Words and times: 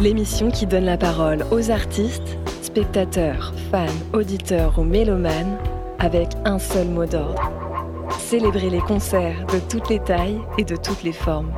L'émission 0.00 0.50
qui 0.50 0.64
donne 0.64 0.86
la 0.86 0.96
parole 0.96 1.44
aux 1.50 1.70
artistes, 1.70 2.38
spectateurs, 2.62 3.52
fans, 3.70 3.86
auditeurs 4.14 4.78
ou 4.78 4.82
mélomanes 4.82 5.58
avec 5.98 6.28
un 6.46 6.58
seul 6.58 6.88
mot 6.88 7.04
d'ordre. 7.04 7.52
Célébrer 8.18 8.70
les 8.70 8.80
concerts 8.80 9.44
de 9.52 9.58
toutes 9.58 9.90
les 9.90 9.98
tailles 9.98 10.40
et 10.56 10.64
de 10.64 10.74
toutes 10.74 11.02
les 11.02 11.12
formes. 11.12 11.52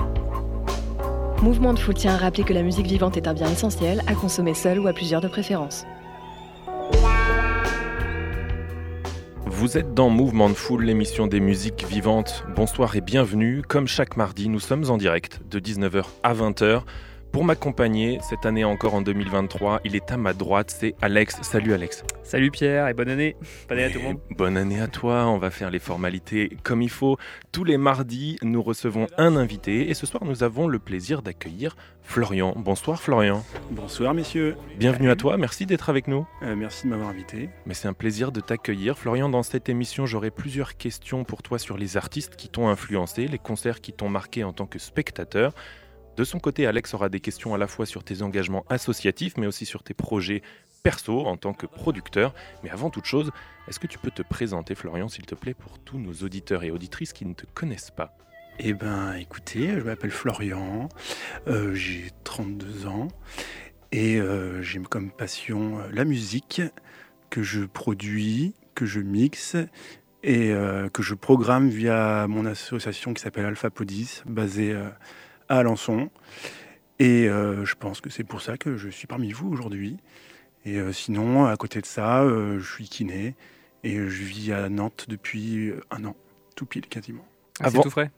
Mouvement 1.40 1.72
de 1.72 1.78
Foule 1.78 1.94
tient 1.94 2.14
à 2.14 2.16
rappeler 2.16 2.42
que 2.42 2.52
la 2.52 2.64
musique 2.64 2.88
vivante 2.88 3.16
est 3.16 3.28
un 3.28 3.34
bien 3.34 3.48
essentiel 3.48 4.02
à 4.08 4.14
consommer 4.14 4.54
seul 4.54 4.80
ou 4.80 4.88
à 4.88 4.92
plusieurs 4.92 5.20
de 5.20 5.28
préférence. 5.28 5.84
Vous 9.46 9.78
êtes 9.78 9.94
dans 9.94 10.08
Mouvement 10.08 10.48
de 10.48 10.54
Foule, 10.54 10.82
l'émission 10.82 11.28
des 11.28 11.38
musiques 11.38 11.84
vivantes. 11.88 12.42
Bonsoir 12.56 12.96
et 12.96 13.02
bienvenue. 13.02 13.62
Comme 13.62 13.86
chaque 13.86 14.16
mardi, 14.16 14.48
nous 14.48 14.58
sommes 14.58 14.90
en 14.90 14.96
direct 14.96 15.40
de 15.48 15.60
19h 15.60 16.02
à 16.24 16.34
20h. 16.34 16.82
Pour 17.32 17.44
m'accompagner, 17.44 18.18
cette 18.20 18.44
année 18.44 18.62
encore 18.62 18.92
en 18.92 19.00
2023, 19.00 19.80
il 19.86 19.96
est 19.96 20.12
à 20.12 20.18
ma 20.18 20.34
droite, 20.34 20.76
c'est 20.78 20.94
Alex. 21.00 21.38
Salut 21.40 21.72
Alex. 21.72 22.04
Salut 22.22 22.50
Pierre 22.50 22.88
et 22.88 22.94
bonne 22.94 23.08
année. 23.08 23.36
Bonne 23.70 23.78
année 23.78 23.86
à 23.86 23.90
tout 23.90 23.98
le 24.00 24.04
monde. 24.04 24.18
Bonne 24.36 24.56
année 24.58 24.80
à 24.80 24.86
toi, 24.86 25.26
on 25.26 25.38
va 25.38 25.50
faire 25.50 25.70
les 25.70 25.78
formalités 25.78 26.58
comme 26.62 26.82
il 26.82 26.90
faut. 26.90 27.16
Tous 27.50 27.64
les 27.64 27.78
mardis, 27.78 28.36
nous 28.42 28.62
recevons 28.62 29.06
un 29.16 29.36
invité 29.36 29.88
et 29.88 29.94
ce 29.94 30.04
soir, 30.04 30.26
nous 30.26 30.42
avons 30.42 30.68
le 30.68 30.78
plaisir 30.78 31.22
d'accueillir 31.22 31.74
Florian. 32.02 32.52
Bonsoir 32.54 33.00
Florian. 33.00 33.42
Bonsoir 33.70 34.12
messieurs. 34.12 34.56
Bienvenue 34.78 35.10
à 35.10 35.16
toi, 35.16 35.38
merci 35.38 35.64
d'être 35.64 35.88
avec 35.88 36.08
nous. 36.08 36.26
Euh, 36.42 36.54
merci 36.54 36.84
de 36.84 36.90
m'avoir 36.90 37.08
invité. 37.08 37.48
Mais 37.64 37.72
c'est 37.72 37.88
un 37.88 37.94
plaisir 37.94 38.30
de 38.30 38.40
t'accueillir. 38.40 38.98
Florian, 38.98 39.30
dans 39.30 39.42
cette 39.42 39.70
émission, 39.70 40.04
j'aurai 40.04 40.30
plusieurs 40.30 40.76
questions 40.76 41.24
pour 41.24 41.42
toi 41.42 41.58
sur 41.58 41.78
les 41.78 41.96
artistes 41.96 42.36
qui 42.36 42.50
t'ont 42.50 42.68
influencé, 42.68 43.26
les 43.26 43.38
concerts 43.38 43.80
qui 43.80 43.94
t'ont 43.94 44.10
marqué 44.10 44.44
en 44.44 44.52
tant 44.52 44.66
que 44.66 44.78
spectateur. 44.78 45.54
De 46.16 46.24
son 46.24 46.38
côté, 46.38 46.66
Alex 46.66 46.92
aura 46.94 47.08
des 47.08 47.20
questions 47.20 47.54
à 47.54 47.58
la 47.58 47.66
fois 47.66 47.86
sur 47.86 48.04
tes 48.04 48.22
engagements 48.22 48.64
associatifs, 48.68 49.34
mais 49.38 49.46
aussi 49.46 49.64
sur 49.64 49.82
tes 49.82 49.94
projets 49.94 50.42
perso 50.82 51.26
en 51.26 51.36
tant 51.36 51.54
que 51.54 51.66
producteur. 51.66 52.34
Mais 52.62 52.70
avant 52.70 52.90
toute 52.90 53.06
chose, 53.06 53.30
est-ce 53.68 53.80
que 53.80 53.86
tu 53.86 53.98
peux 53.98 54.10
te 54.10 54.22
présenter, 54.22 54.74
Florian, 54.74 55.08
s'il 55.08 55.24
te 55.24 55.34
plaît, 55.34 55.54
pour 55.54 55.78
tous 55.78 55.98
nos 55.98 56.12
auditeurs 56.12 56.64
et 56.64 56.70
auditrices 56.70 57.12
qui 57.12 57.24
ne 57.24 57.34
te 57.34 57.46
connaissent 57.54 57.90
pas? 57.90 58.16
Eh 58.58 58.74
ben, 58.74 59.14
écoutez, 59.14 59.68
je 59.68 59.80
m'appelle 59.80 60.10
Florian, 60.10 60.88
euh, 61.48 61.74
j'ai 61.74 62.10
32 62.24 62.86
ans 62.86 63.08
et 63.92 64.20
euh, 64.20 64.60
j'ai 64.62 64.78
comme 64.80 65.10
passion 65.10 65.78
euh, 65.78 65.88
la 65.90 66.04
musique 66.04 66.60
que 67.30 67.42
je 67.42 67.64
produis, 67.64 68.54
que 68.74 68.84
je 68.84 69.00
mixe 69.00 69.56
et 70.22 70.54
que 70.92 71.02
je 71.02 71.14
programme 71.14 71.68
via 71.68 72.28
mon 72.28 72.46
association 72.46 73.12
qui 73.12 73.20
s'appelle 73.20 73.44
Alpha 73.44 73.70
Podis, 73.70 74.22
basée 74.24 74.72
à 75.52 75.58
Alençon. 75.58 76.08
Et 76.98 77.28
euh, 77.28 77.64
je 77.64 77.74
pense 77.74 78.00
que 78.00 78.10
c'est 78.10 78.24
pour 78.24 78.40
ça 78.40 78.56
que 78.56 78.76
je 78.76 78.88
suis 78.88 79.06
parmi 79.06 79.32
vous 79.32 79.48
aujourd'hui. 79.52 79.98
Et 80.64 80.76
euh, 80.78 80.92
sinon, 80.92 81.44
à 81.46 81.56
côté 81.56 81.80
de 81.80 81.86
ça, 81.86 82.22
euh, 82.22 82.58
je 82.58 82.72
suis 82.72 82.88
kiné 82.88 83.34
et 83.84 83.96
je 83.96 84.22
vis 84.22 84.52
à 84.52 84.68
Nantes 84.68 85.06
depuis 85.08 85.72
un 85.90 86.04
an, 86.04 86.16
tout 86.56 86.64
pile 86.66 86.86
quasiment. 86.86 87.26
Ah, 87.60 87.66
Avant- 87.66 87.78
C'est 87.78 87.82
tout 87.84 87.90
frais. 87.90 88.10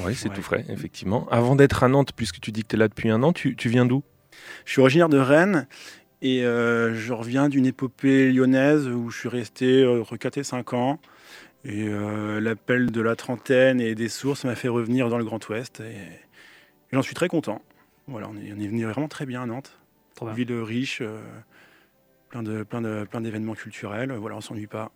Oui, 0.00 0.14
c'est 0.14 0.28
Ouais. 0.28 0.34
tout 0.36 0.42
frais, 0.42 0.64
effectivement. 0.68 1.28
Avant 1.30 1.56
d'être 1.56 1.82
à 1.82 1.88
Nantes, 1.88 2.12
puisque 2.14 2.40
tu 2.40 2.52
dis 2.52 2.62
que 2.62 2.68
tu 2.68 2.76
es 2.76 2.78
là 2.78 2.86
depuis 2.88 3.10
un 3.10 3.22
an, 3.24 3.32
tu, 3.32 3.56
tu 3.56 3.68
viens 3.68 3.84
d'où? 3.84 4.02
Je 4.64 4.70
suis 4.72 4.80
originaire 4.80 5.08
de 5.08 5.18
Rennes 5.18 5.66
et 6.22 6.44
euh, 6.44 6.94
je 6.94 7.12
reviens 7.12 7.48
d'une 7.48 7.66
épopée 7.66 8.30
lyonnaise 8.30 8.86
où 8.86 9.10
je 9.10 9.18
suis 9.18 9.28
resté 9.28 9.84
entre 9.84 10.16
4 10.16 10.38
et 10.38 10.44
5 10.44 10.72
ans. 10.72 11.00
Et 11.64 11.88
euh, 11.88 12.40
l'appel 12.40 12.92
de 12.92 13.00
la 13.00 13.16
trentaine 13.16 13.80
et 13.80 13.96
des 13.96 14.08
sources 14.08 14.44
m'a 14.44 14.54
fait 14.54 14.68
revenir 14.68 15.08
dans 15.08 15.18
le 15.18 15.24
Grand 15.24 15.46
Ouest 15.48 15.80
et 15.80 15.96
j'en 16.92 17.02
suis 17.02 17.14
très 17.14 17.28
content. 17.28 17.62
Voilà, 18.06 18.28
on 18.28 18.36
est, 18.36 18.52
on 18.52 18.58
est 18.60 18.66
venu 18.68 18.84
vraiment 18.84 19.08
très 19.08 19.26
bien 19.26 19.42
à 19.42 19.46
Nantes. 19.46 19.78
Trop 20.14 20.26
bien. 20.26 20.34
Ville 20.34 20.52
riche, 20.52 21.00
euh, 21.02 21.20
plein 22.30 22.42
de 22.42 22.62
plein 22.62 22.80
de 22.80 23.06
plein 23.10 23.20
d'événements 23.20 23.54
culturels. 23.54 24.12
Voilà, 24.12 24.36
on 24.36 24.40
s'ennuie 24.40 24.66
pas. 24.66 24.90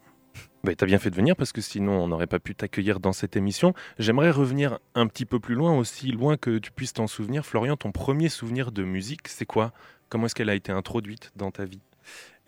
bah, 0.64 0.74
Tu 0.74 0.82
as 0.82 0.86
bien 0.86 0.98
fait 0.98 1.10
de 1.10 1.16
venir 1.16 1.36
parce 1.36 1.52
que 1.52 1.60
sinon 1.60 1.92
on 2.02 2.08
n'aurait 2.08 2.26
pas 2.26 2.38
pu 2.38 2.54
t'accueillir 2.54 3.00
dans 3.00 3.12
cette 3.12 3.36
émission. 3.36 3.74
J'aimerais 3.98 4.30
revenir 4.30 4.78
un 4.94 5.06
petit 5.06 5.26
peu 5.26 5.38
plus 5.40 5.54
loin, 5.54 5.76
aussi 5.76 6.10
loin 6.12 6.36
que 6.36 6.58
tu 6.58 6.72
puisses 6.72 6.94
t'en 6.94 7.06
souvenir. 7.06 7.44
Florian, 7.44 7.76
ton 7.76 7.92
premier 7.92 8.28
souvenir 8.28 8.72
de 8.72 8.82
musique, 8.82 9.28
c'est 9.28 9.46
quoi? 9.46 9.72
Comment 10.08 10.26
est-ce 10.26 10.34
qu'elle 10.34 10.50
a 10.50 10.54
été 10.54 10.72
introduite 10.72 11.32
dans 11.36 11.50
ta 11.50 11.64
vie? 11.64 11.80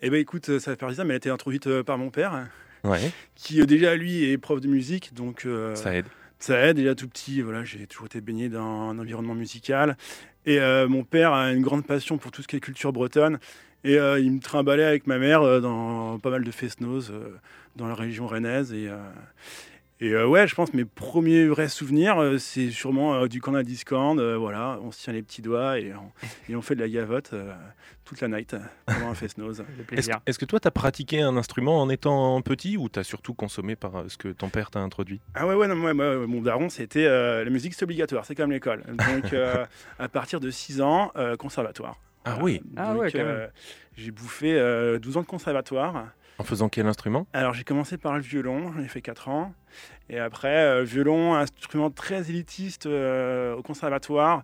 Eh 0.01 0.09
ben 0.09 0.19
écoute, 0.19 0.49
euh, 0.49 0.59
ça 0.59 0.71
va 0.71 0.77
faire 0.77 0.89
bizarre, 0.89 1.05
mais 1.05 1.13
elle 1.13 1.15
a 1.15 1.17
été 1.17 1.29
introduite 1.29 1.67
euh, 1.67 1.83
par 1.83 1.97
mon 1.97 2.09
père, 2.11 2.47
Ouais, 2.83 3.11
qui 3.33 3.65
déjà 3.65 3.95
lui 3.95 4.25
est 4.25 4.37
prof 4.37 4.59
de 4.61 4.67
musique, 4.67 5.13
donc 5.15 5.45
euh, 5.45 5.73
ça 5.73 5.95
aide. 5.95 6.05
Ça 6.45 6.59
aide, 6.59 6.77
déjà 6.77 6.93
tout 6.93 7.07
petit, 7.07 7.41
voilà, 7.41 7.63
j'ai 7.63 7.87
toujours 7.87 8.05
été 8.05 8.21
baigné 8.21 8.49
dans 8.49 8.91
un 8.91 8.99
environnement 8.99 9.33
musical. 9.33 9.97
Et 10.45 10.59
euh, 10.59 10.87
mon 10.87 11.03
père 11.03 11.33
a 11.33 11.51
une 11.51 11.63
grande 11.63 11.83
passion 11.87 12.19
pour 12.19 12.29
tout 12.29 12.43
ce 12.43 12.47
qui 12.47 12.55
est 12.55 12.59
culture 12.59 12.93
bretonne. 12.93 13.39
Et 13.83 13.97
euh, 13.97 14.19
il 14.19 14.31
me 14.31 14.39
trimballait 14.39 14.83
avec 14.83 15.07
ma 15.07 15.17
mère 15.17 15.41
euh, 15.41 15.59
dans 15.59 16.19
pas 16.19 16.29
mal 16.29 16.43
de 16.43 16.51
euh, 16.51 17.39
dans 17.75 17.87
la 17.87 17.95
région 17.95 18.27
rennaise. 18.27 18.75
Et 20.01 20.11
euh, 20.13 20.27
ouais, 20.27 20.47
je 20.47 20.55
pense 20.55 20.71
que 20.71 20.77
mes 20.77 20.85
premiers 20.85 21.47
vrais 21.47 21.69
souvenirs, 21.69 22.17
euh, 22.21 22.37
c'est 22.37 22.69
sûrement 22.71 23.15
euh, 23.15 23.27
du 23.27 23.39
camp 23.41 23.53
à 23.55 23.63
discount. 23.63 24.17
euh, 24.17 24.35
voilà, 24.37 24.77
on 24.81 24.91
se 24.91 25.01
tient 25.03 25.13
les 25.13 25.21
petits 25.23 25.41
doigts 25.41 25.79
et 25.79 25.93
on, 25.93 26.11
et 26.51 26.55
on 26.55 26.61
fait 26.61 26.75
de 26.75 26.81
la 26.81 26.89
gavotte 26.89 27.31
euh, 27.33 27.53
toute 28.03 28.19
la 28.21 28.27
night 28.27 28.55
pendant 28.85 29.09
un 29.09 29.15
fest-noz. 29.15 29.59
Le 29.77 29.81
Est-ce 29.81 29.85
plaisir. 29.87 30.19
est-ce 30.25 30.37
que 30.37 30.45
toi, 30.45 30.59
tu 30.59 30.67
as 30.67 30.71
pratiqué 30.71 31.21
un 31.21 31.37
instrument 31.37 31.81
en 31.81 31.89
étant 31.89 32.41
petit 32.41 32.77
ou 32.77 32.89
tu 32.89 32.99
as 32.99 33.03
surtout 33.03 33.33
consommé 33.33 33.75
par 33.75 33.95
euh, 33.95 34.03
ce 34.09 34.17
que 34.17 34.27
ton 34.27 34.49
père 34.49 34.69
t'a 34.69 34.79
introduit? 34.79 35.21
Ah 35.33 35.47
ouais, 35.47 35.55
ouais, 35.55 35.67
non, 35.67 35.75
moi, 35.75 35.93
moi, 35.93 36.27
mon 36.27 36.41
daron, 36.41 36.69
c'était 36.69 37.05
euh, 37.05 37.43
la 37.43 37.49
musique, 37.49 37.73
c'est 37.73 37.83
obligatoire, 37.83 38.25
c'est 38.25 38.35
comme 38.35 38.51
l'école. 38.51 38.83
Donc, 38.87 39.31
euh, 39.33 39.65
à 39.97 40.09
partir 40.09 40.39
de 40.39 40.49
6 40.49 40.81
ans, 40.81 41.11
euh, 41.15 41.35
conservatoire. 41.37 41.95
Ah 42.25 42.31
Voilà. 42.31 42.43
oui 42.43 42.61
Ah 42.75 42.93
Donc, 42.93 43.01
ouais, 43.03 43.11
euh, 43.15 43.47
j'ai 43.95 44.11
bouffé 44.11 44.53
euh, 44.59 44.99
12 44.99 45.17
ans 45.17 45.21
de 45.21 45.25
conservatoire. 45.27 46.07
En 46.37 46.43
faisant 46.43 46.67
quel 46.67 46.85
instrument? 46.85 47.27
Alors, 47.33 47.53
j'ai 47.53 47.63
commencé 47.63 47.97
par 47.97 48.15
le 48.15 48.21
violon, 48.21 48.73
j'en 48.73 48.81
ai 48.81 48.87
fait 48.87 49.01
4 49.01 49.29
ans. 49.29 49.53
Et 50.09 50.19
après, 50.19 50.65
euh, 50.65 50.83
violon, 50.83 51.33
instrument 51.33 51.89
très 51.89 52.29
élitiste 52.29 52.85
euh, 52.87 53.55
au 53.55 53.61
conservatoire. 53.61 54.43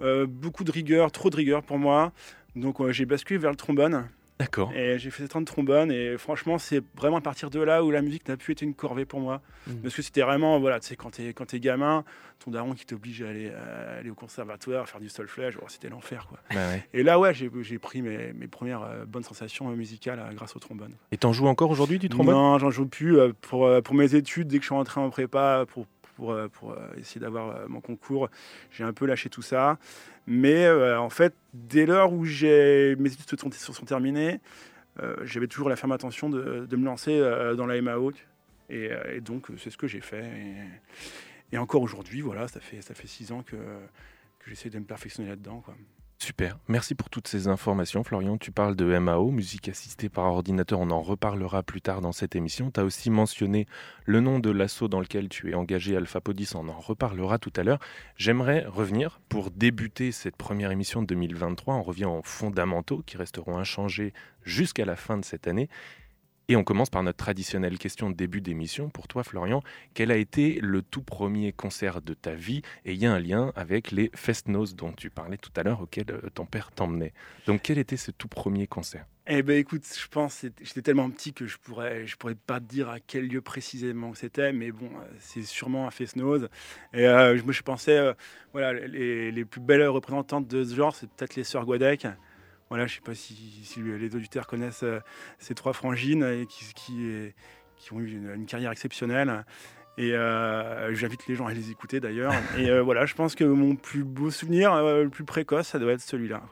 Euh, 0.00 0.26
beaucoup 0.26 0.64
de 0.64 0.70
rigueur, 0.70 1.10
trop 1.10 1.30
de 1.30 1.36
rigueur 1.36 1.62
pour 1.62 1.78
moi. 1.78 2.12
Donc, 2.54 2.90
j'ai 2.90 3.06
basculé 3.06 3.38
vers 3.38 3.50
le 3.50 3.56
trombone. 3.56 4.08
D'accord. 4.42 4.72
Et 4.74 4.98
j'ai 4.98 5.10
fait 5.10 5.22
7 5.22 5.36
ans 5.36 5.40
de 5.40 5.46
trombone 5.46 5.92
et 5.92 6.18
franchement, 6.18 6.58
c'est 6.58 6.82
vraiment 6.96 7.18
à 7.18 7.20
partir 7.20 7.48
de 7.48 7.60
là 7.60 7.84
où 7.84 7.90
la 7.90 8.02
musique 8.02 8.26
n'a 8.28 8.36
plus 8.36 8.52
été 8.52 8.64
une 8.64 8.74
corvée 8.74 9.04
pour 9.04 9.20
moi. 9.20 9.40
Mhm. 9.68 9.82
Parce 9.82 9.94
que 9.94 10.02
c'était 10.02 10.22
vraiment, 10.22 10.58
voilà, 10.58 10.80
tu 10.80 10.88
sais, 10.88 10.96
quand 10.96 11.10
t'es, 11.10 11.32
quand 11.32 11.46
t'es 11.46 11.60
gamin, 11.60 12.04
ton 12.44 12.50
daron 12.50 12.72
qui 12.72 12.84
t'oblige 12.84 13.22
à 13.22 13.28
aller, 13.28 13.50
à 13.50 13.98
aller 13.98 14.10
au 14.10 14.14
conservatoire, 14.14 14.88
faire 14.88 15.00
du 15.00 15.08
solfège, 15.08 15.56
oh, 15.62 15.64
c'était 15.68 15.88
l'enfer, 15.88 16.26
quoi. 16.28 16.38
Bah 16.52 16.68
ouais. 16.70 16.84
Et 16.92 17.02
là, 17.04 17.18
ouais, 17.20 17.32
j'ai, 17.32 17.48
j'ai 17.60 17.78
pris 17.78 18.02
mes, 18.02 18.32
mes 18.32 18.48
premières 18.48 18.82
euh, 18.82 19.04
bonnes 19.06 19.22
sensations 19.22 19.70
euh, 19.70 19.76
musicales 19.76 20.18
euh, 20.18 20.32
grâce 20.34 20.56
au 20.56 20.58
trombone. 20.58 20.94
Et 21.12 21.16
t'en 21.16 21.32
joues 21.32 21.46
encore 21.46 21.70
aujourd'hui 21.70 21.98
du 22.00 22.08
trombone? 22.08 22.34
Non, 22.34 22.58
j'en 22.58 22.70
joue 22.70 22.86
plus. 22.86 23.18
euh, 23.18 23.32
pour, 23.42 23.68
pour 23.82 23.94
mes 23.94 24.14
études, 24.16 24.48
dès 24.48 24.56
que 24.58 24.62
je 24.62 24.66
suis 24.68 24.74
rentré 24.74 25.00
en 25.00 25.08
prépa, 25.10 25.64
pour, 25.68 25.86
pour, 26.16 26.32
euh, 26.32 26.48
euh, 26.64 26.76
essayer 26.96 27.20
d'avoir 27.20 27.56
euh, 27.56 27.68
mon 27.68 27.80
concours, 27.80 28.28
j'ai 28.70 28.84
un 28.84 28.92
peu 28.92 29.06
lâché 29.06 29.28
tout 29.28 29.42
ça. 29.42 29.78
Mais 30.26 30.70
en 30.70 31.10
fait, 31.10 31.34
dès 31.52 31.84
lors 31.84 32.12
où 32.12 32.22
mes 32.22 33.12
études 33.12 33.54
se 33.54 33.72
sont, 33.72 33.84
terminées, 33.84 34.38
j'avais 35.24 35.48
toujours 35.48 35.68
la 35.68 35.74
ferme 35.74 35.90
intention 35.90 36.30
de, 36.30 36.76
me 36.76 36.84
lancer 36.84 37.18
dans 37.56 37.66
la 37.66 37.82
MAO. 37.82 38.12
Et, 38.70 39.20
donc, 39.20 39.48
c'est 39.58 39.70
ce 39.70 39.76
que 39.76 39.88
j'ai 39.88 40.00
fait. 40.00 40.30
Et, 41.52 41.58
encore 41.58 41.82
aujourd'hui, 41.82 42.20
voilà, 42.20 42.46
ça 42.46 42.60
fait, 42.60 42.82
ça 42.82 42.94
fait 42.94 43.08
six 43.08 43.32
ans 43.32 43.42
que, 43.42 43.56
que 43.56 44.48
j'essaie 44.48 44.70
de 44.70 44.78
me 44.78 44.84
perfectionner 44.84 45.28
là-dedans. 45.28 45.64
Super, 46.22 46.56
merci 46.68 46.94
pour 46.94 47.10
toutes 47.10 47.26
ces 47.26 47.48
informations. 47.48 48.04
Florian, 48.04 48.38
tu 48.38 48.52
parles 48.52 48.76
de 48.76 48.96
MAO, 48.96 49.32
musique 49.32 49.68
assistée 49.68 50.08
par 50.08 50.26
ordinateur, 50.26 50.78
on 50.78 50.92
en 50.92 51.02
reparlera 51.02 51.64
plus 51.64 51.80
tard 51.80 52.00
dans 52.00 52.12
cette 52.12 52.36
émission. 52.36 52.70
Tu 52.70 52.78
as 52.78 52.84
aussi 52.84 53.10
mentionné 53.10 53.66
le 54.04 54.20
nom 54.20 54.38
de 54.38 54.48
l'assaut 54.52 54.86
dans 54.86 55.00
lequel 55.00 55.28
tu 55.28 55.50
es 55.50 55.54
engagé, 55.54 55.96
Alpha 55.96 56.20
Podis, 56.20 56.50
on 56.54 56.68
en 56.68 56.78
reparlera 56.78 57.40
tout 57.40 57.52
à 57.56 57.64
l'heure. 57.64 57.80
J'aimerais 58.14 58.64
revenir 58.68 59.20
pour 59.28 59.50
débuter 59.50 60.12
cette 60.12 60.36
première 60.36 60.70
émission 60.70 61.02
de 61.02 61.08
2023, 61.08 61.74
on 61.74 61.82
revient 61.82 62.04
aux 62.04 62.22
fondamentaux 62.22 63.02
qui 63.04 63.16
resteront 63.16 63.58
inchangés 63.58 64.14
jusqu'à 64.44 64.84
la 64.84 64.94
fin 64.94 65.18
de 65.18 65.24
cette 65.24 65.48
année. 65.48 65.68
Et 66.48 66.56
on 66.56 66.64
commence 66.64 66.90
par 66.90 67.02
notre 67.02 67.18
traditionnelle 67.18 67.78
question 67.78 68.10
de 68.10 68.16
début 68.16 68.40
d'émission. 68.40 68.90
Pour 68.90 69.06
toi, 69.06 69.22
Florian, 69.22 69.62
quel 69.94 70.10
a 70.10 70.16
été 70.16 70.58
le 70.60 70.82
tout 70.82 71.02
premier 71.02 71.52
concert 71.52 72.02
de 72.02 72.14
ta 72.14 72.34
vie? 72.34 72.62
Et 72.84 72.94
il 72.94 72.98
y 72.98 73.06
a 73.06 73.12
un 73.12 73.20
lien 73.20 73.52
avec 73.54 73.92
les 73.92 74.10
Fest-Noz 74.14 74.74
dont 74.74 74.92
tu 74.92 75.08
parlais 75.08 75.36
tout 75.36 75.52
à 75.56 75.62
l'heure, 75.62 75.80
auquel 75.80 76.06
euh, 76.10 76.20
ton 76.34 76.44
père 76.44 76.72
t'emmenait. 76.72 77.14
Donc, 77.46 77.62
quel 77.62 77.78
était 77.78 77.96
ce 77.96 78.10
tout 78.10 78.26
premier 78.26 78.66
concert? 78.66 79.06
Eh 79.28 79.44
ben, 79.44 79.56
écoute, 79.56 79.84
je 79.86 80.08
pense, 80.08 80.44
j'étais 80.60 80.82
tellement 80.82 81.08
petit 81.10 81.32
que 81.32 81.46
je 81.46 81.58
pourrais, 81.58 82.08
je 82.08 82.16
pourrais 82.16 82.34
pas 82.34 82.58
te 82.58 82.64
dire 82.64 82.88
à 82.88 82.98
quel 82.98 83.28
lieu 83.28 83.40
précisément 83.40 84.12
c'était, 84.14 84.52
mais 84.52 84.72
bon, 84.72 84.86
euh, 84.86 85.04
c'est 85.20 85.44
sûrement 85.44 85.86
un 85.86 85.92
Fest-Noz. 85.92 86.48
Et 86.92 87.06
euh, 87.06 87.40
moi, 87.44 87.52
je 87.52 87.62
pensais, 87.62 88.00
voilà, 88.52 88.72
les, 88.72 89.30
les, 89.30 89.44
plus 89.44 89.60
belles 89.60 89.86
représentantes 89.86 90.48
de 90.48 90.64
ce 90.64 90.74
genre, 90.74 90.96
c'est 90.96 91.08
peut-être 91.08 91.36
les 91.36 91.44
sœurs 91.44 91.64
Guadec. 91.64 92.04
Voilà, 92.72 92.86
je 92.86 92.92
ne 92.92 92.94
sais 92.94 93.02
pas 93.02 93.14
si, 93.14 93.82
les 93.82 94.16
auditeurs 94.16 94.46
connaissent 94.46 94.82
euh, 94.82 95.00
ces 95.38 95.54
trois 95.54 95.74
frangines 95.74 96.24
et 96.24 96.46
qui, 96.46 96.64
qui, 97.76 97.92
ont 97.92 98.00
eu 98.00 98.12
une, 98.12 98.46
carrière 98.46 98.72
exceptionnelle. 98.72 99.44
Et 99.98 100.14
euh, 100.14 100.94
j'invite 100.94 101.26
les 101.26 101.34
gens 101.34 101.44
à 101.44 101.52
les 101.52 101.70
écouter 101.70 102.00
d'ailleurs. 102.00 102.32
Et 102.56 102.70
euh, 102.70 102.80
voilà, 102.80 103.04
je 103.04 103.12
pense 103.12 103.34
que 103.34 103.44
mon 103.44 103.76
plus 103.76 104.04
beau 104.04 104.30
souvenir, 104.30 104.74
le 104.74 105.10
plus 105.10 105.24
précoce, 105.24 105.66
ça 105.66 105.78
doit 105.78 105.92
être 105.92 106.00
celui-là. 106.00 106.44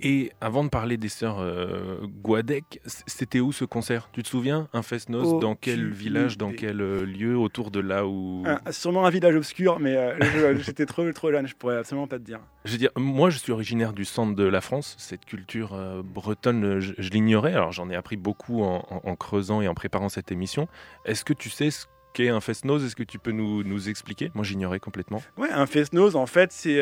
Et 0.00 0.32
avant 0.40 0.64
de 0.64 0.68
parler 0.68 0.96
des 0.96 1.08
sœurs 1.08 1.38
euh, 1.40 1.98
Guadec, 2.22 2.80
c'était 3.06 3.40
où 3.40 3.52
ce 3.52 3.64
concert? 3.64 4.08
Tu 4.12 4.22
te 4.22 4.28
souviens? 4.28 4.68
Un 4.72 4.82
fest-noz 4.82 5.40
Dans 5.40 5.54
quel 5.54 5.90
village 5.90 6.38
Dans 6.38 6.52
quel 6.52 6.80
euh, 6.80 7.04
lieu 7.04 7.36
Autour 7.36 7.70
de 7.70 7.80
là 7.80 8.06
où 8.06 8.44
Sûrement 8.70 9.06
un 9.06 9.10
village 9.10 9.34
obscur, 9.34 9.78
mais 9.78 9.96
euh, 9.96 10.58
j'étais 10.58 10.86
trop, 10.86 11.10
trop 11.12 11.30
jeune, 11.30 11.46
je 11.46 11.54
pourrais 11.54 11.78
absolument 11.78 12.06
pas 12.06 12.18
te 12.18 12.24
dire. 12.24 12.40
Je 12.64 12.72
veux 12.72 12.78
dire, 12.78 12.90
moi 12.96 13.30
je 13.30 13.38
suis 13.38 13.52
originaire 13.52 13.92
du 13.92 14.04
centre 14.04 14.34
de 14.34 14.44
la 14.44 14.60
France. 14.60 14.96
Cette 14.98 15.24
culture 15.24 15.76
bretonne, 16.02 16.80
je, 16.80 17.10
l'ignorais. 17.10 17.52
Alors 17.52 17.72
j'en 17.72 17.90
ai 17.90 17.96
appris 17.96 18.16
beaucoup 18.16 18.62
en, 18.62 19.16
creusant 19.16 19.60
et 19.60 19.68
en 19.68 19.74
préparant 19.74 20.08
cette 20.08 20.32
émission. 20.32 20.68
Est-ce 21.04 21.24
que 21.24 21.32
tu 21.32 21.50
sais 21.50 21.70
ce 21.70 21.86
qu'est 22.14 22.28
un 22.28 22.40
fest-noz 22.40 22.84
Est-ce 22.84 22.96
que 22.96 23.02
tu 23.02 23.18
peux 23.18 23.32
nous, 23.32 23.62
nous 23.64 23.88
expliquer? 23.88 24.30
Moi 24.34 24.44
j'ignorais 24.44 24.80
complètement. 24.80 25.22
Ouais, 25.36 25.50
un 25.50 25.66
fest-noz, 25.66 26.16
en 26.16 26.26
fait, 26.26 26.52
c'est 26.52 26.80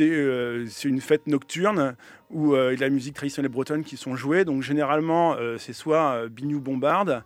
euh, 0.00 0.66
c'est 0.68 0.88
une 0.88 1.00
fête 1.00 1.26
nocturne 1.26 1.96
où 2.30 2.54
euh, 2.54 2.72
il 2.72 2.72
y 2.72 2.74
a 2.74 2.76
de 2.76 2.90
la 2.90 2.90
musique 2.90 3.14
traditionnelle 3.14 3.50
bretonne 3.50 3.84
qui 3.84 3.96
sont 3.96 4.16
jouées. 4.16 4.44
Donc 4.44 4.62
généralement, 4.62 5.34
euh, 5.34 5.58
c'est 5.58 5.72
soit 5.72 6.28
Bignou 6.28 6.60
Bombarde 6.60 7.24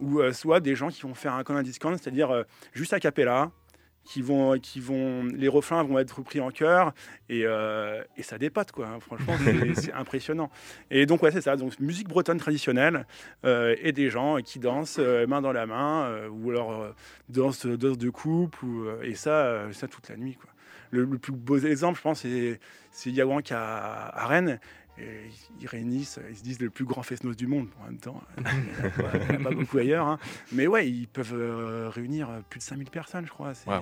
ou 0.00 0.20
soit 0.32 0.60
des 0.60 0.76
gens 0.76 0.90
qui 0.90 1.02
vont 1.02 1.14
faire 1.14 1.34
un 1.34 1.62
discount, 1.62 1.96
c'est-à-dire 1.96 2.44
juste 2.72 2.92
a 2.92 3.00
cappella, 3.00 3.50
qui 4.04 4.22
vont, 4.22 4.56
qui 4.60 4.78
vont, 4.78 5.24
les 5.24 5.48
refrains 5.48 5.82
vont 5.82 5.98
être 5.98 6.18
repris 6.18 6.40
en 6.40 6.52
chœur 6.52 6.92
et, 7.28 7.40
et 8.16 8.22
ça 8.22 8.38
dépote 8.38 8.70
quoi. 8.70 8.86
Hein. 8.86 9.00
Franchement, 9.00 9.34
c'est 9.74 9.92
impressionnant. 9.92 10.50
Et 10.92 11.04
donc 11.04 11.24
ouais, 11.24 11.32
c'est 11.32 11.40
ça. 11.40 11.56
Donc 11.56 11.80
musique 11.80 12.06
bretonne 12.06 12.38
traditionnelle 12.38 13.08
et 13.44 13.90
des 13.90 14.08
gens 14.08 14.36
qui 14.36 14.60
dansent 14.60 15.00
main 15.00 15.42
dans 15.42 15.52
la 15.52 15.66
main 15.66 16.28
ou 16.30 16.50
alors 16.50 16.94
dansent, 17.28 17.66
de 17.66 18.10
couple 18.10 18.64
ou, 18.64 18.86
et 19.02 19.16
ça, 19.16 19.64
ça 19.72 19.88
toute 19.88 20.08
la 20.08 20.16
nuit 20.16 20.36
quoi 20.36 20.50
le, 20.90 21.18
plus 21.18 21.32
beau 21.32 21.58
exemple, 21.58 21.98
je 21.98 22.02
pense, 22.02 22.24
c'est 22.90 23.10
Yawank 23.10 23.52
à, 23.52 24.08
à 24.08 24.26
Rennes. 24.26 24.60
Et 25.00 25.30
ils 25.60 25.66
réunissent, 25.68 26.18
ils 26.28 26.36
se 26.36 26.42
disent 26.42 26.60
le 26.60 26.70
plus 26.70 26.84
grand 26.84 27.04
fest 27.04 27.24
du 27.24 27.46
monde. 27.46 27.68
En 27.80 27.84
même 27.84 27.98
temps, 27.98 28.20
il 28.38 28.42
n'y 28.42 29.36
en 29.36 29.40
a 29.40 29.44
pas 29.44 29.54
beaucoup 29.54 29.78
ailleurs. 29.78 30.08
Hein. 30.08 30.18
Mais 30.50 30.66
ouais, 30.66 30.90
ils 30.90 31.06
peuvent 31.06 31.34
euh, 31.34 31.88
réunir 31.88 32.28
plus 32.50 32.58
de 32.58 32.64
5000 32.64 32.90
personnes, 32.90 33.24
je 33.24 33.30
crois. 33.30 33.54
C'est 33.54 33.66
pas 33.66 33.80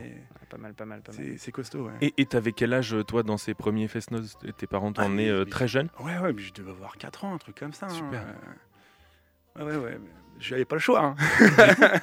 mal, 0.59 0.75
pas 0.75 0.85
mal, 0.85 1.01
pas 1.01 1.13
mal. 1.13 1.39
C'est 1.39 1.53
costaud. 1.53 1.87
Ouais. 1.87 2.13
Et 2.19 2.27
tu 2.27 2.37
avais 2.37 2.53
quel 2.53 2.75
âge, 2.75 2.95
toi, 3.09 3.23
dans 3.23 3.39
ces 3.39 3.55
premiers 3.55 3.89
fest 3.89 4.11
Tes 4.59 4.67
parents 4.67 4.93
t'ont 4.93 5.03
ah, 5.03 5.07
emmené 5.07 5.31
euh, 5.31 5.47
très 5.47 5.69
jeune? 5.69 5.89
Ouais, 6.01 6.19
ouais, 6.19 6.35
mais 6.35 6.43
je 6.43 6.53
devais 6.53 6.71
avoir 6.71 6.99
4 6.99 7.25
ans, 7.25 7.35
un 7.35 7.39
truc 7.39 7.59
comme 7.59 7.73
ça. 7.73 7.87
Hein. 7.87 7.91
Super. 7.91 8.23
Ouais, 9.57 9.65
ouais, 9.65 9.77
ouais 9.77 9.99
j'avais 10.39 10.65
pas 10.65 10.77
le 10.77 10.81
choix. 10.81 11.03
Hein. 11.03 11.17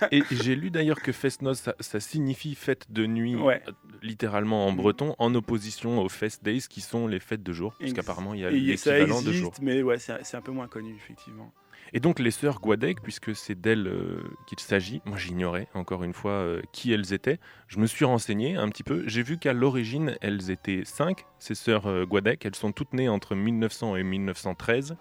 et 0.12 0.24
j'ai 0.31 0.56
lu 0.56 0.69
d'ailleurs 0.69 1.01
que 1.01 1.12
Festnos, 1.12 1.56
ça, 1.56 1.75
ça, 1.80 2.00
signifie 2.00 2.56
fête 2.56 2.91
de 2.91 3.06
nuit, 3.06 3.35
euh, 3.35 3.57
littéralement 4.01 4.68
en 4.68 4.71
mm. 4.71 4.75
breton, 4.75 5.15
en 5.19 5.33
opposition 5.35 6.00
aux 6.00 6.09
Fest 6.09 6.44
Days 6.44 6.63
qui 6.69 6.81
sont 6.81 7.07
les 7.07 7.19
fêtes 7.19 7.44
de 7.44 7.53
jour, 7.53 7.75
puisqu'apparemment 7.80 8.33
il 8.33 8.41
y 8.41 8.45
a 8.45 8.50
l'équivalent 8.50 9.21
de 9.21 9.31
jour. 9.31 9.53
Mais 9.62 9.83
ouais, 9.83 9.97
c'est 9.97 10.35
un 10.35 10.41
peu 10.41 10.51
moins 10.51 10.68
connu, 10.68 10.95
effectivement. 10.95 11.51
Et 11.95 12.00
donc 12.00 12.18
les 12.18 12.31
sœurs 12.31 12.59
Guadec, 12.59 13.01
puisque 13.03 13.35
c'est 13.35 13.59
d'elles 13.59 13.88
euh, 13.88 14.24
qu'il 14.47 14.59
s'agit, 14.59 15.01
moi 15.06 15.18
j'ignorais 15.18 15.68
encore 15.75 16.03
une 16.03 16.13
fois 16.13 16.31
euh, 16.31 16.62
qui 16.71 16.91
elles 16.91 17.13
étaient, 17.13 17.39
je 17.68 17.77
me 17.77 17.85
suis 17.85 18.03
renseigné 18.03 18.56
un 18.56 18.68
petit 18.69 18.81
peu, 18.81 19.03
j'ai 19.06 19.21
vu 19.21 19.38
qu'à 19.38 19.53
l'origine 19.53 20.18
elles 20.21 20.50
étaient 20.50 20.85
cinq, 20.85 21.25
ces 21.38 21.53
sœurs 21.53 22.06
Guadec, 22.07 22.45
elles 22.47 22.56
sont 22.56 22.71
toutes 22.71 22.94
nées 22.94 23.09
entre 23.09 23.35
1900 23.35 23.97
et 23.97 24.03
1913, 24.03 24.95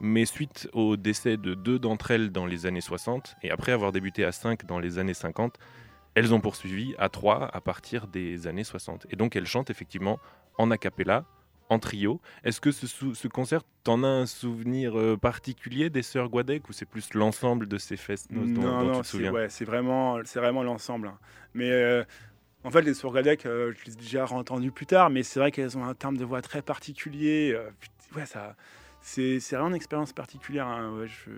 mais 0.00 0.24
suite 0.24 0.68
au 0.72 0.96
décès 0.96 1.36
de 1.36 1.54
deux 1.54 1.78
d'entre 1.78 2.10
elles 2.10 2.30
dans 2.30 2.46
les 2.46 2.66
années 2.66 2.80
60, 2.80 3.36
et 3.42 3.50
après 3.50 3.72
avoir 3.72 3.92
débuté 3.92 4.24
à 4.24 4.32
5 4.32 4.64
dans 4.66 4.78
les 4.78 4.98
années 4.98 5.14
50, 5.14 5.58
elles 6.14 6.34
ont 6.34 6.40
poursuivi 6.40 6.94
à 6.98 7.08
3 7.08 7.50
à 7.52 7.60
partir 7.60 8.06
des 8.06 8.46
années 8.46 8.64
60. 8.64 9.06
Et 9.10 9.16
donc 9.16 9.36
elles 9.36 9.46
chantent 9.46 9.70
effectivement 9.70 10.18
en 10.56 10.70
a 10.70 10.78
cappella, 10.78 11.24
en 11.68 11.78
trio. 11.78 12.20
Est-ce 12.44 12.60
que 12.60 12.70
ce, 12.70 12.86
ce 12.86 13.28
concert, 13.28 13.62
t'en 13.84 14.02
as 14.02 14.08
un 14.08 14.26
souvenir 14.26 14.98
euh, 14.98 15.16
particulier 15.16 15.90
des 15.90 16.02
sœurs 16.02 16.28
Guadec 16.28 16.68
ou 16.68 16.72
c'est 16.72 16.86
plus 16.86 17.14
l'ensemble 17.14 17.68
de 17.68 17.78
ces 17.78 17.96
festes 17.96 18.32
dont, 18.32 18.40
non, 18.40 18.84
non, 18.84 18.96
tu 18.96 19.02
te 19.02 19.06
souviens? 19.06 19.32
ouais, 19.32 19.48
c'est 19.48 19.64
vraiment, 19.64 20.18
vraiment 20.34 20.62
l'ensemble. 20.62 21.08
Hein. 21.08 21.18
Mais 21.54 21.70
euh, 21.70 22.04
en 22.64 22.70
fait, 22.70 22.82
les 22.82 22.94
sœurs 22.94 23.12
Guadec, 23.12 23.46
euh, 23.46 23.72
je 23.78 23.84
les 23.86 23.92
ai 23.92 23.96
déjà 23.96 24.26
entendues 24.26 24.72
plus 24.72 24.86
tard, 24.86 25.10
mais 25.10 25.22
c'est 25.22 25.40
vrai 25.40 25.52
qu'elles 25.52 25.76
ont 25.76 25.84
un 25.84 25.94
terme 25.94 26.16
de 26.16 26.24
voix 26.24 26.42
très 26.42 26.62
particulier. 26.62 27.56
ouais, 28.16 28.26
ça 28.26 28.56
c'est 29.08 29.38
vraiment 29.52 29.68
une 29.68 29.74
expérience 29.74 30.12
particulière. 30.12 30.66
Hein. 30.66 31.06
je, 31.06 31.30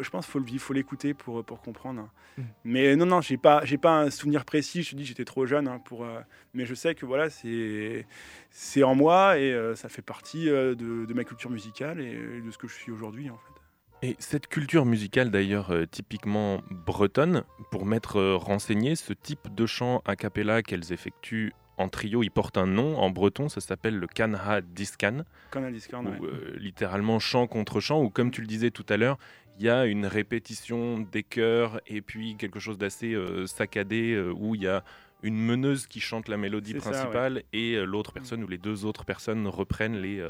je 0.00 0.10
pense 0.10 0.24
qu'il 0.24 0.32
faut 0.32 0.38
le 0.38 0.44
vivre, 0.44 0.62
faut 0.62 0.72
l'écouter 0.72 1.14
pour, 1.14 1.44
pour 1.44 1.60
comprendre. 1.60 2.08
Mmh. 2.36 2.42
Mais 2.64 2.96
non, 2.96 3.06
non, 3.06 3.20
j'ai 3.20 3.36
pas, 3.36 3.64
j'ai 3.64 3.78
pas 3.78 4.00
un 4.00 4.10
souvenir 4.10 4.44
précis. 4.44 4.82
Je 4.82 4.90
te 4.90 4.96
dis, 4.96 5.04
j'étais 5.04 5.24
trop 5.24 5.46
jeune 5.46 5.68
hein, 5.68 5.80
pour. 5.84 6.04
Euh, 6.04 6.20
mais 6.54 6.64
je 6.66 6.74
sais 6.74 6.94
que 6.94 7.06
voilà, 7.06 7.30
c'est, 7.30 8.06
c'est 8.50 8.82
en 8.82 8.94
moi 8.94 9.38
et 9.38 9.52
euh, 9.52 9.74
ça 9.74 9.88
fait 9.88 10.02
partie 10.02 10.48
euh, 10.48 10.74
de, 10.74 11.06
de, 11.06 11.14
ma 11.14 11.24
culture 11.24 11.50
musicale 11.50 12.00
et 12.00 12.40
de 12.40 12.50
ce 12.50 12.58
que 12.58 12.68
je 12.68 12.74
suis 12.74 12.92
aujourd'hui 12.92 13.30
en 13.30 13.36
fait. 13.36 14.06
Et 14.08 14.16
cette 14.18 14.46
culture 14.46 14.86
musicale 14.86 15.30
d'ailleurs 15.30 15.74
typiquement 15.90 16.62
bretonne, 16.70 17.44
pour 17.70 17.84
m'être 17.84 18.22
renseigné, 18.22 18.96
ce 18.96 19.12
type 19.12 19.54
de 19.54 19.66
chant 19.66 20.00
a 20.06 20.16
cappella 20.16 20.62
qu'elles 20.62 20.94
effectuent 20.94 21.52
en 21.80 21.88
trio, 21.88 22.22
il 22.22 22.30
porte 22.30 22.58
un 22.58 22.66
nom. 22.66 22.98
En 22.98 23.10
breton, 23.10 23.48
ça 23.48 23.60
s'appelle 23.60 23.96
le 23.96 24.06
Kanha 24.06 24.60
Diskan. 24.60 25.24
Kanha 25.50 25.70
Diskan, 25.70 26.04
ou, 26.04 26.26
euh, 26.26 26.54
littéralement 26.58 27.18
chant 27.18 27.46
contre 27.46 27.80
chant, 27.80 28.02
ou 28.02 28.10
comme 28.10 28.30
tu 28.30 28.42
le 28.42 28.46
disais 28.46 28.70
tout 28.70 28.84
à 28.88 28.96
l'heure, 28.96 29.18
il 29.58 29.64
y 29.64 29.70
a 29.70 29.86
une 29.86 30.06
répétition 30.06 30.98
des 30.98 31.22
chœurs 31.22 31.80
et 31.86 32.02
puis 32.02 32.36
quelque 32.36 32.60
chose 32.60 32.78
d'assez 32.78 33.14
euh, 33.14 33.46
saccadé 33.46 34.12
euh, 34.12 34.32
où 34.32 34.54
il 34.54 34.62
y 34.62 34.68
a 34.68 34.84
une 35.22 35.38
meneuse 35.38 35.86
qui 35.86 36.00
chante 36.00 36.28
la 36.28 36.36
mélodie 36.36 36.74
principale 36.74 37.42
et 37.52 37.76
l'autre 37.84 38.12
personne 38.12 38.42
ou 38.42 38.48
les 38.48 38.56
deux 38.56 38.86
autres 38.86 39.04
personnes 39.04 39.46
reprennent 39.46 40.00
les 40.00 40.26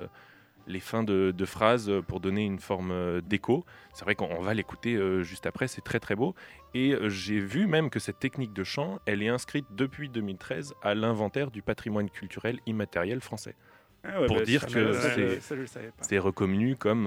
les 0.66 0.80
fins 0.80 1.02
de, 1.02 1.44
phrases 1.44 1.90
pour 2.06 2.20
donner 2.20 2.44
une 2.44 2.58
forme 2.58 2.90
euh, 2.92 3.20
d'écho. 3.20 3.64
C'est 3.92 4.04
vrai 4.04 4.14
qu'on 4.14 4.40
va 4.40 4.54
l'écouter 4.54 4.94
euh, 4.94 5.22
juste 5.22 5.46
après, 5.46 5.68
c'est 5.68 5.80
très 5.80 6.00
très 6.00 6.14
beau. 6.14 6.34
Et 6.74 6.92
euh, 6.92 7.08
j'ai 7.08 7.40
vu 7.40 7.66
même 7.66 7.90
que 7.90 7.98
cette 7.98 8.18
technique 8.18 8.52
de 8.52 8.64
chant, 8.64 9.00
elle 9.06 9.22
est 9.22 9.28
inscrite 9.28 9.66
depuis 9.72 10.08
2013 10.08 10.74
à 10.82 10.94
l'inventaire 10.94 11.50
du 11.50 11.62
patrimoine 11.62 12.10
culturel 12.10 12.58
immatériel 12.66 13.20
français. 13.20 13.54
Ah 14.02 14.22
pour 14.26 14.36
bah, 14.36 14.44
dire 14.44 14.66
que 14.66 14.94
c'est 16.00 16.18
reconnu 16.18 16.74
comme 16.76 17.06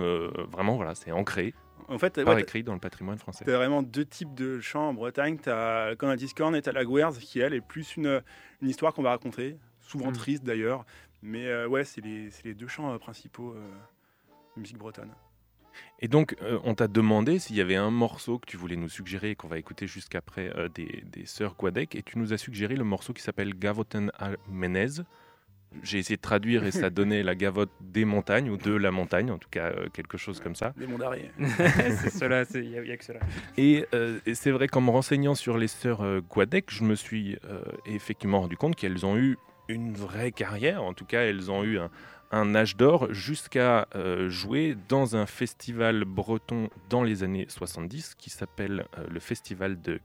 vraiment, 0.52 0.76
voilà, 0.76 0.94
c'est 0.94 1.12
ancré. 1.12 1.56
En 1.88 1.98
fait, 1.98 2.24
par 2.24 2.38
écrit 2.38 2.64
dans 2.64 2.74
le 2.74 2.80
patrimoine 2.80 3.18
français. 3.18 3.44
Tu 3.46 3.52
as 3.52 3.58
vraiment 3.58 3.82
deux 3.82 4.06
types 4.06 4.34
de 4.36 4.60
chants 4.60 4.90
en 4.90 4.94
Bretagne. 4.94 5.38
Tu 5.42 5.50
as 5.50 5.96
Corn 5.98 6.56
et 6.56 6.62
tu 6.62 6.70
as 6.70 6.72
la 6.72 6.86
Guerre, 6.86 7.12
qui 7.12 7.40
elle 7.40 7.56
est 7.56 7.62
plus 7.62 7.98
une, 7.98 8.22
une 8.62 8.70
histoire 8.70 8.94
qu'on 8.94 9.02
va 9.02 9.10
raconter, 9.10 9.58
souvent 9.82 10.12
mm. 10.12 10.14
triste 10.14 10.44
d'ailleurs, 10.44 10.86
mais 11.24 11.48
euh, 11.48 11.68
ouais, 11.68 11.86
c'est 11.86 12.02
les, 12.02 12.30
les, 12.44 12.54
deux 12.54 12.68
chants 12.68 12.94
euh, 12.94 12.98
principaux 12.98 13.54
euh, 13.54 13.70
de 14.56 14.62
musique 14.62 14.78
bretonne. 14.78 15.12
Et 16.00 16.08
donc, 16.08 16.36
on 16.64 16.76
t'a 16.76 16.88
demandé 16.88 17.40
s'il 17.40 17.56
y 17.56 17.62
avait 17.62 17.78
un 17.78 17.90
morceau 17.90 18.38
que 18.38 18.46
tu 18.46 18.58
voulais 18.58 18.76
nous 18.76 18.90
suggérer 18.90 19.32
et 19.32 19.36
qu'on 19.36 19.48
va 19.48 19.58
écouter 19.58 19.88
jusqu'après 19.88 20.54
des, 20.76 21.04
des 21.12 21.26
sœurs 21.26 21.56
Guadec, 21.56 21.96
et 21.96 22.04
tu 22.04 22.20
nous 22.20 22.32
as 22.32 22.38
suggéré 22.38 22.76
le 22.76 22.84
morceau 22.84 23.12
qui 23.12 23.24
s'appelle 23.24 23.58
Gavoten 23.58 24.12
Menez. 24.52 25.02
J'ai 25.82 25.98
essayé 25.98 26.18
de 26.18 26.22
traduire 26.22 26.64
et 26.64 26.70
ça 26.70 26.90
donnait 26.92 27.24
la 27.24 27.34
gavotte 27.34 27.72
des 27.82 28.06
montagnes 28.06 28.52
ou 28.52 28.58
de 28.58 28.72
la 28.72 28.92
montagne, 28.92 29.32
en 29.32 29.40
tout 29.40 29.50
cas 29.50 29.74
quelque 29.94 30.20
chose 30.20 30.40
comme 30.40 30.54
ça. 30.54 30.76
Des 30.78 30.86
monts 30.86 31.00
c'est 31.40 32.12
cela, 32.12 32.44
il 32.54 32.70
n'y 32.70 32.92
a, 32.92 32.98
que 32.98 33.04
cela. 33.04 33.22
Et, 33.58 33.88
et 34.28 34.36
c'est 34.36 34.52
vrai 34.52 34.68
qu'en 34.68 34.82
me 34.82 34.92
renseignant 34.92 35.34
sur 35.34 35.58
les 35.58 35.70
sœurs 35.70 36.22
Guadec, 36.22 36.70
je 36.70 36.84
me 36.84 36.94
suis 36.94 37.40
effectivement 37.88 38.42
rendu 38.42 38.58
compte 38.58 38.76
qu'elles 38.76 39.08
ont 39.08 39.18
eu 39.18 39.40
une 39.68 39.94
vraie 39.94 40.32
carrière. 40.32 40.84
En 40.84 40.94
tout 40.94 41.06
cas, 41.06 41.22
elles 41.22 41.52
ont 41.52 41.64
eu 41.64 41.80
un, 42.32 42.56
âge 42.56 42.78
d'or 42.78 43.14
jusqu'à 43.14 43.88
euh, 43.96 44.30
jouer 44.30 44.76
dans 44.90 45.16
un 45.16 45.26
festival 45.26 46.04
breton 46.06 46.70
dans 46.90 47.04
les 47.04 47.24
années 47.24 47.46
70 47.48 48.16
qui 48.16 48.30
s'appelle 48.30 48.88
euh, 48.98 49.06
le 49.10 49.20
festival 49.20 49.80
de 49.82 50.00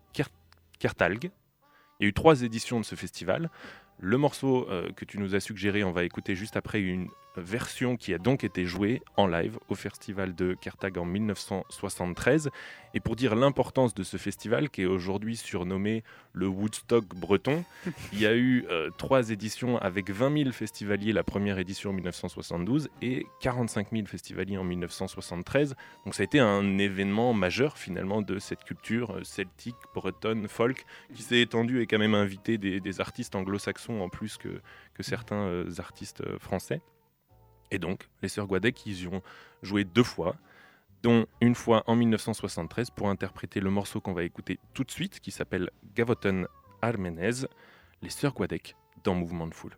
Kertalg. 0.78 1.30
Il 2.00 2.04
y 2.04 2.06
a 2.06 2.08
eu 2.08 2.12
trois 2.12 2.42
éditions 2.42 2.80
de 2.80 2.84
ce 2.84 2.94
festival. 2.94 3.50
Le 4.00 4.16
morceau 4.16 4.68
euh, 4.70 4.90
que 4.92 5.04
tu 5.04 5.18
nous 5.18 5.34
as 5.34 5.40
suggéré, 5.40 5.82
on 5.82 5.90
va 5.90 6.04
écouter 6.04 6.36
juste 6.36 6.56
après 6.56 6.80
une 6.80 7.08
version 7.40 7.96
qui 7.96 8.14
a 8.14 8.18
donc 8.18 8.44
été 8.44 8.64
jouée 8.64 9.02
en 9.16 9.26
live 9.26 9.58
au 9.68 9.74
festival 9.74 10.34
de 10.34 10.54
Carthage 10.54 10.98
en 10.98 11.04
1973. 11.04 12.50
Et 12.94 13.00
pour 13.00 13.16
dire 13.16 13.34
l'importance 13.34 13.94
de 13.94 14.02
ce 14.02 14.16
festival, 14.16 14.70
qui 14.70 14.82
est 14.82 14.86
aujourd'hui 14.86 15.36
surnommé 15.36 16.02
le 16.32 16.46
Woodstock 16.46 17.04
breton, 17.14 17.64
il 18.12 18.20
y 18.20 18.26
a 18.26 18.34
eu 18.34 18.64
euh, 18.70 18.90
trois 18.96 19.30
éditions 19.30 19.78
avec 19.78 20.10
20 20.10 20.38
000 20.38 20.52
festivaliers, 20.52 21.12
la 21.12 21.22
première 21.22 21.58
édition 21.58 21.90
en 21.90 21.92
1972 21.92 22.88
et 23.02 23.26
45 23.40 23.88
000 23.92 24.06
festivaliers 24.06 24.56
en 24.56 24.64
1973. 24.64 25.76
Donc 26.04 26.14
ça 26.14 26.22
a 26.22 26.24
été 26.24 26.40
un 26.40 26.78
événement 26.78 27.34
majeur 27.34 27.76
finalement 27.76 28.22
de 28.22 28.38
cette 28.38 28.64
culture 28.64 29.16
euh, 29.16 29.24
celtique, 29.24 29.76
bretonne, 29.94 30.48
folk, 30.48 30.86
qui 31.14 31.22
s'est 31.22 31.40
étendue 31.40 31.82
et 31.82 31.86
quand 31.86 31.98
même 31.98 32.14
invité 32.14 32.56
des, 32.56 32.80
des 32.80 33.00
artistes 33.00 33.34
anglo-saxons 33.34 33.87
en 33.88 34.08
plus 34.08 34.36
que, 34.36 34.60
certains 35.00 35.46
euh, 35.46 35.70
artistes 35.78 36.22
français. 36.38 36.80
Et 37.70 37.78
donc, 37.78 38.08
les 38.22 38.28
sœurs 38.28 38.46
Guadec, 38.46 38.86
ils 38.86 39.02
y 39.02 39.06
ont 39.06 39.22
joué 39.62 39.84
deux 39.84 40.02
fois, 40.02 40.36
dont 41.02 41.26
une 41.40 41.54
fois 41.54 41.84
en 41.86 41.96
1973 41.96 42.90
pour 42.90 43.08
interpréter 43.08 43.60
le 43.60 43.70
morceau 43.70 44.00
qu'on 44.00 44.14
va 44.14 44.24
écouter 44.24 44.58
tout 44.74 44.84
de 44.84 44.90
suite, 44.90 45.20
qui 45.20 45.30
s'appelle 45.30 45.70
Gavoton 45.94 46.46
Armenez, 46.82 47.46
les 48.02 48.10
sœurs 48.10 48.34
Guadec 48.34 48.74
dans 49.04 49.14
Mouvement 49.14 49.46
de 49.46 49.54
Foule. 49.54 49.76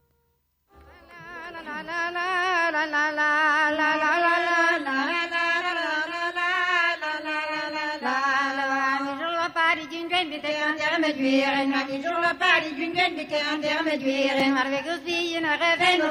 duire, 11.13 11.67
ma 11.69 11.83
qui 11.85 12.03
jour 12.03 12.19
la 12.21 12.35
d'une 12.77 12.93
de 12.93 13.25
cœur 13.29 13.59
filles, 15.05 15.41
rêve, 15.61 16.03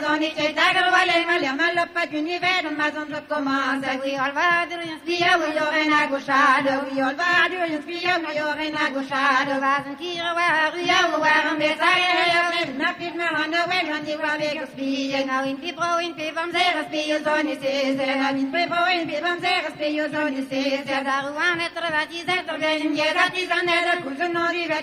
ma 2.78 2.92
zone 2.92 3.10
de 3.10 3.20
de 3.80 4.20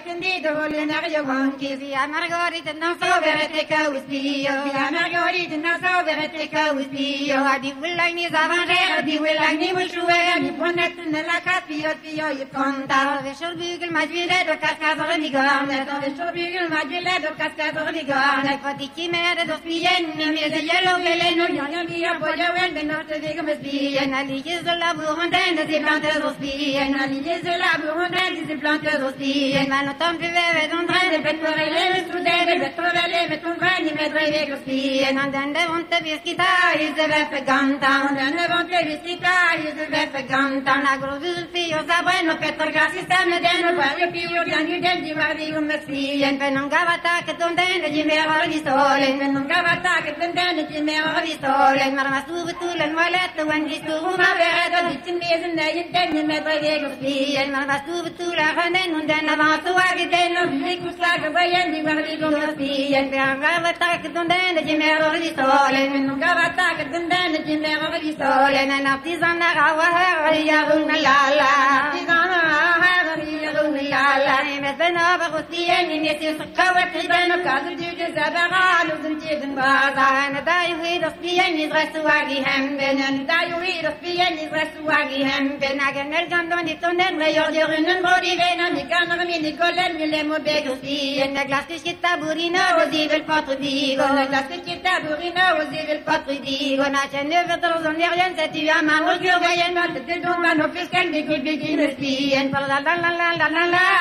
escondido 0.06 0.68
lunario 0.68 1.22
wonky. 1.24 1.76
Via 1.76 2.06
Margorita 2.06 2.72
non 2.72 2.96
so 3.00 3.20
verete 3.20 3.66
causpio. 3.66 4.62
Via 4.62 4.90
Margorita 4.90 5.56
non 5.56 5.78
so 5.82 6.04
verete 6.04 6.48
causpio. 6.48 7.42
Adi 7.42 7.72
vullai 7.72 8.14
ni 8.14 8.28
zavangere, 8.30 8.98
adi 8.98 9.18
vullai 9.18 9.56
ni 9.56 9.72
vulshuere, 9.72 10.40
mi 10.40 10.52
ponetto 10.52 11.02
nella 11.10 11.40
catpio, 11.42 11.96
pio 12.00 12.28
i 12.28 12.46
ponta. 12.46 13.18
Dove 13.18 13.34
c'ho 13.38 13.50
il 13.50 13.56
bugel 13.56 13.90
ma 13.90 14.06
giledo, 14.06 14.56
cascadore 14.58 15.18
mi 15.18 15.30
gorne. 15.30 15.84
Dove 15.84 16.14
c'ho 16.14 16.26
il 16.26 16.32
bugel 16.32 16.68
ma 16.70 16.86
giledo, 16.86 17.34
cascadore 17.36 17.90
mi 17.92 18.04
gorne. 18.04 18.58
Foti 18.62 18.90
chi 18.94 19.08
mere, 19.08 19.44
dos 19.44 19.60
pienni, 19.60 20.30
mi 20.30 20.48
de 20.48 20.60
yellow 20.62 21.02
veleno, 21.02 21.46
gnagna 21.48 21.82
mia, 21.82 22.16
voglio 22.18 22.52
vende, 22.52 22.82
non 22.82 23.04
te 23.06 23.18
dico 23.18 23.42
me 23.42 23.54
sbien. 23.54 24.14
Ali 24.14 24.40
jesu 24.42 24.70
la 24.78 24.94
burundende, 24.94 25.66
si 25.66 25.80
plante 25.80 26.18
dos 26.20 26.36
bien. 26.36 26.94
Ali 26.94 27.20
jesu 27.22 27.50
la 27.50 27.74
burundende, 27.80 28.46
si 28.46 28.54
plante 28.54 28.98
dos 28.98 29.14
bien. 29.16 29.72
తండ్రి 30.00 30.28
వేదంధ్రాన్ని 30.36 31.18
పెట్టుకోరే 31.26 31.66
చూడేది 32.08 32.54
పెట్టుకోరే 32.62 33.20
పెట్టుకోని 33.30 33.92
మెదవే 33.98 34.42
కృష్ణి 34.48 34.78
నందండ 35.18 35.56
వంత 35.70 35.94
విస్కిత 36.06 36.42
ఇజ్ 36.86 37.02
వెప్ 37.12 37.36
గంత 37.50 37.84
నందండ 38.06 38.40
వంత 38.52 38.72
విస్కిత 38.88 39.26
ఇజ్ 39.66 39.82
వెప్ 39.94 40.18
గంత 40.32 40.68
నా 40.84 40.92
గురు 41.02 41.16
ఫియో 41.54 41.80
సబైన 41.90 42.32
పెట్టర్ 42.42 42.72
గాసి 42.76 43.02
సమ్న 43.10 43.38
దేను 43.46 43.72
పరి 43.80 44.08
ఫియో 44.14 44.42
దాని 44.50 44.78
దెన్ 44.86 45.02
దివారి 45.06 45.48
ఉమ్మసి 45.60 46.02
ఎన్ 46.28 46.40
పెనం 46.42 46.66
గవత 46.74 47.08
కతుందెన్ 47.28 47.86
జిమేవా 47.96 48.38
విస్తోలెన్ 48.52 49.20
పెనం 49.22 49.46
గవత 49.52 49.86
కతుందెన్ 50.08 50.62
జిమేవా 50.72 51.14
విస్తోలెన్ 51.28 51.96
మరమసు 52.00 52.36
బతులన్ 52.48 52.96
వలత్ 53.00 53.42
వంజిస్తు 53.50 53.94
ما 54.18 54.30
بعد 54.34 54.74
التلميذ 54.86 55.42
لا 55.56 55.68
يدن 55.68 56.28
ما 56.28 56.38
طريق 56.40 56.82
فيه 56.92 57.42
المغصوب 57.42 58.04
تولى 58.10 58.46
خنان 58.56 58.94
ودن 58.94 59.28
بعثو 59.36 59.75
واجدين 59.76 60.34
نحيك 60.60 60.80
وساق 60.86 61.22
بيان 61.36 61.84
بغليكم 61.84 62.30
نسيا 62.42 63.02
بأنغاب 63.02 63.64
تاك 63.80 64.06
دندان 64.14 64.56
جميع 64.66 64.98
رغلي 64.98 65.30
سولين 65.36 65.92
من 66.06 66.24
قبع 66.24 66.48
تاك 66.48 66.78
دندان 66.92 67.32
جميع 67.48 67.78
رغلي 67.84 68.12
سولين 68.20 68.70
أنا 68.72 68.96
في 69.04 69.16
زمنا 69.16 69.48
غواها 69.56 70.08
غريا 70.28 70.58
غن 70.68 70.90
لالا 71.06 71.52
في 71.92 71.98
زمنا 72.10 72.40
غواها 72.52 72.94
غريا 73.08 73.50
غن 73.60 73.74
لالا 73.92 74.36
مثلا 74.66 75.16
بغسيا 75.16 75.78
نسي 75.82 76.28
سقا 76.38 76.66
وتحبان 76.70 77.30
وكاذر 77.40 77.74
جوجة 77.80 78.08
زبغال 78.16 78.86
وزنجي 78.92 79.34
بن 79.40 79.54
بازا 79.54 80.06
أنا 80.26 80.40
دا 80.40 80.58
يهيد 80.70 81.04
أصبيا 81.04 81.46
نزغى 81.50 81.84
سواقي 81.94 82.38
هم 82.46 82.66
بن 82.76 82.82
أنا 83.08 83.22
دا 83.30 83.38
يهيد 83.50 83.86
أصبيا 83.86 84.26
نزغى 84.30 84.64
سواقي 84.76 85.24
هم 85.24 85.48
بن 85.60 85.80
أجل 85.88 86.10
نرجم 86.10 86.48
دوني 86.48 86.74
تونر 86.82 87.12
ما 87.20 87.26
يغيرن 87.26 87.88
بوري 88.02 88.32
بينا 88.40 88.70
ميكا 88.70 89.04
نغمي 89.04 89.38
نيكو 89.38 89.65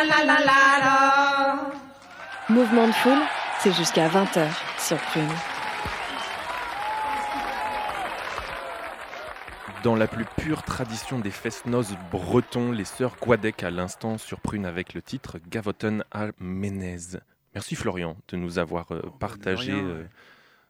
la 0.04 0.38
la 0.38 1.10
Mouvement 2.48 2.86
de 2.86 2.92
foule, 2.92 3.22
c'est 3.60 3.72
jusqu'à 3.72 4.08
20h 4.08 4.46
sur 4.78 4.96
Prune. 4.96 5.28
Dans 9.82 9.96
la 9.96 10.06
plus 10.06 10.26
pure 10.36 10.62
tradition 10.62 11.18
des 11.18 11.30
fest-noz 11.30 11.96
bretons, 12.10 12.70
les 12.70 12.84
sœurs 12.84 13.16
Guadec 13.18 13.62
à 13.62 13.70
l'instant 13.70 14.18
sur 14.18 14.40
Prune 14.40 14.66
avec 14.66 14.92
le 14.92 15.00
titre 15.00 15.38
Gavoten 15.48 16.04
à 16.10 16.26
Menez. 16.38 17.18
Merci 17.54 17.76
Florian 17.76 18.18
de 18.28 18.36
nous 18.36 18.58
avoir 18.58 18.88
partagé 19.18 19.72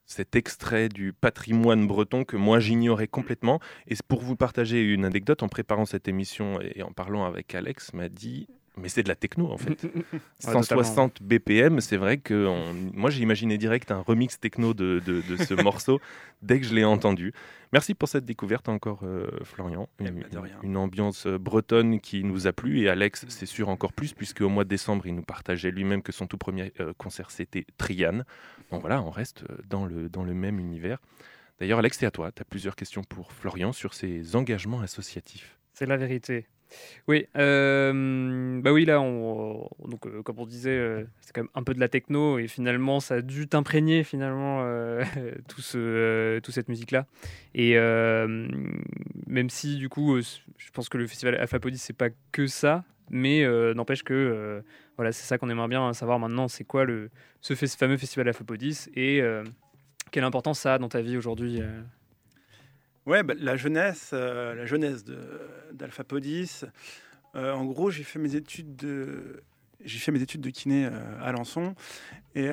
cet 0.07 0.37
extrait 0.37 0.89
du 0.89 1.13
patrimoine 1.13 1.89
breton 1.89 2.25
que 2.25 2.37
moi 2.37 2.61
j'ignorais 2.61 3.09
complètement. 3.09 3.59
Et 3.89 3.97
pour 4.07 4.21
vous 4.21 4.37
partager 4.37 4.81
une 4.81 5.05
anecdote, 5.05 5.43
en 5.43 5.49
préparant 5.49 5.87
cette 5.87 6.07
émission 6.07 6.61
et 6.61 6.83
en 6.85 6.93
parlant 6.93 7.25
avec 7.25 7.53
Alex, 7.55 7.93
m'a 7.93 8.09
dit 8.09 8.47
mais 8.81 8.89
c'est 8.89 9.03
de 9.03 9.09
la 9.09 9.15
techno 9.15 9.51
en 9.51 9.59
fait. 9.59 9.87
160 10.41 11.23
BPM, 11.23 11.81
c'est 11.81 11.97
vrai 11.97 12.19
que 12.19 12.49
moi 12.95 13.11
j'ai 13.11 13.23
imaginé 13.23 13.59
direct 13.59 13.91
un 13.91 14.01
remix 14.01 14.39
techno 14.39 14.75
de, 14.75 15.01
ce 15.39 15.55
morceau 15.63 16.01
dès 16.43 16.61
que 16.61 16.67
je 16.67 16.75
l'ai 16.75 16.85
entendu. 16.85 17.33
Merci 17.73 17.95
pour 17.95 18.09
cette 18.09 18.25
découverte 18.25 18.69
encore, 18.69 19.01
euh, 19.05 19.29
Florian. 19.45 19.89
Eh 20.01 20.09
Une, 20.09 20.25
ben, 20.33 20.45
une, 20.65 20.77
ambiance 20.77 21.27
euh, 21.27 21.39
bretonne 21.39 22.01
qui 22.01 22.25
nous 22.25 22.49
a 22.49 22.53
plu 22.53 22.81
et 22.81 22.89
Alex, 22.89 23.27
c'est 23.29 23.47
sûr 23.47 23.69
encore 23.69 23.93
plus, 23.93 24.13
puisque 24.13 24.41
au 24.41 24.49
mois 24.49 24.65
de 24.65 24.69
décembre, 24.69 25.07
il 25.07 25.15
nous 25.15 25.23
partageait 25.23 25.71
lui-même 25.71 26.03
que 26.03 26.11
son 26.11 26.27
tout 26.27 26.39
premier 26.39 26.73
euh, 26.81 26.93
concert 26.99 27.31
c'était 27.31 27.65
Trian. 27.79 28.25
Donc 28.73 28.81
voilà, 28.81 29.01
on 29.03 29.11
reste 29.11 29.45
dans 29.69 29.87
le, 29.87 30.09
dans 30.09 30.25
le 30.25 30.35
même 30.35 30.59
univers. 30.59 30.99
D'ailleurs, 31.61 31.79
Alex, 31.79 31.99
c'est 31.99 32.07
à 32.07 32.11
toi. 32.11 32.33
Tu 32.33 32.43
as 32.43 32.45
plusieurs 32.45 32.75
questions 32.75 33.05
pour 33.05 33.33
Florian 33.33 33.73
sur 33.73 33.95
ses 33.95 34.35
engagements 34.35 34.81
associatifs. 34.81 35.59
C'est 35.75 35.87
la 35.87 35.97
vérité. 35.97 36.47
Oui, 37.09 37.27
euh, 37.37 38.61
bah 38.61 38.73
oui, 38.73 38.85
là, 38.85 39.01
on, 39.01 39.69
donc, 39.87 40.07
euh, 40.07 40.23
comme 40.23 40.39
on 40.39 40.47
disait, 40.47 40.71
euh, 40.71 41.05
c'est 41.21 41.33
quand 41.33 41.43
même 41.43 41.51
un 41.55 41.63
peu 41.63 41.75
de 41.75 41.81
la 41.81 41.89
techno 41.89 42.39
et 42.39 42.47
finalement, 42.47 43.01
ça 43.01 43.17
a 43.17 43.21
dû 43.23 43.49
t'imprégner 43.49 44.05
finalement 44.05 44.65
tout 45.49 45.61
ce, 45.61 46.39
toute 46.41 46.55
cette 46.55 46.69
musique-là. 46.69 47.07
Et 47.55 47.75
même 49.27 49.51
si, 49.51 49.77
du 49.77 49.89
coup, 49.89 50.21
je 50.21 50.71
pense 50.73 50.89
que 50.89 50.99
le 50.99 51.07
festival 51.07 51.35
Alphapodis, 51.37 51.79
c'est 51.79 51.97
pas 51.97 52.09
que 52.33 52.47
ça, 52.47 52.85
mais 53.11 53.45
n'empêche 53.75 54.03
que 54.03 54.63
voilà, 54.97 55.13
c'est 55.13 55.25
ça 55.25 55.39
qu'on 55.39 55.49
aimerait 55.49 55.69
bien 55.69 55.93
savoir 55.93 56.19
maintenant, 56.19 56.49
c'est 56.49 56.65
quoi 56.65 56.85
le, 56.85 57.11
ce 57.41 57.55
fameux 57.55 57.97
festival 57.97 58.29
Alphapodis 58.29 58.89
et 58.95 59.23
quelle 60.11 60.25
importance 60.25 60.61
ça 60.61 60.75
a 60.75 60.79
dans 60.79 60.89
ta 60.89 61.01
vie 61.01 61.17
aujourd'hui 61.17 61.61
Ouais, 63.11 63.25
bah, 63.25 63.35
la 63.37 63.57
jeunesse, 63.57 64.11
euh, 64.13 64.55
la 64.55 64.67
jeunesse 64.67 65.05
d'Alphapodis. 65.73 66.61
Euh, 67.35 67.53
en 67.53 67.65
gros, 67.65 67.91
j'ai 67.91 68.05
fait 68.05 68.21
mes 68.21 68.37
études 68.37 68.77
de, 68.77 69.43
j'ai 69.85 69.99
kiné 70.53 70.87
euh, 70.87 70.91
à 71.21 71.31
Alençon 71.31 71.75
et 72.37 72.51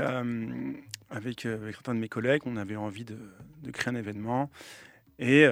avec, 1.12 1.46
avec 1.46 1.76
certains 1.76 1.94
de 1.94 2.00
mes 2.00 2.10
collègues, 2.10 2.42
on 2.48 2.58
avait 2.58 2.76
envie 2.76 3.06
de, 3.06 3.20
créer 3.72 3.94
un 3.94 3.98
événement 3.98 4.50
et 5.20 5.46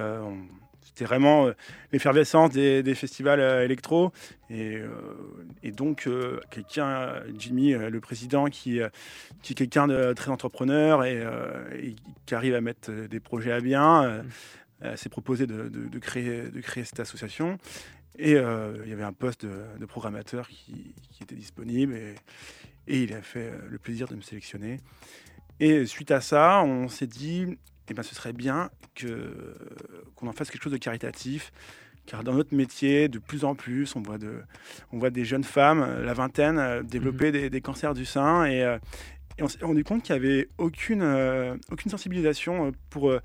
c'était 0.82 1.06
vraiment 1.06 1.52
l'effervescence 1.92 2.50
des, 2.50 2.96
festivals 2.96 3.40
électro. 3.64 4.12
Et, 4.50 4.80
et 5.62 5.72
donc, 5.72 6.10
quelqu'un, 6.50 7.22
Jimmy, 7.38 7.74
le 7.74 8.00
président, 8.00 8.46
qui, 8.46 8.80
est 8.80 9.54
quelqu'un 9.54 9.88
de 9.88 10.14
très 10.14 10.32
entrepreneur 10.32 11.04
et, 11.04 11.24
qui 12.26 12.34
arrive 12.34 12.56
à 12.56 12.62
mettre 12.62 12.92
des 12.92 13.20
projets 13.20 13.52
à 13.52 13.62
bien, 13.62 14.04
euh, 14.04 14.24
s'est 14.96 15.10
proposé 15.10 15.48
de, 15.48 15.70
de- 15.70 15.88
de 15.88 16.00
créer, 16.00 16.50
de 16.50 16.62
créer 16.62 16.84
cette 16.84 17.00
association. 17.00 17.58
Et 18.18 18.36
euh, 18.36 18.78
il 18.84 18.90
y 18.90 18.94
avait 18.94 19.04
un 19.04 19.14
poste 19.14 19.46
de, 19.46 19.64
de 19.80 19.86
programmateur 19.86 20.48
qui, 20.48 20.94
qui 21.12 21.24
était 21.24 21.36
disponible 21.36 21.94
et, 21.96 22.16
et 22.88 23.04
il 23.04 23.14
a 23.14 23.22
fait 23.22 23.50
euh, 23.52 23.58
le 23.70 23.78
plaisir 23.78 24.08
de 24.08 24.16
me 24.16 24.22
sélectionner. 24.22 24.80
Et 25.60 25.86
suite 25.86 26.12
à 26.12 26.22
ça, 26.22 26.62
on 26.64 26.88
s'est 26.88 27.08
dit, 27.08 27.58
eh 27.90 27.94
ben, 27.94 28.04
ce 28.04 28.16
serait 28.16 28.34
bien 28.34 28.70
que, 28.94 29.56
qu'on 30.16 30.28
en 30.28 30.34
fasse 30.34 30.50
quelque 30.50 30.64
chose 30.64 30.74
de 30.74 30.78
caritatif. 30.78 31.52
Car 32.06 32.24
dans 32.24 32.34
notre 32.34 32.54
métier, 32.54 33.08
de 33.10 33.20
plus 33.20 33.44
en 33.46 33.56
plus, 33.56 33.96
on 33.96 34.02
voit, 34.02 34.18
de, 34.20 34.42
on 34.92 35.00
voit 35.00 35.10
des 35.10 35.26
jeunes 35.26 35.44
femmes, 35.44 35.82
euh, 35.82 36.06
la 36.06 36.14
vingtaine, 36.14 36.60
euh, 36.60 36.84
développer 36.84 37.32
des, 37.32 37.50
des 37.50 37.62
cancers 37.62 37.94
du 37.96 38.06
sein. 38.06 38.46
Et, 38.46 38.64
euh, 38.64 38.78
et 39.38 39.44
on 39.44 39.48
s'est 39.48 39.64
rendu 39.66 39.84
compte 39.84 40.04
qu'il 40.04 40.16
n'y 40.16 40.26
avait 40.26 40.48
aucune, 40.58 41.02
euh, 41.02 41.56
aucune 41.72 41.90
sensibilisation 41.90 42.68
euh, 42.68 42.72
pour, 42.92 43.10
euh, 43.10 43.20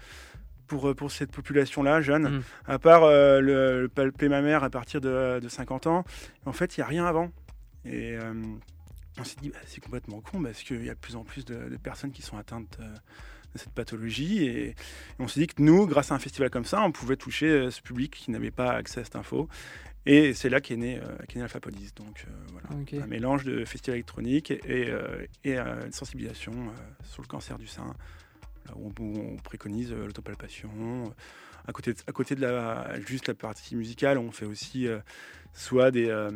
pour, 0.70 0.88
euh, 0.88 0.94
pour 0.94 1.10
cette 1.10 1.32
population-là, 1.32 2.00
jeune, 2.00 2.28
Mhm. 2.36 2.42
à 2.66 2.78
part 2.78 3.02
euh, 3.02 3.40
le, 3.40 3.82
le 3.82 3.88
palper 3.88 4.28
ma 4.28 4.40
mère 4.40 4.62
à 4.64 4.70
partir 4.70 5.00
de, 5.00 5.40
de 5.40 5.48
50 5.48 5.86
ans. 5.88 6.04
En 6.46 6.52
fait, 6.52 6.76
il 6.76 6.80
n'y 6.80 6.84
a 6.84 6.86
rien 6.86 7.04
avant. 7.04 7.30
Et 7.84 8.16
euh, 8.16 8.32
on 9.18 9.24
s'est 9.24 9.36
dit, 9.42 9.50
bah, 9.50 9.58
c'est 9.66 9.80
complètement 9.82 10.20
con 10.20 10.40
parce 10.42 10.62
qu'il 10.62 10.84
y 10.84 10.88
a 10.90 10.94
de 10.94 10.98
plus 10.98 11.16
en 11.16 11.24
plus 11.24 11.44
de, 11.44 11.68
de 11.68 11.76
personnes 11.76 12.12
qui 12.12 12.22
sont 12.22 12.36
atteintes 12.38 12.78
euh, 12.80 12.84
de 13.52 13.58
cette 13.58 13.72
pathologie. 13.72 14.44
Et, 14.44 14.68
et 14.68 14.74
on 15.18 15.26
s'est 15.26 15.40
dit 15.40 15.48
que 15.48 15.60
nous, 15.60 15.86
grâce 15.88 16.12
à 16.12 16.14
un 16.14 16.20
festival 16.20 16.50
comme 16.50 16.64
ça, 16.64 16.82
on 16.82 16.92
pouvait 16.92 17.16
toucher 17.16 17.68
ce 17.72 17.82
public 17.82 18.12
qui 18.12 18.30
n'avait 18.30 18.52
pas 18.52 18.70
accès 18.70 19.00
à 19.00 19.04
cette 19.04 19.16
info. 19.16 19.48
Et 20.06 20.32
c'est 20.34 20.48
là 20.48 20.60
qu'est 20.60 20.76
né, 20.76 21.00
né 21.34 21.42
Alpha 21.42 21.58
Police. 21.60 21.94
Donc 21.96 22.24
voilà, 22.52 22.68
Ok. 22.80 22.94
un 22.94 23.06
mélange 23.06 23.44
de 23.44 23.64
festival 23.66 23.96
électronique 23.96 24.50
et, 24.50 24.88
et, 25.44 25.58
une 25.58 25.92
sensibilisation 25.92 26.52
sur 27.02 27.20
le 27.22 27.28
cancer 27.28 27.58
du 27.58 27.66
sein, 27.66 27.94
où 28.76 28.92
on, 29.00 29.36
préconise 29.36 29.92
euh, 29.92 30.06
l'autopalpation. 30.06 30.70
À 31.66 31.72
côté, 31.72 31.92
de, 31.92 31.98
à 32.06 32.12
côté 32.12 32.34
de 32.34 32.40
la, 32.40 32.98
juste 33.06 33.28
la 33.28 33.34
partie 33.34 33.76
musicale, 33.76 34.18
on 34.18 34.32
fait 34.32 34.46
aussi 34.46 34.86
euh, 34.88 34.98
soit 35.52 35.90
des, 35.90 36.08
euh, 36.08 36.30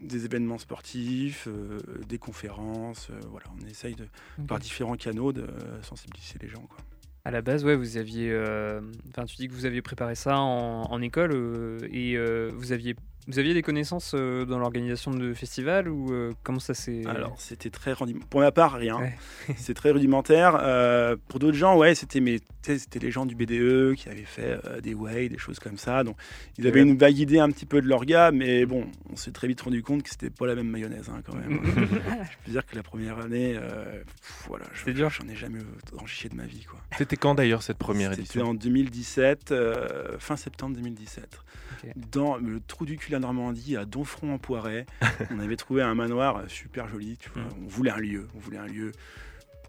des 0.00 0.24
événements 0.24 0.58
sportifs, 0.58 1.46
euh, 1.46 1.78
des 2.08 2.18
conférences. 2.18 3.10
euh, 3.10 3.20
voilà, 3.30 3.46
on 3.60 3.66
essaye 3.66 3.94
de, 3.94 4.06
par 4.46 4.58
différents 4.58 4.96
canaux 4.96 5.32
de 5.32 5.42
euh, 5.42 5.82
sensibiliser 5.82 6.36
les 6.40 6.48
gens. 6.48 6.62
Quoi. 6.62 6.78
À 7.24 7.30
la 7.30 7.42
base, 7.42 7.64
ouais, 7.64 7.76
vous 7.76 7.96
aviez. 7.98 8.30
euh, 8.32 8.80
Enfin, 9.10 9.24
tu 9.26 9.36
dis 9.36 9.46
que 9.46 9.52
vous 9.52 9.66
aviez 9.66 9.82
préparé 9.82 10.14
ça 10.14 10.38
en, 10.38 10.82
en 10.90 11.02
école 11.02 11.32
euh, 11.34 11.78
et 11.90 12.16
euh, 12.16 12.50
vous 12.54 12.72
aviez. 12.72 12.96
Vous 13.28 13.38
aviez 13.38 13.54
des 13.54 13.62
connaissances 13.62 14.12
euh, 14.16 14.44
dans 14.44 14.58
l'organisation 14.58 15.12
de 15.12 15.32
festivals 15.32 15.88
ou 15.88 16.12
euh, 16.12 16.32
comment 16.42 16.58
ça 16.58 16.74
s'est. 16.74 17.06
Alors, 17.06 17.34
c'était 17.38 17.70
très 17.70 17.92
rudimentaire. 17.92 18.28
Pour 18.28 18.40
ma 18.40 18.50
part, 18.50 18.72
rien. 18.74 18.98
Ouais. 18.98 19.16
c'est 19.56 19.74
très 19.74 19.92
rudimentaire. 19.92 20.58
Euh, 20.60 21.16
pour 21.28 21.38
d'autres 21.38 21.56
gens, 21.56 21.76
ouais, 21.76 21.94
c'était 21.94 22.18
mes, 22.20 22.40
c'était 22.62 22.98
les 22.98 23.10
gens 23.12 23.24
du 23.24 23.36
BDE 23.36 23.94
qui 23.94 24.08
avaient 24.08 24.24
fait 24.24 24.58
euh, 24.66 24.80
des 24.80 24.94
way, 24.94 25.28
des 25.28 25.38
choses 25.38 25.60
comme 25.60 25.76
ça. 25.78 26.02
Donc, 26.02 26.16
ils 26.58 26.66
avaient 26.66 26.82
Ouais. 26.82 26.88
une 26.88 26.98
vague 26.98 27.16
idée 27.18 27.38
un 27.38 27.50
petit 27.50 27.64
peu 27.66 27.80
de 27.80 27.86
leur 27.86 28.04
gars, 28.06 28.32
mais 28.32 28.66
bon, 28.66 28.86
on 29.10 29.14
s'est 29.16 29.30
très 29.30 29.46
vite 29.46 29.60
rendu 29.60 29.82
compte 29.84 30.02
que 30.02 30.10
c'était 30.10 30.30
pas 30.30 30.46
la 30.46 30.56
même 30.56 30.68
mayonnaise, 30.68 31.08
hein, 31.08 31.22
quand 31.24 31.36
même. 31.36 31.60
je 31.64 32.36
peux 32.44 32.50
dire 32.50 32.66
que 32.66 32.74
la 32.74 32.82
première 32.82 33.18
année, 33.20 33.54
euh, 33.56 34.00
pff, 34.02 34.44
voilà, 34.48 34.64
je- 34.72 34.80
C'était 34.80 34.94
dur. 34.94 35.10
j'en 35.10 35.28
ai 35.28 35.36
jamais 35.36 35.60
chié 36.06 36.28
de 36.28 36.34
ma 36.34 36.46
vie, 36.46 36.64
quoi. 36.64 36.80
C'était 36.98 37.16
quand 37.16 37.36
d'ailleurs 37.36 37.62
cette 37.62 37.78
première 37.78 38.10
C'était 38.10 38.22
édition? 38.22 38.46
en 38.48 38.54
2017, 38.54 39.52
euh, 39.52 40.18
fin 40.18 40.34
septembre 40.36 40.74
2017. 40.76 41.38
Ok. 41.84 41.90
Dans 42.10 42.36
le 42.36 42.60
trou 42.60 42.84
du 42.84 42.96
cul 42.96 43.11
la 43.12 43.20
Normandie, 43.20 43.76
à 43.76 43.84
Donfront 43.84 44.34
en 44.34 44.38
Poiret, 44.38 44.86
on 45.30 45.38
avait 45.38 45.56
trouvé 45.56 45.82
un 45.82 45.94
manoir 45.94 46.42
super 46.48 46.88
joli. 46.88 47.16
Tu 47.18 47.30
vois. 47.30 47.42
Mm. 47.42 47.48
On 47.64 47.68
voulait 47.68 47.90
un 47.90 47.98
lieu, 47.98 48.28
on 48.34 48.38
voulait 48.38 48.58
un 48.58 48.66
lieu. 48.66 48.92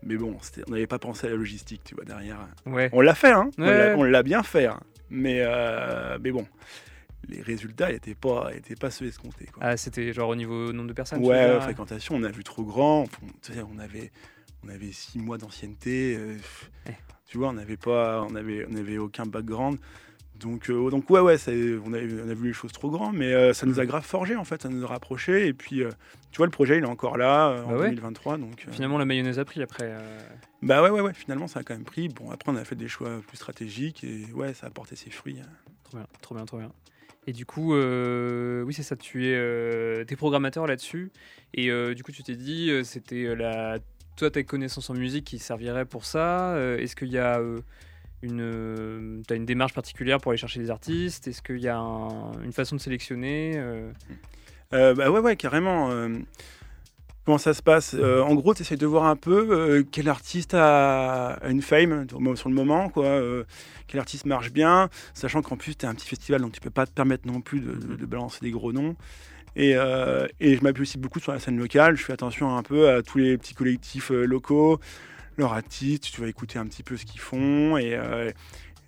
Mais 0.05 0.15
bon, 0.17 0.37
on 0.67 0.71
n'avait 0.71 0.87
pas 0.87 0.99
pensé 0.99 1.27
à 1.27 1.29
la 1.29 1.35
logistique, 1.37 1.81
tu 1.85 1.95
vois, 1.95 2.03
derrière. 2.03 2.37
Ouais. 2.65 2.89
On 2.91 2.99
l'a 3.01 3.15
fait, 3.15 3.31
hein 3.31 3.49
On 3.57 3.63
Ouais. 3.63 3.77
l'a- 3.89 3.97
On 3.97 4.03
l'a 4.03 4.21
bien 4.23 4.43
fait. 4.43 4.65
hein. 4.65 4.79
Mais, 5.09 5.41
euh, 5.41 6.17
mais 6.21 6.31
bon, 6.31 6.45
les 7.29 7.41
résultats 7.41 7.89
n'étaient 7.91 8.15
pas, 8.15 8.49
étaient 8.53 8.75
pas 8.75 8.91
ceux 8.91 9.05
escomptés. 9.05 9.45
Quoi. 9.45 9.63
Ah, 9.65 9.77
c'était 9.77 10.11
genre 10.11 10.27
au 10.29 10.35
niveau 10.35 10.73
nombre 10.73 10.89
de 10.89 10.93
personnes 10.93 11.23
Ouais, 11.25 11.59
fréquentation, 11.61 12.15
on 12.15 12.23
a 12.23 12.29
vu 12.31 12.43
trop 12.43 12.63
grand. 12.63 13.05
On, 13.71 13.79
avait, 13.79 14.11
on 14.65 14.69
avait 14.69 14.91
six 14.91 15.19
mois 15.19 15.37
d'ancienneté. 15.37 16.17
euh, 16.17 16.35
Ouais. 16.87 16.97
Tu 17.25 17.37
vois, 17.37 17.49
on 17.49 17.53
n'avait 17.53 17.77
pas, 17.77 18.25
on 18.29 18.35
avait, 18.35 18.65
on 18.69 18.75
avait 18.75 18.97
aucun 18.97 19.25
background. 19.25 19.77
Donc, 20.39 20.69
euh, 20.69 20.89
donc 20.89 21.09
ouais, 21.09 21.19
ouais, 21.19 21.37
ça- 21.37 21.51
on, 21.51 21.93
a 21.93 21.99
vu 21.99 22.47
les 22.47 22.53
choses 22.53 22.71
trop 22.71 22.89
grands, 22.89 23.11
mais 23.11 23.33
euh, 23.33 23.53
ça 23.53 23.65
nous 23.65 23.79
a 23.79 23.85
grave 23.85 24.03
forgé 24.03 24.35
en 24.35 24.43
fait, 24.43 24.61
ça 24.61 24.69
nous 24.69 24.83
a 24.83 24.87
rapprochés. 24.87 25.47
Et 25.47 25.53
puis, 25.53 25.83
euh, 25.83 25.89
tu 26.31 26.37
vois, 26.37 26.47
le 26.47 26.51
projet, 26.51 26.77
il 26.77 26.83
est 26.83 26.87
encore 26.87 27.17
là 27.17 27.63
en 27.65 27.71
Bah 27.71 27.77
ouais. 27.77 27.89
2023. 27.89 28.37
Donc, 28.37 28.65
euh, 28.67 28.71
Finalement, 28.71 28.97
la 28.97 29.05
mayonnaise 29.05 29.39
a 29.39 29.45
pris 29.45 29.61
après. 29.61 29.93
bah 30.61 30.81
ouais, 30.81 30.89
ouais, 30.89 31.01
ouais, 31.01 31.13
finalement, 31.13 31.47
ça 31.47 31.59
a 31.59 31.63
quand 31.63 31.73
même 31.75 31.83
pris. 31.83 32.09
Bon, 32.09 32.31
après, 32.31 32.51
on 32.51 32.55
a 32.55 32.65
fait 32.65 32.75
des 32.75 32.87
choix 32.87 33.21
plus 33.27 33.37
stratégiques 33.37 34.03
et 34.03 34.25
ouais, 34.33 34.53
ça 34.53 34.67
a 34.67 34.69
porté 34.69 34.95
ses 34.95 35.11
fruits. 35.11 35.39
hein. 35.39 35.49
Trop 35.83 35.97
bien, 35.97 36.07
trop 36.21 36.35
bien, 36.35 36.45
trop 36.45 36.57
bien. 36.57 36.71
Et 37.25 37.31
du 37.31 37.45
coup, 37.45 37.73
oui, 37.73 38.73
c'est 38.73 38.83
ça, 38.83 38.95
tu 38.97 39.27
es, 39.27 40.05
programmateur 40.17 40.67
là-dessus. 40.67 41.11
Et 41.53 41.69
du 41.95 42.03
coup, 42.03 42.11
tu 42.11 42.23
t'es 42.23 42.35
dit, 42.35 42.71
c'était 42.83 43.33
la, 43.35 43.77
toi, 44.17 44.29
tes 44.29 44.43
connaissances 44.43 44.89
en 44.89 44.93
musique 44.93 45.25
qui 45.25 45.39
serviraient 45.39 45.85
pour 45.85 46.03
ça. 46.05 46.57
Est-ce 46.79 46.95
qu'il 46.97 47.09
y 47.09 47.17
a 47.17 47.39
une, 48.23 48.41
euh, 48.41 49.21
t'as 49.27 49.35
une 49.35 49.45
démarche 49.45 49.73
particulière 49.73 50.19
pour 50.19 50.31
aller 50.31 50.39
chercher 50.39 50.59
des 50.59 50.71
artistes? 50.71 51.27
Est-ce 51.27 51.41
qu'il 51.41 51.59
y 51.59 51.67
a 51.67 51.77
un- 51.77 52.31
une 52.43 52.53
façon 52.53 52.75
de 52.75 52.81
sélectionner 52.81 53.53
euh, 53.57 53.91
Euh, 54.73 54.95
bah 54.95 55.11
ouais, 55.11 55.19
ouais, 55.19 55.35
carrément. 55.35 55.91
euh, 55.91 56.09
comment 57.25 57.37
ça 57.37 57.53
se 57.53 57.61
passe? 57.61 57.93
En 57.93 58.33
gros, 58.33 58.53
tu 58.53 58.61
essaies 58.63 58.77
de 58.77 58.85
voir 58.87 59.05
un 59.05 59.15
peu 59.15 59.85
quel 59.91 60.09
artiste 60.09 60.53
a, 60.55 61.37
une 61.47 61.61
fame 61.61 62.07
sur 62.35 62.49
le 62.49 62.55
moment, 62.55 62.89
quoi. 62.89 63.21
quel 63.87 63.99
artiste 63.99 64.25
marche 64.25 64.51
bien, 64.51 64.89
sachant 65.13 65.41
qu'en 65.41 65.55
plus, 65.55 65.75
tu 65.77 65.85
es 65.85 65.89
un 65.89 65.93
petit 65.93 66.07
festival, 66.07 66.41
donc 66.41 66.53
tu 66.53 66.59
peux 66.61 66.69
pas 66.71 66.85
te 66.85 66.91
permettre 66.91 67.27
non 67.27 67.39
plus 67.39 67.59
de, 67.59 68.05
balancer 68.05 68.39
des 68.41 68.51
gros 68.51 68.73
noms. 68.73 68.95
Et, 69.55 69.73
et 70.39 70.55
je 70.57 70.63
m'appuie 70.63 70.81
aussi 70.81 70.97
beaucoup 70.97 71.19
sur 71.19 71.31
la 71.31 71.39
scène 71.39 71.57
locale. 71.57 71.95
Je 71.95 72.03
fais 72.03 72.13
attention 72.13 72.57
un 72.57 72.63
peu 72.63 72.89
à 72.89 73.03
tous 73.03 73.19
les 73.19 73.37
petits 73.37 73.53
collectifs 73.53 74.09
locaux, 74.09 74.79
leurs 75.37 75.53
artistes. 75.53 76.05
Tu 76.13 76.21
vas 76.21 76.27
écouter 76.27 76.59
un 76.59 76.65
petit 76.67 76.83
peu 76.83 76.97
ce 76.97 77.05
qu'ils 77.05 77.21
font 77.21 77.77
et 77.77 77.93
euh, 77.95 78.31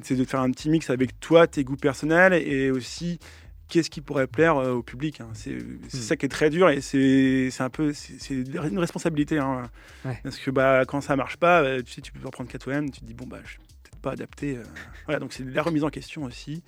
essayer 0.02 0.20
de 0.20 0.26
faire 0.28 0.42
un 0.42 0.52
petit 0.52 0.70
mix 0.70 0.90
avec 0.90 1.20
toi, 1.20 1.48
tes 1.48 1.64
goûts 1.64 1.76
personnels 1.78 2.34
et 2.34 2.72
aussi 2.72 3.20
qu'est-ce 3.68 3.90
qui 3.90 4.02
pourrait 4.02 4.28
plaire 4.28 4.58
euh, 4.58 4.74
au 4.74 4.84
public. 4.84 5.22
hein. 5.22 5.30
C'est 5.34 5.58
c'est 5.88 5.98
Hmm. 5.98 6.02
ça 6.02 6.16
qui 6.16 6.26
est 6.26 6.30
très 6.30 6.50
dur 6.50 6.70
et 6.70 6.82
c'est 6.82 7.50
c'est 7.52 7.64
un 7.64 7.70
peu 7.70 7.94
c'est 7.94 8.14
c'est 8.20 8.34
une 8.36 8.80
responsabilité. 8.80 9.40
hein. 9.40 9.64
Ouais. 10.04 10.20
Parce 10.24 10.38
que 10.38 10.52
bah, 10.52 10.84
quand 10.88 11.02
ça 11.02 11.16
marche 11.16 11.38
pas, 11.38 11.62
euh, 11.64 11.82
tu 11.82 11.92
sais, 11.94 12.02
tu 12.02 12.12
peux 12.12 12.24
reprendre 12.26 12.50
Catwoman, 12.50 12.92
tu 12.92 13.00
te 13.02 13.06
dis 13.06 13.14
bon 13.16 13.26
bah 13.26 13.40
je 13.44 13.50
suis 13.52 13.58
peut-être 13.60 14.00
pas 14.02 14.12
adapté. 14.12 14.58
euh. 14.58 14.64
Voilà, 15.06 15.20
donc 15.20 15.34
c'est 15.34 15.44
de 15.44 15.52
la 15.56 15.64
remise 15.64 15.84
en 15.84 15.90
question 15.90 16.24
aussi. 16.24 16.62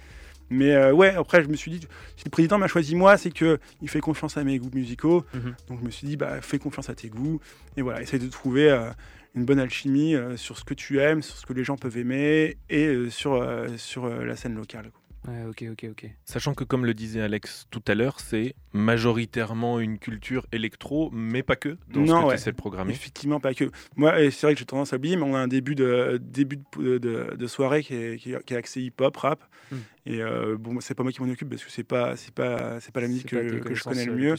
Mais 0.50 0.72
euh, 0.74 0.94
ouais, 0.94 1.10
après 1.14 1.44
je 1.44 1.50
me 1.50 1.56
suis 1.58 1.70
dit, 1.70 1.82
si 2.16 2.24
le 2.24 2.30
président 2.32 2.58
m'a 2.58 2.68
choisi 2.68 2.96
moi, 2.96 3.18
c'est 3.18 3.32
que 3.32 3.60
il 3.82 3.90
fait 3.90 4.00
confiance 4.00 4.38
à 4.38 4.44
mes 4.46 4.58
goûts 4.58 4.72
musicaux. 4.74 5.26
Mhm. 5.34 5.56
Donc 5.68 5.80
je 5.82 5.86
me 5.86 5.92
suis 5.92 6.08
dit, 6.08 6.16
bah 6.16 6.42
fais 6.42 6.58
confiance 6.58 6.90
à 6.90 6.96
tes 6.96 7.10
goûts 7.10 7.42
et 7.76 7.82
voilà, 7.82 8.02
essaye 8.02 8.20
de 8.22 8.28
trouver 8.30 8.70
euh, 8.72 8.90
une 9.38 9.46
bonne 9.46 9.60
alchimie 9.60 10.16
euh, 10.16 10.36
sur 10.36 10.58
ce 10.58 10.64
que 10.64 10.74
tu 10.74 11.00
aimes, 11.00 11.22
sur 11.22 11.38
ce 11.38 11.46
que 11.46 11.54
les 11.54 11.64
gens 11.64 11.78
peuvent 11.78 11.98
aimer 11.98 12.58
et 12.70 12.88
euh, 12.88 13.10
sur 13.10 13.34
euh, 13.34 13.68
sur 13.78 14.10
la 14.10 14.36
scène 14.36 14.56
locale. 14.56 14.92
Ouais, 15.28 15.44
ok, 15.50 15.66
ok, 15.72 15.86
ok. 15.92 16.10
Sachant 16.26 16.54
que, 16.54 16.64
comme 16.64 16.86
le 16.86 16.94
disait 16.94 17.22
Alex 17.22 17.68
tout 17.70 17.82
à 17.88 17.96
l'heure, 17.96 18.20
c'est 18.20 18.56
majoritairement 18.72 19.80
une 19.80 20.00
culture 20.00 20.46
électro, 20.52 21.10
mais 21.12 21.44
pas 21.44 21.56
que, 21.56 21.78
dans 21.90 22.06
ce 22.06 22.12
Non, 22.12 22.22
que 22.22 22.26
ouais. 22.28 22.36
tu 22.36 22.42
essaies 22.42 22.52
de 22.52 22.56
programmer. 22.56 22.92
Effectivement, 22.94 23.40
pas 23.40 23.54
que. 23.54 23.70
Moi, 23.96 24.22
et 24.22 24.32
c'est 24.32 24.48
vrai 24.48 24.54
que 24.54 24.60
j'ai 24.60 24.66
tendance 24.66 24.94
à 24.94 24.96
oublier, 24.96 25.16
mais 25.18 25.24
on 25.24 25.36
a 25.36 25.40
un 25.40 25.48
début 25.48 25.76
de, 25.76 26.18
début 26.22 26.60
de, 26.78 26.98
de- 26.98 27.36
de 27.36 27.48
soirée 27.48 27.84
qui 27.84 27.96
est, 27.96 28.18
qui 28.18 28.34
est- 28.34 28.44
qui 28.46 28.54
est 28.54 28.58
axé 28.58 28.82
hip-hop, 28.82 29.18
rap. 29.18 29.44
Hmm. 29.72 29.76
Et 30.06 30.22
euh, 30.22 30.56
bon, 30.58 30.80
c'est 30.80 30.94
pas 30.96 31.04
moi 31.04 31.12
qui 31.12 31.22
m'en 31.22 31.30
occupe 31.30 31.50
parce 31.50 31.64
que 31.66 31.72
c'est 31.72 31.84
pas, 31.84 32.16
c'est 32.16 32.34
pas, 32.34 32.80
c'est 32.80 32.94
pas 32.94 33.02
la 33.02 33.08
musique 33.10 33.28
que, 33.28 33.74
je 33.76 33.84
connais 33.84 34.06
le 34.06 34.16
mieux. 34.16 34.36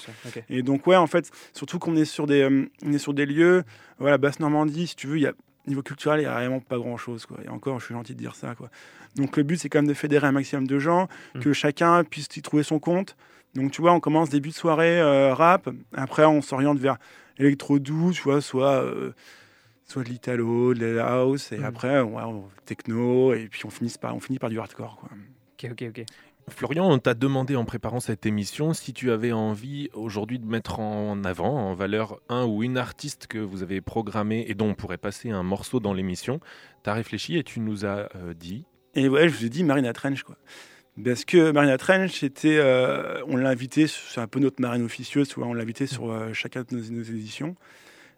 Et 0.49 0.62
donc, 0.62 0.87
ouais, 0.87 0.97
en 0.97 1.07
fait, 1.07 1.31
surtout 1.53 1.79
qu'on 1.79 1.97
est 1.97 2.07
sur 2.07 2.27
des, 2.27 2.41
euh, 2.43 2.67
on 2.83 2.93
est 2.93 2.99
sur 2.99 3.12
des 3.12 3.27
lieux, 3.27 3.62
voilà, 3.99 4.17
basse 4.17 4.41
Normandie, 4.41 4.87
si 4.87 4.97
tu 4.97 5.07
veux, 5.07 5.19
il 5.19 5.23
y 5.23 5.27
a, 5.27 5.35
niveau 5.68 5.83
culturel, 5.83 6.20
il 6.20 6.22
n'y 6.24 6.28
a 6.28 6.35
vraiment 6.35 6.61
pas 6.61 6.78
grand 6.78 6.96
chose, 6.96 7.26
quoi. 7.26 7.38
Et 7.44 7.48
encore, 7.48 7.78
je 7.81 7.85
suis 7.87 7.94
gentil 7.94 8.14
de 8.14 8.18
dire 8.18 8.35
ça, 8.35 8.54
quoi. 8.54 8.68
Donc, 9.16 9.37
le 9.37 9.42
but, 9.42 9.57
c'est 9.59 9.68
quand 9.68 9.78
même 9.78 9.88
de 9.88 9.94
fédérer 9.94 10.26
un 10.26 10.33
maximum 10.33 10.66
de 10.66 10.78
gens, 10.78 11.09
Mm. 11.35 11.40
que 11.40 11.52
chacun 11.52 12.04
puisse 12.04 12.28
y 12.37 12.42
trouver 12.42 12.62
son 12.62 12.78
compte. 12.78 13.16
Donc, 13.54 13.70
tu 13.72 13.81
vois, 13.81 13.92
on 13.92 14.00
commence 14.00 14.28
début 14.31 14.50
de 14.50 14.54
soirée 14.54 15.00
euh, 15.00 15.35
rap, 15.35 15.68
après, 15.94 16.24
on 16.24 16.42
s'oriente 16.42 16.78
vers 16.78 16.96
électro 17.38 17.78
doux, 17.78 18.12
tu 18.12 18.22
vois, 18.22 18.40
soit, 18.40 18.83
euh, 18.85 19.12
soit 19.85 20.04
de 20.04 20.09
l'italo, 20.11 20.74
de 20.74 20.85
la 20.87 21.07
house, 21.20 21.52
et 21.52 21.59
Mm. 21.59 21.64
après, 21.64 22.00
ouais, 22.00 22.22
on- 22.22 22.48
techno, 22.66 23.33
et 23.33 23.48
puis 23.48 23.62
on 23.64 23.70
finit 23.70 23.94
par, 24.00 24.14
on 24.14 24.20
finit 24.20 24.38
par 24.38 24.50
du 24.50 24.59
hardcore, 24.59 24.96
quoi. 24.96 25.09
Ok, 25.54 25.70
ok, 25.72 25.85
ok. 25.90 26.04
Florian, 26.51 26.91
on 26.91 26.99
t'a 26.99 27.15
demandé 27.15 27.57
en 27.57 27.65
préparant 27.65 28.01
cette 28.01 28.27
émission 28.27 28.73
si 28.73 28.93
tu 28.93 29.11
avais 29.11 29.33
envie 29.33 29.89
aujourd'hui 29.93 30.39
de 30.39 30.47
mettre 30.47 30.81
en 30.81 31.23
avant, 31.25 31.71
en 31.71 31.75
valeur, 31.75 32.21
un 32.29 32.45
ou 32.45 32.63
une 32.63 32.79
artiste 32.79 33.27
que 33.27 33.39
vous 33.39 33.63
avez 33.63 33.81
programmé 33.81 34.45
et 34.49 34.55
dont 34.55 34.69
on 34.69 34.75
pourrait 34.75 34.99
passer 34.99 35.31
un 35.31 35.43
morceau 35.43 35.81
dans 35.81 35.93
l'émission. 35.93 36.41
Tu 36.85 36.91
as 36.91 36.95
réfléchi 36.95 37.37
et 37.37 37.45
tu 37.45 37.61
nous 37.61 37.85
as 37.85 38.09
euh, 38.17 38.35
dit. 38.35 38.65
Et 38.95 39.09
ouais, 39.09 39.29
je 39.29 39.35
vous 39.35 39.45
ai 39.45 39.49
dit 39.49 39.65
Marina 39.65 39.93
Trench, 39.93 40.23
quoi. 40.23 40.37
Parce 41.05 41.25
que 41.25 41.53
Marina 41.53 41.79
Trench, 41.79 42.25
euh, 42.45 43.23
on 43.29 43.37
l'a 43.37 43.51
invité, 43.51 43.87
c'est 43.87 44.21
un 44.21 44.27
peu 44.27 44.41
notre 44.41 44.61
marine 44.61 44.85
officieuse, 44.85 45.33
on 45.37 45.55
l'a 45.55 45.63
invité 45.63 45.87
sur 45.87 46.11
euh, 46.11 46.33
chacun 46.33 46.65
de 46.69 46.75
nos, 46.75 47.03
éditions, 47.03 47.55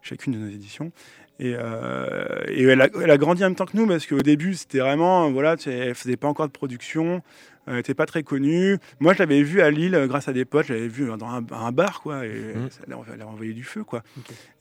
chacune 0.00 0.32
de 0.32 0.38
nos 0.38 0.48
éditions. 0.48 0.92
Et, 1.38 1.52
elle, 1.52 2.82
a, 2.82 2.88
elle 3.02 3.10
a 3.10 3.16
grandi 3.16 3.42
en 3.42 3.46
même 3.46 3.54
temps 3.54 3.64
que 3.64 3.74
nous 3.76 3.86
parce 3.86 4.06
qu'au 4.06 4.20
début, 4.20 4.54
c'était 4.54 4.80
vraiment, 4.80 5.30
voilà, 5.30 5.56
elle 5.64 5.94
faisait 5.94 6.18
pas 6.18 6.28
encore 6.28 6.46
de 6.46 6.52
production, 6.52 7.22
n'était 7.68 7.94
pas 7.94 8.06
très 8.06 8.22
connue. 8.22 8.78
Moi, 9.00 9.14
je 9.14 9.18
l'avais 9.18 9.42
vue 9.42 9.60
à 9.60 9.70
Lille 9.70 9.94
euh, 9.94 10.06
grâce 10.06 10.28
à 10.28 10.32
des 10.32 10.44
potes, 10.44 10.66
je 10.66 10.74
l'avais 10.74 10.88
vue 10.88 11.06
dans 11.06 11.24
un, 11.26 11.44
un 11.50 11.72
bar, 11.72 12.00
quoi, 12.02 12.26
et 12.26 12.30
Mhm. 12.56 12.70
ça, 12.70 12.80
elle, 12.86 12.92
a, 12.92 12.98
elle 13.14 13.22
a 13.22 13.26
envoyé 13.26 13.52
du 13.52 13.64
feu, 13.64 13.84
quoi. 13.84 14.02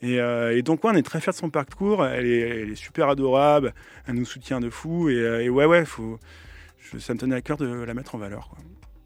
Et, 0.01 0.19
euh, 0.21 0.55
et 0.55 0.61
donc, 0.61 0.83
ouais, 0.83 0.91
on 0.93 0.95
est 0.97 1.01
très 1.03 1.19
fiers 1.21 1.31
de 1.31 1.37
son 1.37 1.49
parcours, 1.49 2.05
elle 2.05 2.25
est, 2.25 2.39
elle 2.61 2.69
est 2.71 2.75
super 2.75 3.09
adorable, 3.09 3.73
elle 4.07 4.15
nous 4.15 4.25
soutient 4.25 4.59
de 4.59 4.69
fou, 4.69 5.09
et, 5.09 5.15
euh, 5.15 5.43
et 5.43 5.49
ouais, 5.49 5.65
ouais, 5.65 5.85
faut, 5.85 6.19
je- 6.79 6.97
ça 6.99 7.13
me 7.13 7.19
tenait 7.19 7.35
à 7.35 7.41
cœur 7.41 7.57
de 7.57 7.65
la 7.67 7.93
mettre 7.93 8.15
en 8.15 8.17
valeur, 8.17 8.49
quoi. 8.49 8.59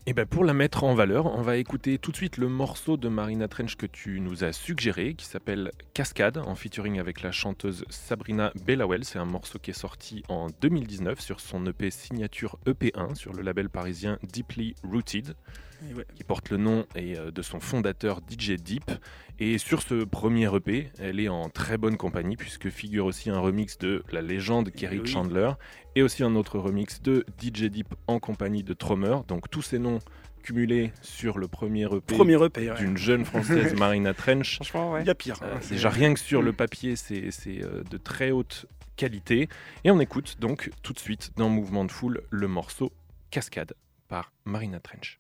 Et 0.05 0.11
ben 0.13 0.25
pour 0.25 0.43
la 0.43 0.53
mettre 0.53 0.83
en 0.83 0.95
valeur, 0.95 1.27
on 1.27 1.41
va 1.41 1.55
écouter 1.55 1.97
tout 1.97 2.11
de 2.11 2.17
suite 2.17 2.35
le 2.35 2.49
morceau 2.49 2.97
de 2.97 3.07
Marina 3.07 3.47
Trench 3.47 3.77
que 3.77 3.85
tu 3.85 4.19
nous 4.19 4.43
as 4.43 4.51
suggéré, 4.51 5.13
qui 5.13 5.25
s'appelle 5.25 5.71
Cascade, 5.93 6.39
en 6.39 6.55
featuring 6.55 6.99
avec 6.99 7.21
la 7.21 7.31
chanteuse 7.31 7.85
Sabrina 7.89 8.51
Bellawell. 8.65 9.05
C'est 9.05 9.17
un 9.17 9.23
morceau 9.23 9.59
qui 9.59 9.71
est 9.71 9.73
sorti 9.73 10.23
en 10.27 10.47
2019 10.59 11.21
sur 11.21 11.39
son 11.39 11.65
EP 11.67 11.89
signature 11.89 12.59
EP1 12.65 13.15
sur 13.15 13.31
le 13.31 13.43
label 13.43 13.69
parisien 13.69 14.19
Deeply 14.23 14.75
Rooted, 14.83 15.35
ouais. 15.95 16.05
qui 16.15 16.23
porte 16.23 16.49
le 16.49 16.57
nom 16.57 16.85
et, 16.95 17.17
euh, 17.17 17.31
de 17.31 17.41
son 17.41 17.59
fondateur 17.59 18.19
DJ 18.29 18.51
Deep. 18.51 18.91
Et 19.39 19.57
sur 19.57 19.81
ce 19.81 20.03
premier 20.03 20.53
EP, 20.55 20.91
elle 20.99 21.19
est 21.19 21.27
en 21.27 21.49
très 21.49 21.77
bonne 21.77 21.97
compagnie 21.97 22.37
puisque 22.37 22.69
figure 22.69 23.05
aussi 23.05 23.29
un 23.29 23.39
remix 23.39 23.77
de 23.77 24.03
la 24.11 24.21
légende 24.21 24.69
Kerry 24.71 24.99
oui. 24.99 25.07
Chandler 25.07 25.51
et 25.95 26.03
aussi 26.03 26.23
un 26.23 26.35
autre 26.35 26.59
remix 26.59 27.01
de 27.01 27.25
DJ 27.41 27.63
Deep 27.65 27.95
en 28.07 28.19
compagnie 28.19 28.63
de 28.63 28.73
Trommer. 28.73 29.17
Donc 29.27 29.49
tous 29.49 29.61
ces 29.63 29.79
noms 29.79 29.99
cumulés 30.43 30.91
sur 31.01 31.39
le 31.39 31.47
premier 31.47 31.85
EP 31.85 32.15
Premier 32.15 32.35
ouais. 32.35 32.49
d'une 32.77 32.97
jeune 32.97 33.25
française 33.25 33.73
Marina 33.77 34.13
Trench. 34.13 34.55
Franchement, 34.55 34.91
ouais. 34.91 35.01
Il 35.01 35.07
y 35.07 35.09
a 35.09 35.15
pire. 35.15 35.39
Euh, 35.41 35.55
hein, 35.55 35.59
c'est- 35.61 35.75
déjà 35.75 35.89
rien 35.89 36.13
que 36.13 36.19
sur 36.19 36.41
le 36.41 36.53
papier, 36.53 36.95
c'est 36.95 37.31
c'est, 37.31 37.63
euh, 37.63 37.83
de 37.89 37.97
très 37.97 38.31
haute 38.31 38.65
qualité. 38.97 39.49
Et 39.83 39.89
on 39.91 39.99
écoute 39.99 40.37
donc 40.39 40.69
tout 40.83 40.93
de 40.93 40.99
suite 40.99 41.31
dans 41.37 41.49
Mouvement 41.49 41.85
de 41.85 41.91
Foule 41.91 42.21
le 42.29 42.47
morceau 42.47 42.91
Cascade 43.31 43.73
par 44.07 44.31
Marina 44.45 44.79
Trench. 44.79 45.19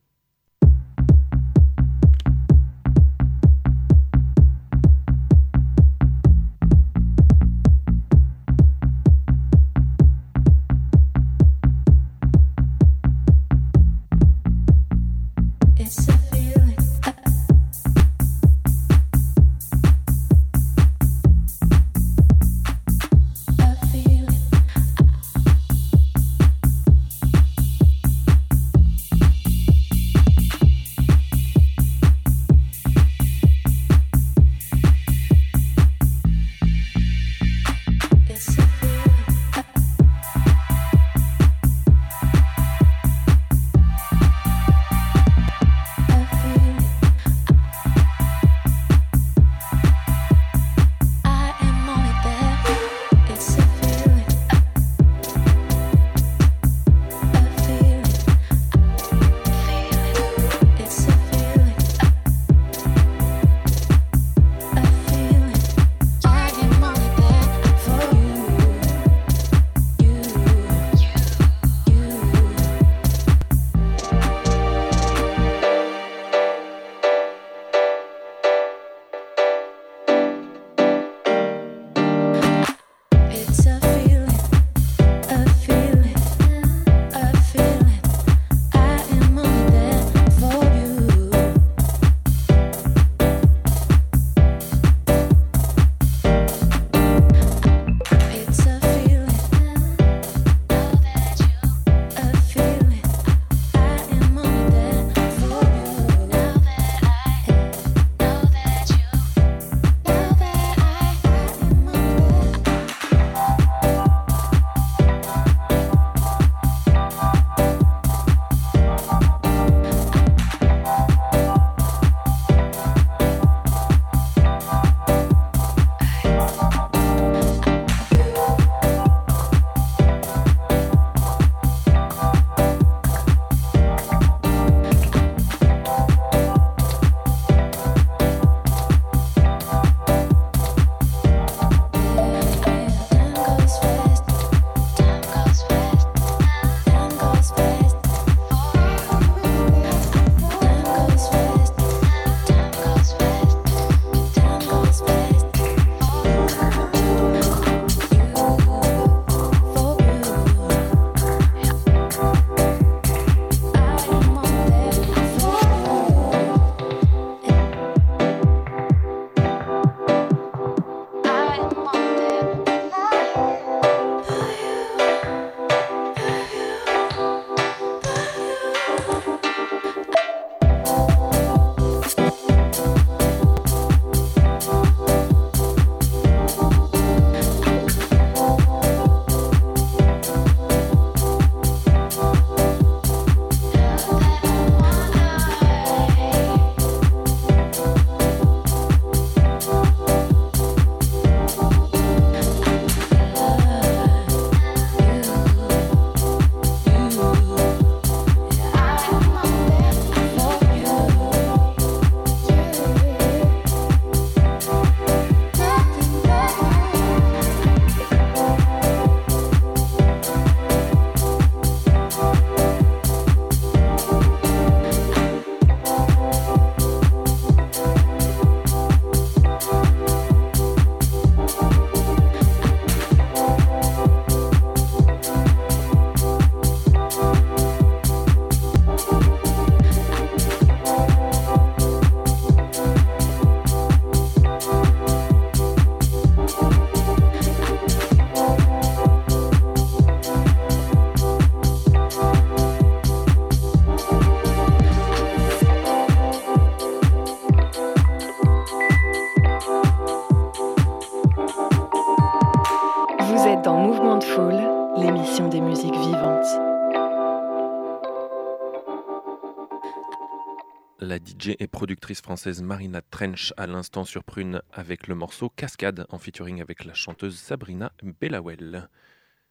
Française 272.23 272.61
Marina 272.61 273.01
Trench 273.01 273.53
à 273.57 273.67
l'instant 273.67 274.05
sur 274.05 274.23
Prune 274.23 274.61
avec 274.71 275.07
le 275.07 275.13
morceau 275.15 275.49
Cascade 275.49 276.05
en 276.09 276.17
featuring 276.17 276.61
avec 276.61 276.85
la 276.85 276.93
chanteuse 276.93 277.37
Sabrina 277.37 277.91
Bellawell. 278.21 278.87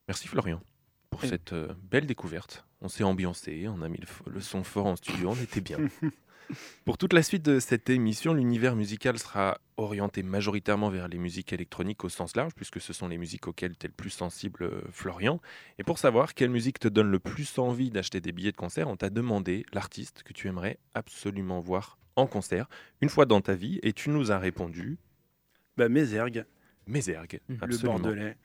Merci 0.09 0.27
Florian 0.27 0.59
pour 1.11 1.23
Et- 1.23 1.29
cette 1.29 1.53
euh, 1.53 1.75
belle 1.91 2.07
découverte. 2.07 2.65
On 2.81 2.89
s'est 2.89 3.05
ambiancé, 3.05 3.69
on 3.69 3.83
a 3.83 3.89
mis 3.91 4.01
le, 4.27 4.41
son 4.41 4.65
fort 4.65 4.87
en 4.87 4.97
studio, 4.97 5.31
on 5.31 5.35
était 5.43 5.61
bien. 5.61 5.77
pour 6.87 6.97
toute 6.97 7.13
la 7.13 7.23
suite 7.23 7.43
de 7.45 7.61
cette 7.61 7.91
émission, 7.91 8.33
l'univers 8.33 8.75
musical 8.75 9.19
sera 9.19 9.59
orienté 9.77 10.23
majoritairement 10.23 10.89
vers 10.89 11.09
les 11.09 11.19
musiques 11.19 11.53
électroniques 11.53 12.03
au 12.05 12.09
sens 12.09 12.35
large, 12.37 12.55
puisque 12.57 12.81
ce 12.81 12.95
sont 12.95 13.07
les 13.07 13.19
musiques 13.19 13.47
auxquelles 13.49 13.77
tu 13.77 13.85
es 13.85 13.89
le 13.89 13.95
plus 13.95 14.11
sensible, 14.11 14.63
euh, 14.65 14.81
Florian. 14.91 15.41
Et 15.79 15.85
pour 15.85 15.99
savoir 15.99 16.33
quelle 16.33 16.51
musique 16.51 16.79
te 16.79 16.89
donne 16.89 17.11
le 17.11 17.19
plus 17.19 17.59
envie 17.59 17.91
d'acheter 17.91 18.23
des 18.23 18.33
billets 18.33 18.53
de 18.53 18.57
concert, 18.57 18.89
on 18.89 18.97
t'a 18.97 19.11
demandé 19.11 19.67
l'artiste 19.75 20.23
que 20.23 20.33
tu 20.33 20.49
aimerais 20.49 20.79
absolument 20.95 21.61
voir 21.61 21.99
en 22.17 22.27
concert 22.27 22.69
une 23.01 23.09
fois 23.09 23.27
dans 23.27 23.41
ta 23.41 23.55
vie, 23.55 23.79
et 23.83 23.93
tu 23.93 24.11
nous 24.11 24.31
as 24.33 24.39
répondu 24.39 24.99
Bah, 25.77 25.89
Mézergue, 25.89 26.45
Mézergue. 26.87 27.41
Mhm. 27.49 27.57
le 27.59 27.65
absolument. 27.65 27.99
Bordelais. 27.99 28.37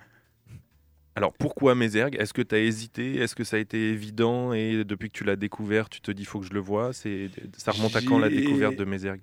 Alors 1.16 1.34
pourquoi 1.34 1.74
Mézergue? 1.74 2.16
Est-ce 2.20 2.34
que 2.34 2.44
tu 2.44 2.54
as 2.54 2.60
hésité? 2.60 3.16
Est-ce 3.18 3.36
que 3.36 3.44
ça 3.44 3.56
a 3.56 3.60
été 3.60 3.90
évident? 3.90 4.54
Et 4.54 4.84
depuis 4.84 5.10
que 5.10 5.18
tu 5.18 5.24
l'as 5.24 5.36
découvert, 5.36 5.90
tu 5.90 6.00
te 6.00 6.12
dis 6.12 6.26
faut 6.26 6.40
que 6.40 6.46
je 6.46 6.54
le 6.54 6.60
vois? 6.60 6.94
C'est 6.94 7.30
Ça 7.58 7.72
remonte 7.72 7.96
à 7.96 8.02
quand 8.02 8.20
la 8.20 8.30
découverte 8.30 8.76
de 8.76 8.86
Mézergue? 8.86 9.22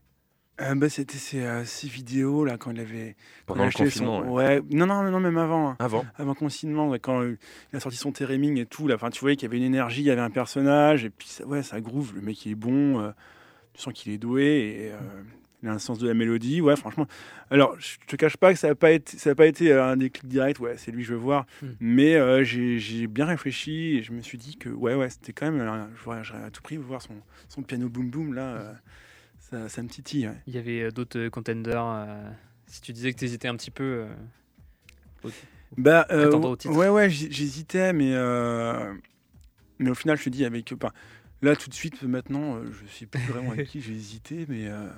Euh, 0.61 0.75
bah, 0.77 0.89
C'était 0.89 1.19
ces, 1.19 1.43
euh, 1.43 1.65
ces 1.65 1.89
vidéos 1.89 2.45
là 2.45 2.57
quand 2.59 2.71
il 2.73 2.81
avait. 2.81 3.17
Pendant 3.47 3.65
il 3.65 3.67
le 3.67 3.73
confinement. 3.73 4.23
son- 4.23 4.29
ouais. 4.31 4.59
ouais. 4.61 4.63
Non, 4.71 4.87
non, 4.87 5.09
non, 5.09 5.21
même 5.21 5.37
avant. 5.39 5.71
hein. 5.71 5.77
Avant 5.79 6.05
Avant 6.17 6.31
le 6.33 6.37
confinement, 6.37 6.93
quand 7.01 7.23
euh, 7.23 7.39
il 7.73 7.77
a 7.77 7.81
sorti 7.81 7.97
son 7.99 8.13
Téréming 8.13 8.59
et 8.59 8.67
tout, 8.67 8.87
là, 8.89 8.97
tu 9.13 9.21
voyais 9.21 9.37
qu'il 9.37 9.47
y 9.47 9.51
avait 9.51 9.57
une 9.59 9.65
énergie, 9.65 10.03
il 10.03 10.07
y 10.07 10.11
avait 10.11 10.21
un 10.21 10.31
personnage, 10.31 11.05
et 11.05 11.11
puis 11.11 11.27
ça, 11.29 11.45
ouais, 11.47 11.63
ça 11.65 11.81
groove, 11.81 12.13
le 12.15 12.21
mec 12.23 12.45
il 12.47 12.53
est 12.53 12.57
bon, 12.57 13.01
euh, 13.01 13.11
tu 13.75 13.81
sens 13.83 13.93
qu'il 13.93 14.13
est 14.13 14.19
doué, 14.19 14.43
et 14.87 14.93
euh, 14.93 14.99
il 15.63 15.69
a 15.69 15.73
un 15.73 15.79
sens 15.79 15.99
de 15.99 16.07
la 16.09 16.15
mélodie, 16.15 16.61
ouais, 16.61 16.77
franchement. 16.77 17.07
Alors, 17.51 17.75
je 17.79 17.97
te 18.07 18.17
cache 18.17 18.37
pas 18.37 18.53
que 18.53 18.59
ça 18.59 18.69
n'a 18.69 18.75
pas 18.75 18.93
été, 18.93 19.17
ça 19.19 19.31
a 19.31 19.35
pas 19.35 19.47
été 19.47 19.73
un 19.73 19.97
déclic 19.97 20.27
direct, 20.27 20.61
ouais, 20.61 20.77
c'est 20.77 20.91
lui 20.93 21.03
que 21.03 21.09
je 21.09 21.15
veux 21.15 21.21
voir, 21.21 21.47
Hmm. 21.63 21.69
mais 21.81 22.15
euh, 22.15 22.45
j'ai 22.45 23.07
bien 23.07 23.27
réfléchi, 23.27 23.97
et 23.97 24.03
je 24.03 24.13
me 24.13 24.21
suis 24.23 24.39
dit 24.39 24.57
que, 24.57 24.69
ouais, 24.69 24.95
ouais, 24.95 25.11
c'était 25.11 25.33
quand 25.33 25.51
même, 25.51 25.61
euh, 25.61 25.85
j'aurais 26.03 26.21
à 26.21 26.51
tout 26.51 26.63
prix 26.63 26.77
voir 26.77 27.03
son, 27.03 27.15
son 27.49 27.63
piano 27.63 27.89
boom 27.89 28.11
boom, 28.11 28.35
là, 28.35 28.43
euh, 28.43 28.73
ça, 29.39 29.69
ça 29.69 29.83
me 29.83 29.89
titille, 29.89 30.29
ouais. 30.29 30.37
Il 30.47 30.55
y 30.55 30.59
avait 30.59 30.91
d'autres 30.91 31.29
contenders. 31.29 31.85
si 32.67 32.81
tu 32.81 32.93
disais 32.93 33.13
que 33.13 33.19
tu 33.19 33.25
hésitais 33.27 33.49
un 33.49 33.57
petit 33.57 33.71
peu. 33.71 34.07
Bah, 35.77 36.07
euh, 36.11 36.31
au 36.31 36.57
ouais, 36.67 36.89
ouais, 36.89 37.11
j'hé- 37.11 37.31
j'hésitais, 37.31 37.93
mais, 37.93 38.13
euh, 38.15 38.93
mais 39.79 39.91
au 39.91 39.95
final, 39.95 40.17
je 40.17 40.25
te 40.25 40.29
dis, 40.29 40.45
avec. 40.45 40.73
Là, 41.45 41.55
tout 41.57 41.69
de 41.69 41.75
suite, 41.75 42.03
maintenant, 42.03 42.57
euh, 42.57 42.65
je 42.73 42.93
sais 42.99 43.07
plus 43.07 43.21
vraiment 43.23 43.53
avec 43.53 43.69
qui 43.71 43.81
j'ai 43.81 43.93
hésité, 43.93 44.47
mais. 44.49 44.67
euh, 44.69 44.89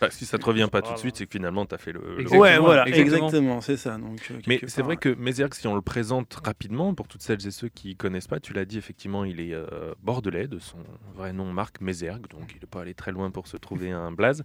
Bah, 0.00 0.10
Si 0.10 0.26
ça 0.26 0.38
te 0.38 0.44
revient 0.44 0.68
pas 0.70 0.82
tout 0.82 0.92
de 0.92 0.98
suite, 0.98 1.16
c'est 1.16 1.26
que 1.26 1.32
finalement 1.32 1.66
tu 1.66 1.74
as 1.74 1.78
fait 1.78 1.92
le. 1.92 2.00
le 2.00 2.20
Exactement, 2.20 2.42
ouais, 2.42 2.58
voilà, 2.58 2.86
exactement. 2.88 3.60
c'est 3.60 3.76
ça. 3.76 3.96
Donc, 3.98 4.20
euh, 4.30 4.40
Mais 4.46 4.60
c'est 4.66 4.82
vrai 4.82 4.96
que 4.96 5.08
Mézergue, 5.08 5.54
si 5.54 5.66
on 5.66 5.74
le 5.74 5.82
présente 5.82 6.32
rapidement, 6.44 6.94
pour 6.94 7.08
toutes 7.08 7.22
celles 7.22 7.46
et 7.46 7.50
ceux 7.50 7.68
qui 7.68 7.90
ne 7.90 7.94
connaissent 7.94 8.28
pas, 8.28 8.40
tu 8.40 8.52
l'as 8.52 8.64
dit 8.64 8.78
effectivement, 8.78 9.24
il 9.24 9.40
est 9.40 9.54
euh, 9.54 9.66
bordelais, 10.02 10.46
de 10.46 10.58
son 10.58 10.78
vrai 11.14 11.32
nom 11.32 11.52
Marc 11.52 11.80
Mézergue, 11.80 12.28
donc 12.28 12.52
il 12.54 12.60
n'est 12.60 12.68
pas 12.70 12.82
allé 12.82 12.94
très 12.94 13.12
loin 13.12 13.30
pour 13.30 13.46
se 13.46 13.56
trouver 13.56 13.90
un 13.90 14.12
blaze. 14.12 14.44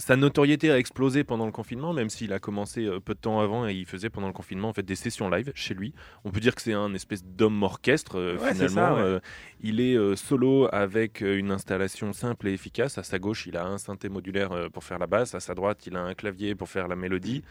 Sa 0.00 0.16
notoriété 0.16 0.70
a 0.70 0.78
explosé 0.78 1.24
pendant 1.24 1.44
le 1.44 1.52
confinement, 1.52 1.92
même 1.92 2.08
s'il 2.08 2.32
a 2.32 2.38
commencé 2.38 2.86
euh, 2.86 3.00
peu 3.00 3.12
de 3.12 3.18
temps 3.20 3.38
avant 3.40 3.68
et 3.68 3.74
il 3.74 3.84
faisait 3.84 4.08
pendant 4.08 4.28
le 4.28 4.32
confinement 4.32 4.70
en 4.70 4.72
fait 4.72 4.82
des 4.82 4.94
sessions 4.94 5.28
live 5.28 5.52
chez 5.54 5.74
lui. 5.74 5.92
On 6.24 6.30
peut 6.30 6.40
dire 6.40 6.54
que 6.54 6.62
c'est 6.62 6.72
un 6.72 6.94
espèce 6.94 7.22
d'homme 7.22 7.62
orchestre 7.62 8.18
euh, 8.18 8.38
Ouais, 8.38 8.52
finalement. 8.54 8.74
ça, 8.74 8.94
ouais. 8.94 9.00
Euh, 9.02 9.20
il 9.60 9.78
est 9.78 10.16
solo 10.16 10.68
avec 10.72 11.20
une 11.20 11.50
installation 11.50 12.14
simple 12.14 12.48
et 12.48 12.54
efficace. 12.54 12.96
À 12.96 13.02
sa 13.02 13.18
gauche, 13.18 13.46
il 13.46 13.58
a 13.58 13.66
un 13.66 13.76
synthé 13.76 14.08
modulaire 14.08 14.68
pour 14.72 14.84
faire 14.84 14.98
la 14.98 15.06
basse. 15.06 15.34
À 15.34 15.40
sa 15.40 15.54
droite, 15.54 15.86
il 15.86 15.94
a 15.96 16.00
un 16.02 16.14
clavier 16.14 16.54
pour 16.54 16.70
faire 16.70 16.88
la 16.88 16.96
mélodie. 16.96 17.42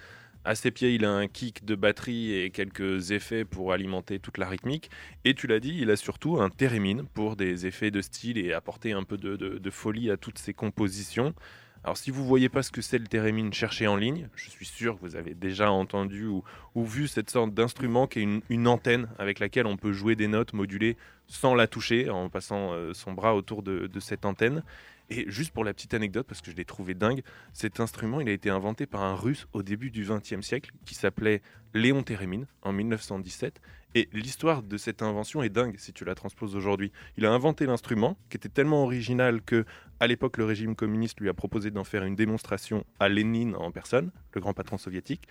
À 0.43 0.55
ses 0.55 0.71
pieds, 0.71 0.95
il 0.95 1.05
a 1.05 1.11
un 1.11 1.27
kick 1.27 1.65
de 1.65 1.75
batterie 1.75 2.33
et 2.33 2.49
quelques 2.49 3.11
effets 3.11 3.45
pour 3.45 3.73
alimenter 3.73 4.17
toute 4.19 4.37
la 4.39 4.47
rythmique. 4.47 4.89
Et 5.23 5.35
tu 5.35 5.45
l'as 5.45 5.59
dit, 5.59 5.77
il 5.79 5.91
a 5.91 5.97
surtout 5.97 6.41
un 6.41 6.49
thérémine 6.49 7.03
pour 7.13 7.35
des 7.35 7.67
effets 7.67 7.91
de 7.91 8.01
style 8.01 8.37
et 8.39 8.53
apporter 8.53 8.93
un 8.93 9.03
peu 9.03 9.17
de, 9.17 9.35
de- 9.35 9.57
de 9.59 9.69
folie 9.69 10.09
à 10.09 10.17
toutes 10.17 10.39
ses 10.39 10.53
compositions. 10.53 11.35
Alors 11.83 11.97
si 11.97 12.11
vous 12.11 12.25
voyez 12.25 12.49
pas 12.49 12.61
ce 12.61 12.71
que 12.71 12.81
c'est 12.81 12.97
le 12.97 13.07
thérémine, 13.07 13.53
cherchez 13.53 13.87
en 13.87 13.95
ligne. 13.95 14.27
Je 14.35 14.49
suis 14.49 14.65
sûr 14.65 14.95
que 14.95 15.01
vous 15.01 15.15
avez 15.15 15.33
déjà 15.33 15.71
entendu 15.71 16.25
ou, 16.25 16.43
vu 16.75 17.07
cette 17.07 17.29
sorte 17.29 17.53
d'instrument 17.53 18.07
qui 18.07 18.19
est 18.19 18.27
une, 18.49 18.67
antenne 18.67 19.07
avec 19.17 19.39
laquelle 19.39 19.65
on 19.65 19.77
peut 19.77 19.93
jouer 19.93 20.15
des 20.15 20.27
notes 20.27 20.53
modulées 20.53 20.97
sans 21.27 21.55
la 21.55 21.67
toucher, 21.67 22.09
en 22.09 22.29
passant 22.29 22.73
euh, 22.73 22.93
son 22.93 23.13
bras 23.13 23.35
autour 23.35 23.63
de 23.63 23.99
cette 23.99 24.25
antenne. 24.25 24.63
Et 25.11 25.25
juste 25.29 25.51
pour 25.51 25.63
la 25.63 25.73
petite 25.73 25.93
anecdote, 25.93 26.27
parce 26.27 26.41
que 26.41 26.51
je 26.51 26.55
l'ai 26.55 26.65
trouvé 26.65 26.93
dingue, 26.93 27.23
cet 27.51 27.79
instrument, 27.79 28.21
il 28.21 28.29
a 28.29 28.31
été 28.31 28.49
inventé 28.49 28.85
par 28.85 29.01
un 29.01 29.15
russe 29.15 29.47
au 29.53 29.63
début 29.63 29.89
du 29.89 30.05
XXe 30.05 30.41
siècle 30.41 30.71
qui 30.85 30.93
s'appelait 30.93 31.41
Léon 31.73 32.03
Térémine 32.03 32.45
en 32.61 32.71
1917. 32.71 33.59
Et 33.95 34.07
l'histoire 34.13 34.61
de 34.61 34.77
cette 34.77 35.01
invention 35.01 35.41
est 35.41 35.49
dingue 35.49 35.75
si 35.79 35.93
tu 35.93 36.05
la 36.05 36.13
transposes 36.13 36.55
aujourd'hui. 36.55 36.91
Il 37.17 37.25
a 37.25 37.31
inventé 37.31 37.65
l'instrument 37.65 38.17
qui 38.29 38.37
était 38.37 38.49
tellement 38.49 38.83
original 38.83 39.41
que, 39.41 39.65
à 39.99 40.05
l'époque, 40.05 40.37
le 40.37 40.45
régime 40.45 40.75
communiste 40.75 41.19
lui 41.19 41.29
a 41.29 41.33
proposé 41.33 41.71
d'en 41.71 41.83
faire 41.83 42.03
une 42.03 42.15
démonstration 42.15 42.85
à 42.99 43.09
Lénine 43.09 43.55
en 43.55 43.71
personne, 43.71 44.11
le 44.33 44.41
grand 44.41 44.53
patron 44.53 44.77
soviétique. 44.77 45.27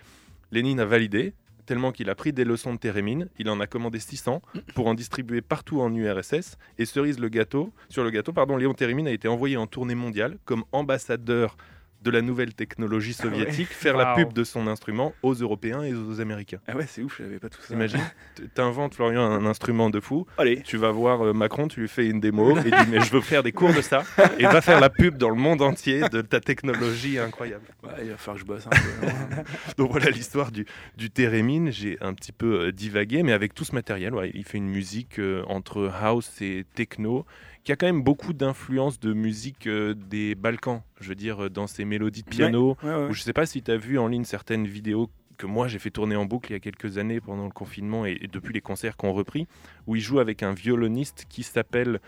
Lénine 0.51 0.81
a 0.81 0.85
validé, 0.85 1.33
tellement 1.69 1.91
qu'il 1.91 2.09
a 2.09 2.15
pris 2.15 2.33
des 2.33 2.45
leçons 2.45 2.73
de 2.73 2.79
Térémine. 2.79 3.29
Il 3.37 3.47
en 3.47 3.59
a 3.59 3.67
commandé 3.67 3.99
600 3.99 4.41
pour 4.73 4.87
en 4.87 4.95
distribuer 4.95 5.41
partout 5.41 5.81
en 5.81 5.93
URSS. 5.93 6.57
Et 6.79 6.85
cerise 6.85 7.19
le 7.19 7.29
gâteau, 7.29 7.71
sur 7.89 8.03
le 8.03 8.09
gâteau, 8.09 8.33
pardon, 8.33 8.57
Léon 8.57 8.73
Térémine 8.73 9.07
a 9.07 9.11
été 9.11 9.27
envoyé 9.27 9.55
en 9.55 9.67
tournée 9.67 9.93
mondiale 9.93 10.39
comme 10.45 10.63
ambassadeur 10.71 11.57
de 12.01 12.11
la 12.11 12.21
nouvelle 12.21 12.53
technologie 12.53 13.15
Ah 13.19 13.25
ouais. 13.25 13.31
soviétique, 13.31 13.67
faire 13.69 13.97
la 13.97 14.13
pub 14.15 14.33
de 14.33 14.43
son 14.43 14.67
instrument 14.67 15.13
aux 15.21 15.33
Européens 15.33 15.83
et 15.83 15.93
aux 15.93 16.21
Américains. 16.21 16.59
Ah 16.67 16.75
ouais, 16.75 16.85
c'est 16.87 17.01
ouf, 17.03 17.17
je 17.17 17.23
n'avais 17.23 17.39
pas 17.39 17.49
tout 17.49 17.61
ça. 17.61 17.67
T'imagines 17.67 17.99
T- 18.35 18.47
T'inventes, 18.47 18.95
Florian, 18.95 19.21
un 19.23 19.45
instrument 19.45 19.89
de 19.89 19.99
fou. 19.99 20.25
Allez, 20.37 20.61
Tu 20.61 20.77
vas 20.77 20.91
voir 20.91 21.25
euh, 21.25 21.33
Macron, 21.33 21.67
tu 21.67 21.81
lui 21.81 21.87
fais 21.87 22.07
une 22.07 22.19
démo 22.19 22.57
et 22.57 22.63
dis 22.71 22.71
mais 22.89 23.01
je 23.01 23.11
veux 23.11 23.21
faire 23.21 23.43
des 23.43 23.51
cours 23.51 23.73
de 23.73 23.81
ça 23.81 24.03
et 24.37 24.43
va 24.43 24.61
faire 24.61 24.79
la 24.79 24.89
pub 24.89 25.17
dans 25.17 25.29
le 25.29 25.35
monde 25.35 25.61
entier 25.61 26.01
de 26.09 26.21
ta 26.21 26.39
technologie 26.39 27.19
incroyable. 27.19 27.65
Ouais, 27.83 27.89
il 28.01 28.09
va 28.11 28.17
falloir 28.17 28.35
que 28.35 28.41
je 28.41 28.45
bosse 28.45 28.67
un 28.67 28.69
peu. 28.69 29.07
hein. 29.07 29.43
Donc 29.77 29.91
voilà 29.91 30.09
l'histoire 30.09 30.51
du, 30.51 30.65
du 30.97 31.09
Térémine. 31.09 31.71
J'ai 31.71 31.97
un 32.01 32.13
petit 32.13 32.31
peu 32.31 32.61
euh, 32.67 32.71
divagué, 32.71 33.23
mais 33.23 33.31
avec 33.33 33.53
tout 33.53 33.65
ce 33.65 33.75
matériel, 33.75 34.13
ouais, 34.13 34.31
il 34.33 34.43
fait 34.45 34.57
une 34.57 34.69
musique 34.69 35.19
euh, 35.19 35.43
entre 35.47 35.91
house 36.01 36.41
et 36.41 36.65
techno 36.75 37.25
qui 37.63 37.71
a 37.71 37.75
quand 37.75 37.85
même 37.87 38.03
beaucoup 38.03 38.33
d'influence 38.33 38.99
de 38.99 39.13
musique 39.13 39.67
euh, 39.67 39.93
des 39.93 40.33
Balkans. 40.35 40.81
Je 40.99 41.09
veux 41.09 41.15
dire, 41.15 41.45
euh, 41.45 41.49
dans 41.49 41.67
ses 41.67 41.85
mélodies 41.85 42.23
de 42.23 42.29
piano. 42.29 42.77
Ouais, 42.83 42.89
ouais. 42.95 43.07
Je 43.13 43.21
sais 43.21 43.33
pas 43.33 43.45
si 43.45 43.61
tu 43.61 43.69
as 43.71 43.77
vu 43.77 43.99
en 43.99 44.07
ligne 44.07 44.23
certaines 44.23 44.65
vidéos 44.67 45.09
que 45.37 45.45
moi 45.45 45.67
j'ai 45.69 45.79
fait 45.79 45.89
tourner 45.91 46.17
en 46.17 46.25
boucle 46.25 46.51
il 46.51 46.53
y 46.53 46.57
a 46.57 46.59
quelques 46.59 46.97
années 46.97 47.21
pendant 47.21 47.45
le 47.45 47.51
confinement 47.51 48.05
et, 48.05 48.17
et 48.21 48.27
depuis 48.27 48.53
les 48.53 48.59
concerts 48.59 48.97
qu'on 48.97 49.13
repris, 49.13 49.47
où 49.87 49.95
il 49.95 50.01
joue 50.01 50.19
avec 50.19 50.43
un 50.43 50.53
violoniste 50.53 51.25
qui 51.29 51.43
s'appelle 51.43 52.01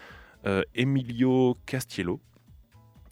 euh, 0.46 0.64
Emilio 0.76 1.56
Castiello 1.66 2.20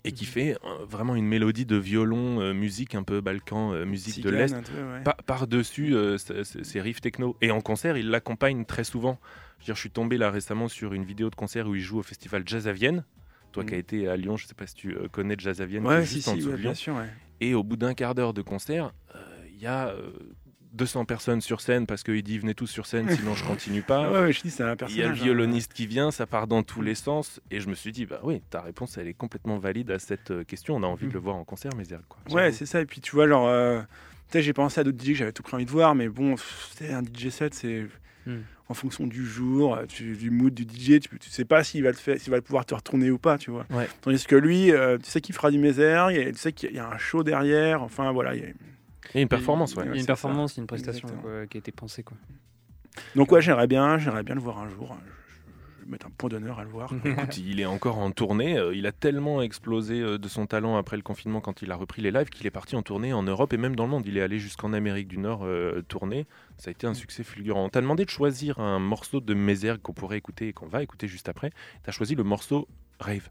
et 0.03 0.11
qui 0.11 0.25
Mhm. 0.25 0.29
fait 0.29 0.51
euh, 0.65 0.85
vraiment 0.85 1.15
une 1.15 1.25
mélodie 1.25 1.65
de 1.65 1.75
violon, 1.77 2.41
euh, 2.41 2.53
musique 2.53 2.95
un 2.95 3.03
peu 3.03 3.21
balkan, 3.21 3.73
euh, 3.73 3.85
musique 3.85 4.21
de 4.23 4.29
l'Est, 4.29 4.53
ouais. 4.55 5.03
pa- 5.03 5.17
par-dessus 5.25 5.91
ce- 6.17 6.43
ce- 6.43 6.63
ces 6.63 6.81
riffs 6.81 7.01
techno. 7.01 7.35
Et 7.41 7.51
en 7.51 7.61
concert, 7.61 7.95
il 7.97 8.09
l'accompagne 8.09 8.65
très 8.65 8.83
souvent. 8.85 9.19
Je, 9.59 9.63
veux 9.63 9.65
dire, 9.65 9.75
je 9.75 9.79
suis 9.81 9.91
tombé 9.91 10.17
là 10.17 10.31
récemment 10.31 10.67
sur 10.67 10.93
une 10.93 11.03
vidéo 11.03 11.29
de 11.29 11.35
concert 11.35 11.67
où 11.67 11.75
il 11.75 11.81
joue 11.81 11.99
au 11.99 12.03
festival 12.03 12.43
Jazz 12.45 12.67
à 12.67 12.71
Vienne. 12.73 13.03
Toi 13.51 13.63
qui 13.63 13.73
as 13.73 13.77
Mhm. 13.77 13.79
été 13.79 14.07
à 14.07 14.15
Lyon, 14.15 14.37
je 14.37 14.45
sais 14.47 14.53
pas 14.53 14.67
si 14.67 14.75
tu 14.75 14.95
euh, 14.95 15.07
connais 15.11 15.35
Jazz 15.37 15.59
à 15.61 15.65
Vienne, 15.65 15.85
Ouais, 15.85 16.05
si, 16.05 16.15
juste 16.15 16.27
en 16.27 16.31
si, 16.33 16.37
dessous 16.37 16.49
ouais, 16.51 16.57
bien 16.57 16.73
sûr, 16.73 16.95
ouais. 16.95 17.09
Et 17.41 17.53
au 17.55 17.63
bout 17.63 17.77
d'un 17.77 17.93
quart 17.93 18.13
d'heure 18.15 18.33
de 18.33 18.41
concert, 18.41 18.93
euh, 19.15 19.19
il 19.51 19.59
y 19.59 19.65
a 19.65 19.87
euh, 19.87 20.11
200 20.73 21.05
personnes 21.05 21.41
sur 21.41 21.59
scène 21.61 21.87
parce 21.87 22.03
qu'il 22.03 22.21
dit 22.21 22.37
venez 22.37 22.53
tous 22.53 22.67
sur 22.67 22.85
scène, 22.85 23.09
sinon 23.15 23.33
je 23.33 23.43
continue 23.43 23.81
pas. 23.81 24.11
Ouais, 24.11 24.19
ouais, 24.21 24.31
je 24.33 24.41
dis, 24.41 24.51
c'est 24.51 24.61
un 24.63 24.67
Il 24.67 24.69
y 24.69 24.73
a 24.73 24.75
personnage. 24.75 25.07
le 25.07 25.11
hein. 25.13 25.23
violoniste 25.25 25.73
qui 25.73 25.87
vient, 25.87 26.11
ça 26.11 26.27
part 26.27 26.45
dans 26.47 26.61
tous 26.61 26.81
les 26.83 26.93
sens. 26.95 27.41
Et 27.49 27.59
je 27.59 27.69
me 27.69 27.73
suis 27.75 27.91
dit, 27.91 28.05
bah 28.05 28.19
oui, 28.23 28.41
ta 28.51 28.61
réponse, 28.61 28.97
elle 28.99 29.07
est 29.07 29.13
complètement 29.15 29.57
valide 29.57 29.89
à 29.91 29.97
cette 29.99 30.29
euh, 30.31 30.43
question. 30.43 30.75
On 30.75 30.83
a 30.83 30.87
envie 30.87 31.07
de 31.07 31.13
le 31.13 31.19
voir 31.19 31.35
en 31.35 31.43
concert, 31.43 31.71
mais 31.75 31.85
quoi. 32.07 32.19
Ouais, 32.29 32.51
c'est 32.51 32.67
ça. 32.67 32.81
Et 32.81 32.85
puis 32.85 33.01
tu 33.01 33.15
vois, 33.15 33.27
genre, 33.27 33.47
euh, 33.47 33.81
j'ai 34.33 34.53
pensé 34.53 34.79
à 34.79 34.83
d'autres 34.83 35.03
DJ 35.03 35.07
que 35.09 35.13
j'avais 35.15 35.31
tout 35.33 35.41
pris 35.41 35.55
envie 35.55 35.65
de 35.65 35.71
voir, 35.71 35.95
mais 35.95 36.07
bon, 36.07 36.35
un 36.81 37.01
DJ 37.03 37.29
set, 37.29 37.55
c'est 37.55 37.87
En 38.67 38.75
fonction 38.75 39.07
du 39.07 39.25
jour, 39.25 39.75
euh, 39.75 39.85
tu- 39.87 40.15
du 40.15 40.29
mood 40.29 40.53
du 40.53 40.63
DJ, 40.63 40.99
tu, 40.99 41.17
tu 41.19 41.29
sais 41.31 41.43
pas 41.45 41.63
s'il 41.63 41.83
va, 41.83 41.91
te 41.91 41.97
faire, 41.97 42.19
s'il 42.19 42.29
va 42.31 42.39
pouvoir 42.39 42.65
te 42.67 42.75
retourner 42.75 43.09
ou 43.09 43.17
pas, 43.17 43.37
tu 43.39 43.49
vois. 43.49 43.65
Ouais. 43.71 43.87
Tandis 44.01 44.23
que 44.27 44.35
lui, 44.35 44.71
euh, 44.71 44.97
tu 44.99 45.09
sais 45.09 45.21
qu'il 45.21 45.33
fera 45.33 45.49
du 45.49 45.57
et 46.09 46.31
tu 46.31 46.37
sais 46.37 46.51
qu'il 46.53 46.73
y 46.73 46.77
a 46.79 46.87
un 46.87 46.97
show 46.99 47.23
derrière, 47.23 47.81
enfin 47.81 48.11
voilà. 48.11 48.35
il 48.35 48.41
y 48.41 48.45
a- 48.45 48.49
Il 48.49 49.15
y 49.15 49.17
a 49.17 49.21
une 49.21 49.27
performance, 49.27 49.71
Il 49.71 49.79
ouais. 49.79 49.85
y 49.85 49.87
a 49.87 49.91
c'est 49.93 49.97
une 49.97 50.01
ça. 50.03 50.07
performance, 50.07 50.53
il 50.53 50.57
y 50.57 50.59
a 50.59 50.61
une 50.63 50.67
prestation 50.67 51.07
quoi, 51.07 51.47
qui 51.47 51.57
a 51.57 51.59
été 51.59 51.71
pensée. 51.71 52.03
Quoi. 52.03 52.15
Donc 53.15 53.31
ouais, 53.31 53.41
j'aimerais 53.41 53.65
bien, 53.65 53.97
j'aimerais 53.97 54.21
bien 54.23 54.35
le 54.35 54.41
voir 54.41 54.59
un 54.59 54.69
jour. 54.69 54.95
Mettre 55.89 56.05
un 56.05 56.11
point 56.11 56.29
d'honneur 56.29 56.59
à 56.59 56.63
le 56.63 56.69
voir. 56.69 56.93
Écoute, 57.03 57.37
il 57.37 57.59
est 57.59 57.65
encore 57.65 57.97
en 57.97 58.11
tournée. 58.11 58.57
euh, 58.59 58.75
Il 58.75 58.85
a 58.85 58.91
tellement 58.91 59.41
explosé 59.41 59.99
euh, 59.99 60.17
de 60.19 60.27
son 60.27 60.45
talent 60.45 60.77
après 60.77 60.95
le 60.97 61.01
confinement 61.01 61.41
quand 61.41 61.63
il 61.63 61.71
a 61.71 61.75
repris 61.75 62.03
les 62.03 62.11
lives 62.11 62.29
qu'il 62.29 62.45
est 62.45 62.51
parti 62.51 62.75
en 62.75 62.83
tournée 62.83 63.11
en 63.11 63.23
Europe 63.23 63.53
et 63.53 63.57
même 63.57 63.75
dans 63.75 63.85
le 63.85 63.89
monde. 63.89 64.05
Il 64.05 64.15
est 64.15 64.21
allé 64.21 64.37
jusqu'en 64.37 64.71
Amérique 64.73 65.07
du 65.07 65.17
Nord 65.17 65.41
euh, 65.45 65.81
tourner. 65.87 66.27
Ça 66.57 66.69
a 66.69 66.71
été 66.71 66.85
un 66.85 66.93
succès 66.93 67.23
fulgurant. 67.23 67.65
On 67.65 67.69
t'a 67.69 67.81
demandé 67.81 68.05
de 68.05 68.09
choisir 68.11 68.59
un 68.59 68.77
morceau 68.77 69.19
de 69.19 69.33
Mézergue 69.33 69.81
qu'on 69.81 69.93
pourrait 69.93 70.17
écouter 70.19 70.49
et 70.49 70.53
qu'on 70.53 70.67
va 70.67 70.83
écouter 70.83 71.07
juste 71.07 71.27
après. 71.27 71.49
Tu 71.83 71.89
as 71.89 71.91
choisi 71.91 72.13
le 72.13 72.23
morceau 72.23 72.67
Rave. 72.99 73.29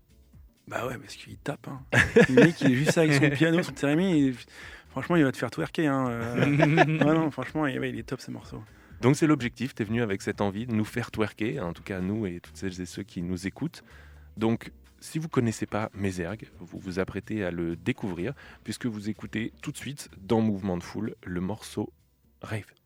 Bah 0.66 0.84
ouais, 0.86 0.98
parce 0.98 1.14
qu'il 1.14 1.36
tape. 1.38 1.68
Hein. 1.68 1.80
le 2.28 2.34
mec, 2.44 2.60
il 2.60 2.72
est 2.72 2.74
juste 2.74 2.96
là 2.96 3.02
avec 3.04 3.14
son 3.22 3.30
piano, 3.30 3.62
son 3.62 3.72
thérémie. 3.72 4.28
et 4.28 4.34
Franchement, 4.90 5.14
il 5.16 5.22
va 5.22 5.30
te 5.30 5.36
faire 5.36 5.50
twerker. 5.52 5.86
Hein. 5.86 6.08
euh. 6.10 6.44
Ouais, 7.04 7.14
non, 7.14 7.30
franchement, 7.30 7.66
il, 7.66 7.78
ouais, 7.78 7.90
il 7.90 7.98
est 7.98 8.02
top 8.02 8.20
ce 8.20 8.30
morceau. 8.32 8.60
Donc 9.00 9.16
c'est 9.16 9.26
l'objectif, 9.26 9.74
tu 9.74 9.82
es 9.82 9.86
venu 9.86 10.02
avec 10.02 10.22
cette 10.22 10.40
envie 10.40 10.66
de 10.66 10.74
nous 10.74 10.84
faire 10.84 11.10
twerker, 11.10 11.60
en 11.60 11.72
tout 11.72 11.84
cas 11.84 12.00
nous 12.00 12.26
et 12.26 12.40
toutes 12.40 12.56
celles 12.56 12.80
et 12.80 12.86
ceux 12.86 13.04
qui 13.04 13.22
nous 13.22 13.46
écoutent. 13.46 13.84
Donc 14.36 14.72
si 15.00 15.18
vous 15.18 15.28
connaissez 15.28 15.66
pas 15.66 15.90
Mézergue, 15.94 16.50
vous 16.58 16.78
vous 16.78 16.98
apprêtez 16.98 17.44
à 17.44 17.50
le 17.52 17.76
découvrir 17.76 18.34
puisque 18.64 18.86
vous 18.86 19.08
écoutez 19.08 19.52
tout 19.62 19.70
de 19.70 19.76
suite 19.76 20.08
dans 20.20 20.40
Mouvement 20.40 20.76
de 20.76 20.82
Foule 20.82 21.14
le 21.22 21.40
morceau 21.40 21.92
Rave. 22.42 22.77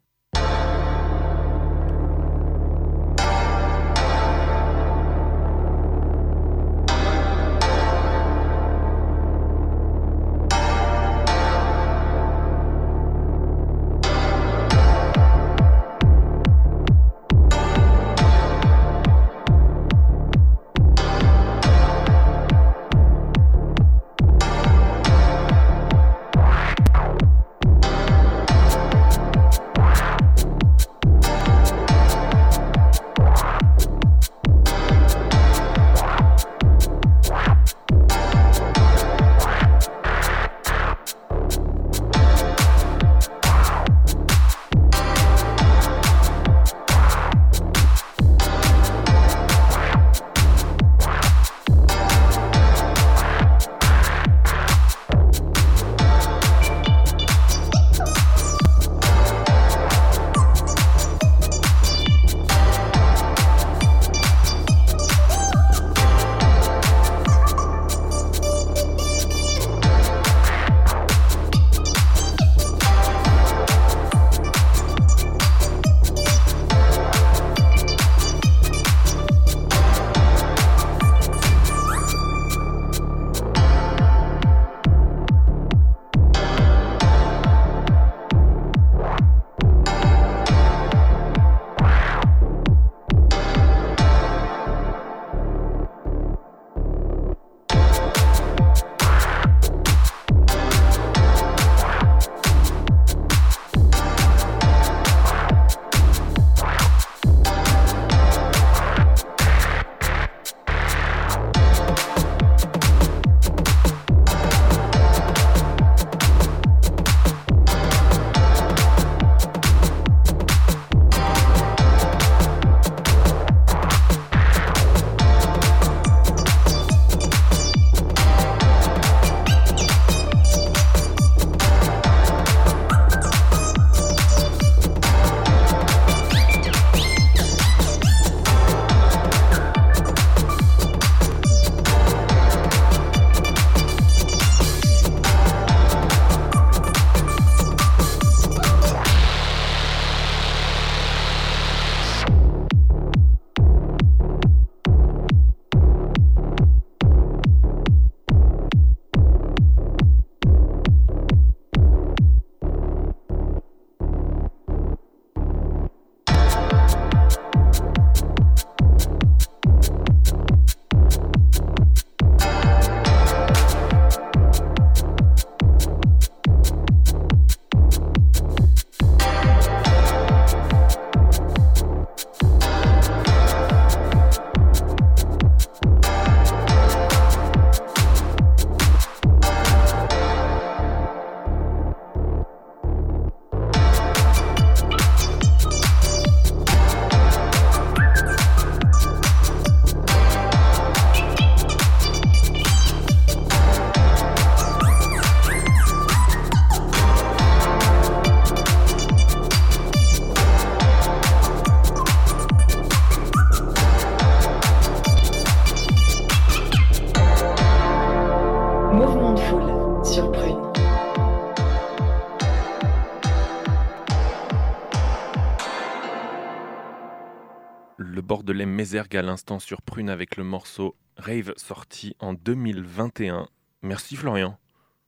Bordelais 228.52 228.66
Mézergue 228.66 229.16
à 229.16 229.22
l'instant 229.22 229.58
sur 229.58 229.80
Prune 229.80 230.10
avec 230.10 230.36
le 230.36 230.44
morceau 230.44 230.94
Rave 231.16 231.54
sorti 231.56 232.14
en 232.18 232.34
2021. 232.34 233.48
Merci 233.80 234.14
Florian. 234.14 234.58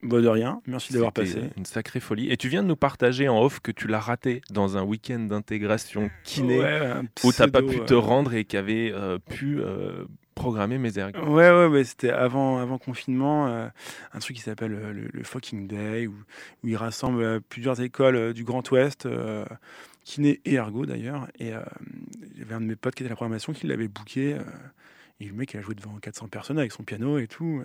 Bah 0.02 0.22
de 0.22 0.28
rien, 0.28 0.62
merci 0.66 0.94
d'avoir 0.94 1.12
passé. 1.12 1.50
Une 1.58 1.66
sacrée 1.66 2.00
folie. 2.00 2.32
Et 2.32 2.38
tu 2.38 2.48
viens 2.48 2.62
de 2.62 2.68
nous 2.68 2.76
partager 2.76 3.28
en 3.28 3.38
off 3.42 3.60
que 3.60 3.70
tu 3.70 3.86
l'as 3.86 4.00
raté 4.00 4.40
dans 4.48 4.78
un 4.78 4.82
week-end 4.82 5.18
d'intégration 5.18 6.10
kiné 6.24 6.58
Ouais, 6.58 6.80
où 7.22 7.32
t'as 7.32 7.48
pas 7.48 7.60
pu 7.60 7.80
te 7.80 7.92
euh, 7.92 7.98
rendre 7.98 8.32
et 8.32 8.46
qui 8.46 8.56
avait 8.56 8.90
euh, 8.94 9.18
pu 9.18 9.60
euh, 9.60 10.06
programmer 10.34 10.78
Mézergue. 10.78 11.16
Ouais, 11.26 11.50
ouais, 11.50 11.66
ouais, 11.66 11.84
c'était 11.84 12.10
avant, 12.10 12.56
avant 12.58 12.78
confinement, 12.78 13.48
euh, 13.48 13.68
un 14.14 14.18
truc 14.20 14.36
qui 14.36 14.42
s'appelle 14.42 14.70
le, 14.70 15.08
le 15.12 15.22
Fucking 15.22 15.66
Day, 15.66 16.06
où, 16.06 16.14
où 16.62 16.68
il 16.68 16.76
rassemble 16.76 17.22
euh, 17.22 17.40
plusieurs 17.46 17.82
écoles 17.82 18.32
du 18.32 18.42
Grand 18.42 18.70
Ouest, 18.70 19.06
kiné 20.04 20.40
et 20.44 20.54
ergo 20.54 20.86
d'ailleurs. 20.86 21.28
Et 21.38 21.52
euh, 21.54 21.60
il 22.32 22.38
y 22.38 22.42
avait 22.42 22.54
un 22.54 22.60
de 22.60 22.66
mes 22.66 22.76
potes 22.76 22.94
qui 22.94 23.02
était 23.02 23.08
à 23.10 23.12
la 23.12 23.16
programmation 23.16 23.52
qui 23.52 23.66
l'avait 23.66 23.88
booké. 23.88 24.34
euh, 24.34 24.42
et 25.20 25.26
le 25.26 25.32
mec, 25.32 25.54
il 25.54 25.58
a 25.58 25.60
joué 25.62 25.74
devant 25.76 25.96
400 25.98 26.26
personnes 26.28 26.58
avec 26.58 26.72
son 26.72 26.82
piano 26.82 27.18
et 27.18 27.28
tout. 27.28 27.62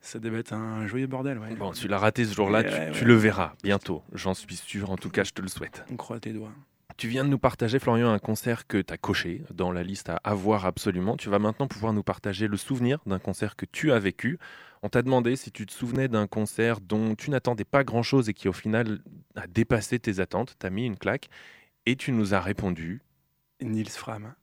ça 0.00 0.18
devait 0.20 0.38
être 0.38 0.52
un 0.52 0.86
joyeux 0.86 1.08
bordel. 1.08 1.38
Ouais. 1.38 1.54
Bon, 1.56 1.72
tu 1.72 1.88
l'as 1.88 1.98
raté 1.98 2.24
ce 2.24 2.34
jour-là, 2.34 2.62
tu, 2.62 2.70
Ouais, 2.72 2.90
tu 2.92 3.00
ouais. 3.00 3.04
le 3.06 3.14
verras 3.14 3.54
bientôt, 3.64 4.02
j'en 4.14 4.32
suis 4.34 4.54
sûr, 4.56 4.90
en 4.90 4.96
tout 4.96 5.10
cas 5.10 5.24
je 5.24 5.32
te 5.32 5.42
le 5.42 5.48
souhaite. 5.48 5.84
On 5.90 5.96
croise 5.96 6.20
tes 6.20 6.32
doigts. 6.32 6.52
Tu 6.96 7.08
viens 7.08 7.24
de 7.24 7.28
nous 7.28 7.38
partager, 7.38 7.78
Florian, 7.78 8.10
un 8.12 8.18
concert 8.18 8.66
que 8.66 8.78
tu 8.80 8.92
as 8.92 8.96
coché 8.96 9.42
dans 9.52 9.70
la 9.72 9.82
liste 9.84 10.08
à 10.08 10.16
avoir 10.24 10.66
absolument. 10.66 11.16
Tu 11.16 11.28
vas 11.28 11.38
maintenant 11.38 11.68
pouvoir 11.68 11.92
nous 11.92 12.02
partager 12.02 12.48
le 12.48 12.56
souvenir 12.56 12.98
d'un 13.06 13.18
concert 13.20 13.54
que 13.56 13.66
tu 13.70 13.92
as 13.92 13.98
vécu. 14.00 14.38
On 14.82 14.88
t'a 14.88 15.02
demandé 15.02 15.36
si 15.36 15.50
tu 15.52 15.66
te 15.66 15.72
souvenais 15.72 16.08
d'un 16.08 16.26
concert 16.28 16.80
dont 16.80 17.14
tu 17.16 17.30
n'attendais 17.30 17.64
pas 17.64 17.84
grand-chose 17.84 18.28
et 18.28 18.34
qui 18.34 18.48
au 18.48 18.52
final 18.52 19.00
a 19.36 19.46
dépassé 19.48 19.98
tes 20.00 20.18
attentes, 20.20 20.54
t'as 20.58 20.70
mis 20.70 20.86
une 20.86 20.96
claque, 20.96 21.28
et 21.90 21.96
tu 21.96 22.12
nous 22.12 22.34
as 22.34 22.40
répondu. 22.40 23.00
Nils 23.62 23.88
Fram. 23.88 24.34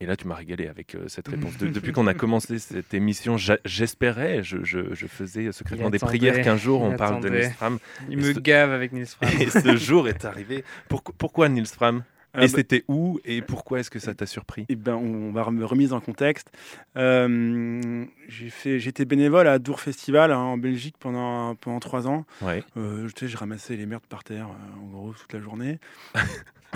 Et 0.00 0.06
là, 0.06 0.16
tu 0.16 0.26
m'as 0.26 0.34
régalé 0.34 0.66
avec 0.66 0.94
euh, 0.96 1.08
cette 1.08 1.28
réponse. 1.28 1.56
De- 1.56 1.68
depuis 1.76 1.92
qu'on 1.92 2.06
a 2.06 2.14
commencé 2.14 2.58
cette 2.58 2.92
émission, 2.94 3.36
j'espérais, 3.64 4.42
je, 4.42 4.62
je- 4.64 4.92
je 4.94 5.06
faisais 5.06 5.50
secrètement 5.52 5.88
des 5.88 5.98
prières 5.98 6.42
qu'un 6.42 6.56
jour 6.56 6.82
on 6.82 6.94
parle 6.96 7.22
de. 7.22 7.28
Nils 7.30 7.50
Fram. 7.50 7.78
Il 8.08 8.14
Et 8.14 8.16
me 8.22 8.34
ce- 8.34 8.38
gave 8.40 8.70
avec 8.72 8.92
Nils 8.92 9.06
Fram. 9.06 9.30
Et 9.40 9.48
ce 9.50 9.76
jour 9.76 10.08
est 10.08 10.24
arrivé. 10.24 10.64
Pourquoi, 10.88 11.14
pourquoi 11.16 11.48
Nils 11.48 11.66
Fram? 11.66 12.04
Ah 12.36 12.40
Et 12.42 12.46
bah- 12.48 12.52
c'était 12.56 12.84
où? 12.88 13.20
Et 13.24 13.40
pourquoi 13.42 13.78
est-ce 13.78 13.90
que 13.90 14.00
ça 14.00 14.12
t'a 14.12 14.26
surpris? 14.26 14.66
Eh 14.68 14.74
ben, 14.74 14.96
on 14.96 15.30
va 15.30 15.48
me 15.52 15.64
remise 15.64 15.92
en 15.92 16.00
contexte. 16.00 16.50
Euh, 16.96 18.04
j'étais 18.28 19.04
bénévole 19.04 19.46
à 19.46 19.60
Dour 19.60 19.80
Festival 19.80 20.32
hein, 20.32 20.38
en 20.38 20.58
Belgique 20.58 20.96
pendant 20.98 21.54
pendant 21.54 21.78
trois 21.78 22.08
ans. 22.08 22.26
Ouais. 22.42 22.64
Euh, 22.76 23.08
sais, 23.16 23.28
je 23.28 23.36
ramassais 23.36 23.76
les 23.76 23.86
merdes 23.86 24.06
par 24.08 24.24
terre 24.24 24.48
euh, 24.48 24.80
en 24.82 24.86
gros 24.88 25.12
toute 25.12 25.32
la 25.32 25.40
journée. 25.40 25.78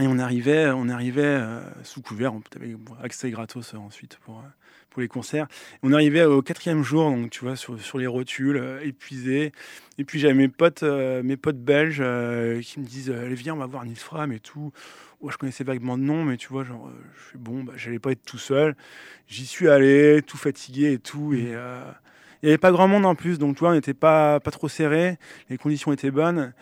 Et 0.01 0.07
on 0.07 0.19
arrivait, 0.19 0.71
on 0.71 0.89
arrivait 0.89 1.23
euh, 1.23 1.61
sous 1.83 2.03
couvert. 2.03 2.33
On 2.33 2.43
avait 2.57 2.77
accès 3.03 3.31
gratos 3.31 3.75
euh, 3.75 3.79
ensuite 3.79 4.17
pour 4.25 4.39
euh, 4.39 4.49
pour 4.91 5.03
les 5.03 5.09
concerts. 5.09 5.49
On 5.83 5.93
arrivait 5.93 6.25
au 6.25 6.41
quatrième 6.41 6.83
jour, 6.83 7.11
donc 7.11 7.31
tu 7.31 7.45
vois 7.45 7.57
sur, 7.57 7.79
sur 7.81 7.99
les 7.99 8.07
rotules, 8.07 8.81
épuisés. 8.83 9.53
Et 9.99 10.05
puis 10.05 10.19
j'avais 10.19 10.35
mes 10.35 10.49
potes, 10.49 10.83
mes 10.83 11.37
potes 11.37 11.63
belges 11.63 12.03
qui 12.63 12.81
me 12.81 12.87
disent, 12.87 13.11
allez 13.11 13.35
viens, 13.35 13.55
on 13.55 13.59
va 13.59 13.67
voir 13.67 13.85
Nils 13.85 13.99
Fram 13.99 14.33
et 14.33 14.41
tout. 14.41 14.73
Ouais, 15.21 15.31
je 15.31 15.37
connaissais 15.37 15.63
vaguement 15.63 15.99
de 15.99 16.05
nom, 16.05 16.25
mais 16.25 16.39
tu 16.39 16.49
vois, 16.49 16.65
genre, 16.65 16.91
je 17.15 17.21
fais 17.33 17.39
bon, 17.39 17.65
bah, 17.65 17.75
j'allais 17.77 17.99
pas 17.99 18.13
être 18.13 18.25
tout 18.25 18.39
seul. 18.39 18.77
J'y 19.27 19.45
suis 19.45 19.69
allé, 19.69 20.23
tout 20.27 20.39
fatigué 20.39 20.93
et 20.93 20.99
tout. 20.99 21.35
Et 21.35 21.55
euh, 21.55 21.83
il 22.43 22.47
n'y 22.47 22.51
avait 22.51 22.59
pas 22.59 22.71
grand 22.71 22.89
monde 22.89 23.05
en 23.05 23.15
plus, 23.15 23.39
donc 23.39 23.57
tu 23.57 23.61
vois, 23.61 23.71
on 23.71 23.75
n'était 23.75 23.95
pas, 23.95 24.41
pas 24.41 24.51
trop 24.51 24.69
serré. 24.69 25.19
Les 25.51 25.59
conditions 25.59 25.93
étaient 25.93 26.11
bonnes. 26.11 26.55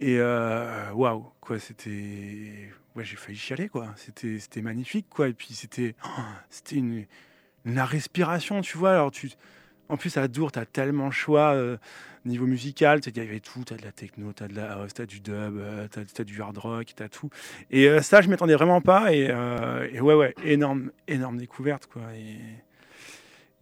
Et 0.00 0.16
euh, 0.18 0.90
waouh, 0.92 1.26
quoi, 1.40 1.58
c'était. 1.58 2.70
Ouais, 2.96 3.04
j'ai 3.04 3.16
failli 3.16 3.38
chialer, 3.38 3.68
quoi. 3.68 3.94
C'était 3.96 4.62
magnifique, 4.62 5.06
quoi. 5.08 5.28
Et 5.28 5.32
puis 5.32 5.54
c'était 5.54 5.94
c'était 6.50 6.76
une, 6.76 7.06
la 7.64 7.84
respiration, 7.84 8.60
tu 8.60 8.76
vois. 8.78 8.92
Alors, 8.92 9.10
tu. 9.10 9.30
En 9.90 9.96
plus, 9.98 10.16
à 10.16 10.26
Dour, 10.28 10.50
tu 10.50 10.58
as 10.58 10.64
tellement 10.64 11.06
le 11.06 11.12
choix 11.12 11.52
euh, 11.52 11.76
niveau 12.24 12.46
musical. 12.46 13.00
Il 13.06 13.16
y 13.16 13.20
avait 13.20 13.40
tout. 13.40 13.64
Tu 13.64 13.74
as 13.74 13.76
de 13.76 13.84
la 13.84 13.92
techno, 13.92 14.32
tu 14.32 14.42
as, 14.42 14.48
de 14.48 14.54
la 14.54 14.86
t'as 14.92 15.06
du 15.06 15.20
dub, 15.20 15.60
tu 15.90 16.20
as, 16.20 16.24
du 16.24 16.40
hard 16.40 16.56
rock, 16.58 16.86
tu 16.96 17.02
as 17.02 17.08
tout. 17.08 17.28
Et 17.70 17.88
euh, 17.88 18.00
ça, 18.00 18.22
je 18.22 18.28
m'attendais 18.28 18.54
vraiment 18.54 18.80
pas. 18.80 19.12
Et, 19.12 19.28
euh, 19.30 19.88
ouais, 20.00 20.14
ouais, 20.14 20.34
énorme, 20.44 20.90
énorme 21.06 21.36
découverte, 21.36 21.86
quoi. 21.86 22.02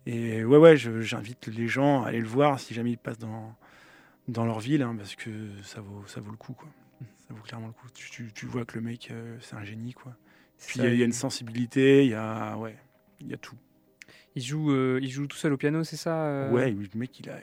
Et, 0.06 0.44
ouais, 0.44 0.58
ouais, 0.58 0.76
j'invite 0.76 1.46
les 1.48 1.68
gens 1.68 2.04
à 2.04 2.08
aller 2.08 2.20
le 2.20 2.26
voir 2.26 2.58
si 2.58 2.72
jamais 2.72 2.92
ils 2.92 2.98
passent 2.98 3.18
dans, 3.18 3.54
dans 4.28 4.44
leur 4.44 4.60
ville, 4.60 4.82
hein, 4.82 4.94
parce 4.96 5.14
que 5.14 5.30
ça 5.62 5.80
vaut, 5.80 6.04
ça 6.06 6.20
vaut 6.20 6.30
le 6.30 6.36
coup, 6.36 6.52
quoi. 6.54 6.68
Ça 7.28 7.34
vaut 7.34 7.42
clairement 7.42 7.66
le 7.68 7.72
coup. 7.72 7.86
Tu, 7.94 8.10
tu- 8.10 8.32
tu 8.32 8.46
vois 8.46 8.64
que 8.64 8.76
le 8.76 8.82
mec, 8.84 9.10
euh, 9.10 9.36
c'est 9.40 9.54
un 9.56 9.64
génie, 9.64 9.92
quoi. 9.92 10.16
Puis 10.66 10.78
il 10.80 10.84
y, 10.84 10.86
a- 10.86 10.92
il 10.94 10.98
y 10.98 11.02
a 11.02 11.06
une 11.06 11.12
sensibilité, 11.12 12.04
il 12.04 12.10
y 12.10 12.14
a, 12.14 12.56
ouais, 12.56 12.76
il 13.20 13.28
y 13.28 13.34
a 13.34 13.38
tout. 13.38 13.56
Il 14.34 14.42
joue, 14.42 14.70
euh, 14.70 14.98
il 15.02 15.10
joue 15.10 15.26
tout 15.26 15.36
seul 15.36 15.52
au 15.52 15.56
piano, 15.56 15.84
c'est 15.84 15.96
ça 15.96 16.24
euh? 16.26 16.50
Ouais, 16.52 16.70
le 16.70 16.88
mec, 16.94 17.18
il 17.20 17.28
a, 17.30 17.38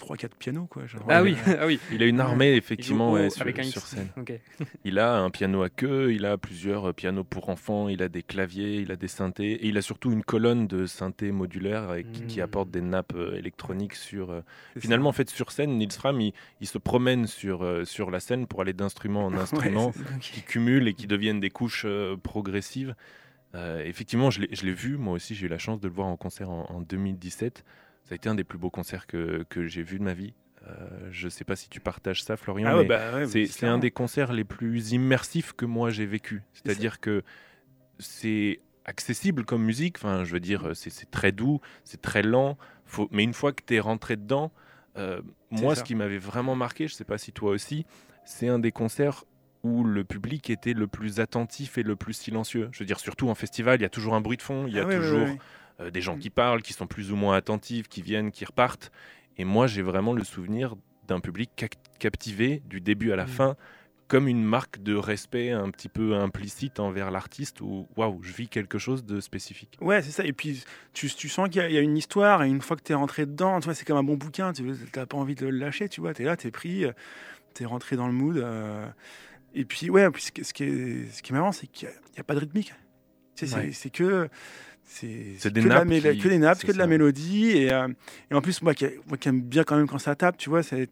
3-4 0.00 0.30
pianos, 0.38 0.66
quoi. 0.66 0.86
genre. 0.86 1.04
Ah 1.08 1.22
oui, 1.22 1.36
ah 1.60 1.66
oui. 1.66 1.78
Il 1.92 2.02
a 2.02 2.06
une 2.06 2.20
armée, 2.20 2.54
effectivement, 2.54 3.12
ouais, 3.12 3.30
sur, 3.30 3.42
avec 3.42 3.62
scène. 3.64 4.08
Il 4.84 4.98
a 4.98 5.16
un 5.18 5.30
piano 5.30 5.62
à 5.62 5.68
queue, 5.70 6.12
il 6.12 6.24
a 6.24 6.38
plusieurs 6.38 6.88
euh, 6.88 6.92
pianos 6.92 7.24
pour 7.24 7.48
enfants, 7.48 7.88
il 7.88 8.02
a 8.02 8.08
des 8.08 8.22
claviers, 8.22 8.76
il 8.76 8.90
a 8.92 8.96
des 8.96 9.08
synthés, 9.08 9.52
et 9.52 9.66
il 9.68 9.76
a 9.76 9.82
surtout 9.82 10.10
une 10.12 10.22
colonne 10.22 10.66
de 10.66 10.86
synthés 10.86 11.32
modulaires 11.32 11.90
euh, 11.90 12.00
qui, 12.12 12.22
qui 12.22 12.38
Mm. 12.40 12.42
apporte 12.42 12.70
des 12.70 12.80
nappes 12.80 13.14
euh, 13.14 13.36
électroniques 13.36 13.94
sur... 13.94 14.30
euh, 14.30 14.40
Finalement, 14.78 15.10
en 15.10 15.12
fait, 15.12 15.28
sur 15.30 15.52
scène, 15.52 15.76
Nils 15.78 15.92
Fram, 15.92 16.20
il, 16.20 16.32
il 16.60 16.66
se 16.66 16.78
promène 16.78 17.26
sur, 17.26 17.62
euh, 17.64 17.84
sur 17.84 18.10
la 18.10 18.20
scène 18.20 18.46
pour 18.46 18.60
aller 18.62 18.72
d'instrument 18.72 19.26
en. 19.26 19.30
Ouais, 19.40 19.40
instrument, 19.40 19.92
qui 20.20 20.42
cumulent 20.42 20.86
et 20.88 20.94
qui 20.94 21.06
deviennent 21.06 21.40
des 21.40 21.50
couches 21.50 21.84
euh, 21.86 22.16
progressives. 22.16 22.94
Euh, 23.54 23.82
effectivement, 23.84 24.30
je 24.30 24.42
l'ai 24.42 24.48
je 24.52 24.64
l'ai 24.64 24.72
vu, 24.72 24.96
moi 24.96 25.14
aussi, 25.14 25.34
j'ai 25.34 25.46
eu 25.46 25.48
la 25.48 25.58
chance 25.58 25.80
de 25.80 25.88
le 25.88 25.94
voir 25.94 26.06
en 26.06 26.16
concert 26.16 26.50
en, 26.50 26.66
en 26.70 26.80
2017. 26.80 27.64
Ça 28.10 28.14
a 28.14 28.16
été 28.16 28.28
un 28.28 28.34
des 28.34 28.42
plus 28.42 28.58
beaux 28.58 28.70
concerts 28.70 29.06
que, 29.06 29.46
que 29.48 29.68
j'ai 29.68 29.84
vu 29.84 30.00
de 30.00 30.02
ma 30.02 30.14
vie. 30.14 30.34
Euh, 30.66 31.08
je 31.12 31.26
ne 31.26 31.30
sais 31.30 31.44
pas 31.44 31.54
si 31.54 31.68
tu 31.68 31.78
partages 31.78 32.24
ça, 32.24 32.36
Florian, 32.36 32.66
Ah 32.68 32.76
ouais, 32.76 32.84
bah 32.84 33.14
ouais, 33.14 33.46
c'est 33.46 33.66
un 33.66 33.78
des 33.78 33.92
concerts 33.92 34.32
les 34.32 34.42
plus 34.42 34.90
immersifs 34.90 35.52
que 35.52 35.64
moi 35.64 35.90
j'ai 35.90 36.06
vécu. 36.06 36.42
C'est-à-dire 36.52 36.98
que 36.98 37.22
c'est 38.00 38.58
accessible 38.84 39.44
comme 39.44 39.62
musique. 39.62 39.96
Enfin, 39.96 40.24
je 40.24 40.32
veux 40.32 40.40
dire, 40.40 40.72
c'est 40.74 40.90
c'est 40.90 41.08
très 41.08 41.30
doux, 41.30 41.60
c'est 41.84 42.02
très 42.02 42.22
lent. 42.24 42.58
Faut... 42.84 43.08
Mais 43.12 43.22
une 43.22 43.32
fois 43.32 43.52
que 43.52 43.62
tu 43.64 43.76
es 43.76 43.78
rentré 43.78 44.16
dedans, 44.16 44.50
euh, 44.96 45.22
moi, 45.52 45.76
ça. 45.76 45.82
ce 45.82 45.84
qui 45.84 45.94
m'avait 45.94 46.18
vraiment 46.18 46.56
marqué, 46.56 46.88
je 46.88 46.94
sais 46.94 47.04
pas 47.04 47.16
si 47.16 47.30
toi 47.30 47.52
aussi, 47.52 47.86
c'est 48.24 48.48
un 48.48 48.58
des 48.58 48.72
concerts 48.72 49.22
où 49.62 49.84
le 49.84 50.02
public 50.02 50.50
était 50.50 50.72
le 50.72 50.88
plus 50.88 51.20
attentif 51.20 51.78
et 51.78 51.84
le 51.84 51.94
plus 51.94 52.14
silencieux. 52.14 52.70
Je 52.72 52.80
veux 52.80 52.86
dire, 52.86 52.98
surtout 52.98 53.28
en 53.28 53.36
festival, 53.36 53.78
il 53.78 53.82
y 53.82 53.86
a 53.86 53.88
toujours 53.88 54.14
un 54.14 54.20
bruit 54.20 54.36
de 54.36 54.42
fond, 54.42 54.66
il 54.66 54.74
y 54.74 54.80
a 54.80 54.82
Ah 54.82 54.86
ouais, 54.86 54.96
toujours. 54.96 55.28
Euh, 55.80 55.90
des 55.90 56.00
gens 56.00 56.16
Mm. 56.16 56.20
qui 56.20 56.30
parlent, 56.30 56.62
qui 56.62 56.72
sont 56.72 56.86
plus 56.86 57.10
ou 57.12 57.16
moins 57.16 57.34
attentifs, 57.36 57.88
qui 57.88 58.02
viennent, 58.02 58.30
qui 58.30 58.44
repartent. 58.44 58.90
Et 59.36 59.44
moi, 59.44 59.66
j'ai 59.66 59.82
vraiment 59.82 60.12
le 60.12 60.24
souvenir 60.24 60.76
d'un 61.08 61.20
public 61.20 61.50
cap- 61.56 61.74
captivé 61.98 62.62
du 62.66 62.80
début 62.80 63.12
à 63.12 63.16
la 63.16 63.24
Mm. 63.24 63.28
fin, 63.28 63.56
comme 64.08 64.26
une 64.26 64.42
marque 64.42 64.82
de 64.82 64.94
respect 64.96 65.50
un 65.52 65.70
petit 65.70 65.88
peu 65.88 66.16
implicite 66.16 66.80
envers 66.80 67.10
l'artiste, 67.12 67.60
où 67.60 67.86
waouh, 67.96 68.20
je 68.22 68.32
vis 68.32 68.48
quelque 68.48 68.76
chose 68.78 69.04
de 69.04 69.20
spécifique. 69.20 69.78
Ouais, 69.80 70.02
c'est 70.02 70.10
ça. 70.10 70.24
Et 70.24 70.32
puis, 70.32 70.64
tu, 70.92 71.08
tu 71.08 71.28
sens 71.28 71.48
qu'il 71.48 71.62
y, 71.62 71.64
a- 71.64 71.68
il 71.68 71.74
y 71.74 71.78
a 71.78 71.80
une 71.80 71.96
histoire, 71.96 72.42
et 72.42 72.48
une 72.48 72.60
fois 72.60 72.76
que 72.76 72.82
tu 72.82 72.90
es 72.90 72.94
rentré 72.96 73.24
dedans, 73.24 73.60
tu 73.60 73.66
vois, 73.66 73.74
c'est 73.74 73.84
comme 73.84 73.98
un 73.98 74.02
bon 74.02 74.16
bouquin, 74.16 74.52
tu 74.52 74.64
n'as 74.64 75.06
pas 75.06 75.16
envie 75.16 75.36
de 75.36 75.46
le 75.46 75.56
lâcher, 75.58 75.88
tu 75.88 76.00
vois. 76.00 76.12
Tu 76.12 76.22
es 76.22 76.24
là, 76.24 76.36
tu 76.36 76.48
es 76.48 76.50
pris, 76.50 76.84
tu 77.54 77.62
es 77.62 77.66
rentré 77.66 77.94
dans 77.96 78.08
le 78.08 78.12
mood. 78.12 78.36
euh, 78.38 78.84
et 79.54 79.64
puis, 79.64 79.90
ouais, 79.90 80.10
puis 80.10 80.22
ce, 80.22 80.32
qui- 80.32 80.44
ce 80.44 80.52
qui 80.52 80.64
est, 80.64 81.10
ce 81.12 81.22
qui 81.22 81.32
est 81.32 81.34
marrant, 81.36 81.52
c'est 81.52 81.66
qu'il 81.68 81.88
n'y 81.88 82.18
a, 82.20 82.24
pas 82.24 82.34
de 82.34 82.40
rythmique. 82.40 82.74
Tu 83.36 83.46
sais, 83.46 83.54
c'est- 83.54 83.60
Ouais. 83.60 83.72
c'est 83.72 83.90
que. 83.90 84.28
C'est 84.92 85.50
des 85.50 85.60
que, 85.60 85.64
de 85.64 85.68
la 85.68 85.76
nappes 85.84 85.88
méla- 85.88 86.12
qui- 86.14 86.18
que 86.18 86.28
des 86.28 86.38
nappes, 86.38 86.62
que 86.64 86.72
de 86.72 86.78
la 86.78 86.86
mélodie. 86.88 87.50
Et, 87.56 87.72
euh, 87.72 87.88
et 88.30 88.34
en 88.34 88.40
plus, 88.42 88.60
moi 88.62 88.74
qui, 88.74 88.86
moi 89.06 89.16
qui 89.16 89.28
aime 89.28 89.40
bien 89.40 89.62
quand 89.64 89.76
même 89.76 89.86
quand 89.88 89.98
ça 89.98 90.14
tape, 90.16 90.36
tu 90.36 90.50
vois, 90.50 90.62
c'était 90.62 90.88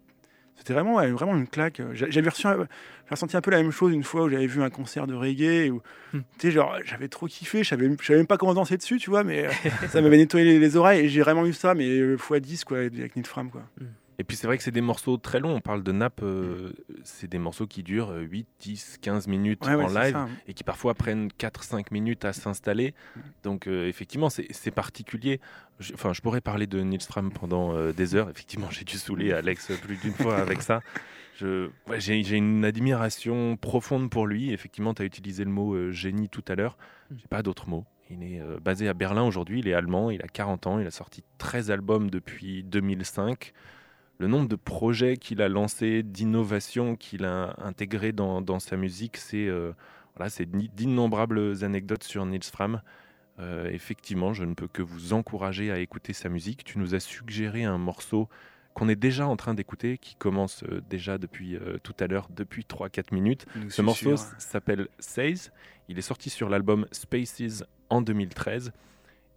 vraiment, 0.71 0.97
ouais, 0.97 1.11
vraiment 1.11 1.37
une 1.37 1.49
claque. 1.49 1.83
J'a- 1.95 2.09
J'avais 2.09 2.31
ressenti 2.31 3.37
un 3.37 3.41
peu 3.41 3.51
la 3.51 3.61
même 3.63 3.71
chose 3.73 3.93
une 3.93 4.05
fois 4.05 4.23
où 4.25 4.29
j'avais 4.29 4.47
vu 4.47 4.63
un 4.63 4.71
concert 4.71 5.07
de 5.07 5.15
reggae 5.15 5.71
où, 5.71 5.83
Hmm. 6.13 6.21
tu 6.39 6.47
sais, 6.47 6.51
genre, 6.53 6.77
j'avais 6.85 7.09
trop 7.09 7.27
kiffé, 7.27 7.63
je 7.65 7.69
savais, 7.69 7.89
même 7.89 8.27
pas 8.27 8.37
comment 8.39 8.55
danser 8.55 8.77
dessus, 8.77 8.99
tu 8.99 9.11
vois, 9.11 9.25
mais 9.25 9.47
euh, 9.47 9.51
ça 9.91 10.01
m'avait 10.01 10.17
nettoyé 10.17 10.45
les, 10.47 10.59
les 10.59 10.77
oreilles 10.77 11.05
et 11.05 11.09
j'ai 11.09 11.21
vraiment 11.21 11.45
eu 11.45 11.53
ça, 11.53 11.75
mais 11.75 11.87
euh, 11.89 12.17
x10, 12.17 12.65
quoi, 12.65 12.79
avec 12.79 13.15
Nid 13.17 13.27
Fram, 13.27 13.51
quoi. 13.51 13.63
Et 14.21 14.25
puis 14.25 14.37
c'est 14.37 14.47
vrai 14.49 14.57
que 14.59 14.64
c'est 14.64 14.73
des 14.73 14.81
morceaux 14.81 15.16
très 15.16 15.39
longs. 15.39 15.55
On 15.55 15.61
parle 15.61 15.83
de 15.85 15.93
nappes, 15.93 16.23
euh, 16.25 16.73
c'est 17.05 17.29
des 17.31 17.39
morceaux 17.39 17.66
qui 17.69 17.83
durent 17.85 18.11
euh, 18.11 18.21
8, 18.23 18.49
10, 18.59 18.99
15 19.01 19.29
minutes 19.29 19.64
Ouais, 19.64 19.75
en 19.75 19.87
live. 19.87 20.12
ça. 20.12 20.29
et 20.49 20.55
qui 20.55 20.64
parfois 20.64 20.95
prennent 20.95 21.29
4-5 21.39 21.87
minutes 21.93 22.25
à 22.25 22.33
s'installer. 22.33 22.95
Donc 23.45 23.66
euh, 23.69 23.87
effectivement, 23.87 24.29
c'est 24.29 24.71
particulier. 24.73 25.41
Je, 25.79 25.95
enfin, 25.95 26.12
je 26.12 26.21
pourrais 26.21 26.41
parler 26.41 26.66
de 26.66 26.81
Nils 26.81 27.01
Fram 27.03 27.31
pendant 27.33 27.73
euh, 27.75 27.93
des 27.93 28.16
heures. 28.16 28.29
Effectivement, 28.29 28.69
j'ai 28.71 28.85
dû 28.85 28.99
saouler 28.99 29.33
Alex 29.33 29.71
plus 29.83 29.97
d'une 29.97 30.12
fois 30.14 30.37
avec 30.39 30.62
ça. 30.62 30.81
Ouais, 31.41 32.01
J'ai 32.01 32.37
une 32.37 32.64
admiration 32.64 33.57
profonde 33.57 34.11
pour 34.11 34.27
lui. 34.27 34.53
Effectivement, 34.53 34.95
tu 34.95 35.03
as 35.03 35.05
utilisé 35.05 35.45
le 35.45 35.51
mot 35.51 35.93
génie 35.93 36.29
tout 36.29 36.45
à 36.49 36.57
l'heure. 36.57 36.77
J'ai 37.16 37.29
pas 37.29 37.45
d'autres 37.45 37.69
mots. 37.69 37.85
Il 38.11 38.23
est 38.25 38.41
euh, 38.41 38.59
basé 38.61 38.89
à 38.89 38.95
Berlin 38.95 39.23
aujourd'hui, 39.23 39.61
il 39.61 39.69
est 39.69 39.75
allemand, 39.75 40.11
il 40.11 40.23
a 40.23 40.29
40 40.29 40.66
ans, 40.66 40.79
il 40.81 40.87
a 40.87 40.91
sorti 40.91 41.23
13 41.39 41.71
albums 41.71 42.11
depuis 42.11 42.64
2005 42.64 43.53
le 44.19 44.27
nombre 44.27 44.49
de 44.49 44.57
projets 44.57 45.16
qu'il 45.16 45.41
a 45.43 45.49
lancés, 45.49 46.03
d'innovations 46.03 46.97
qu'il 46.97 47.25
a 47.25 47.55
intégrées 47.59 48.12
dans, 48.12 48.41
dans 48.41 48.59
sa 48.59 48.77
musique, 48.77 49.16
c'est 49.16 49.47
euh, 49.47 49.73
voilà, 50.16 50.31
d'innombrables 50.75 51.64
anecdotes 51.64 52.05
sur 52.05 52.27
Nils 52.27 52.43
Fram. 52.43 52.83
Euh, 53.41 53.71
effectivement, 53.71 54.33
je 54.33 54.45
ne 54.45 54.55
peux 54.55 54.66
que 54.66 54.83
vous 54.83 55.12
encourager 55.12 55.71
à 55.71 55.79
écouter 55.79 56.12
sa 56.12 56.29
musique. 56.29 56.64
Tu 56.64 56.79
nous 56.79 56.95
as 56.95 57.01
suggéré 57.01 57.64
un 57.64 57.79
morceau 57.79 58.29
qu'on 58.75 58.89
est 58.89 58.97
déjà 58.97 59.27
en 59.27 59.37
train 59.37 59.55
d'écouter, 59.55 59.99
qui 59.99 60.16
commence 60.16 60.62
euh, 60.64 60.81
déjà 60.89 61.19
depuis 61.19 61.57
euh, 61.57 61.79
tout 61.83 61.95
à 62.01 62.07
l'heure, 62.07 62.29
depuis 62.31 62.64
3-4 62.69 63.14
minutes. 63.14 63.47
Nous 63.57 63.71
Ce 63.71 63.83
morceau 63.83 64.16
s'appelle 64.39 64.89
Says. 64.99 65.51
Il 65.89 65.99
est 65.99 66.03
sorti 66.03 66.31
sur 66.31 66.49
l'album 66.49 66.87
Spaces 66.91 67.64
en 67.91 68.03
2013. 68.03 68.73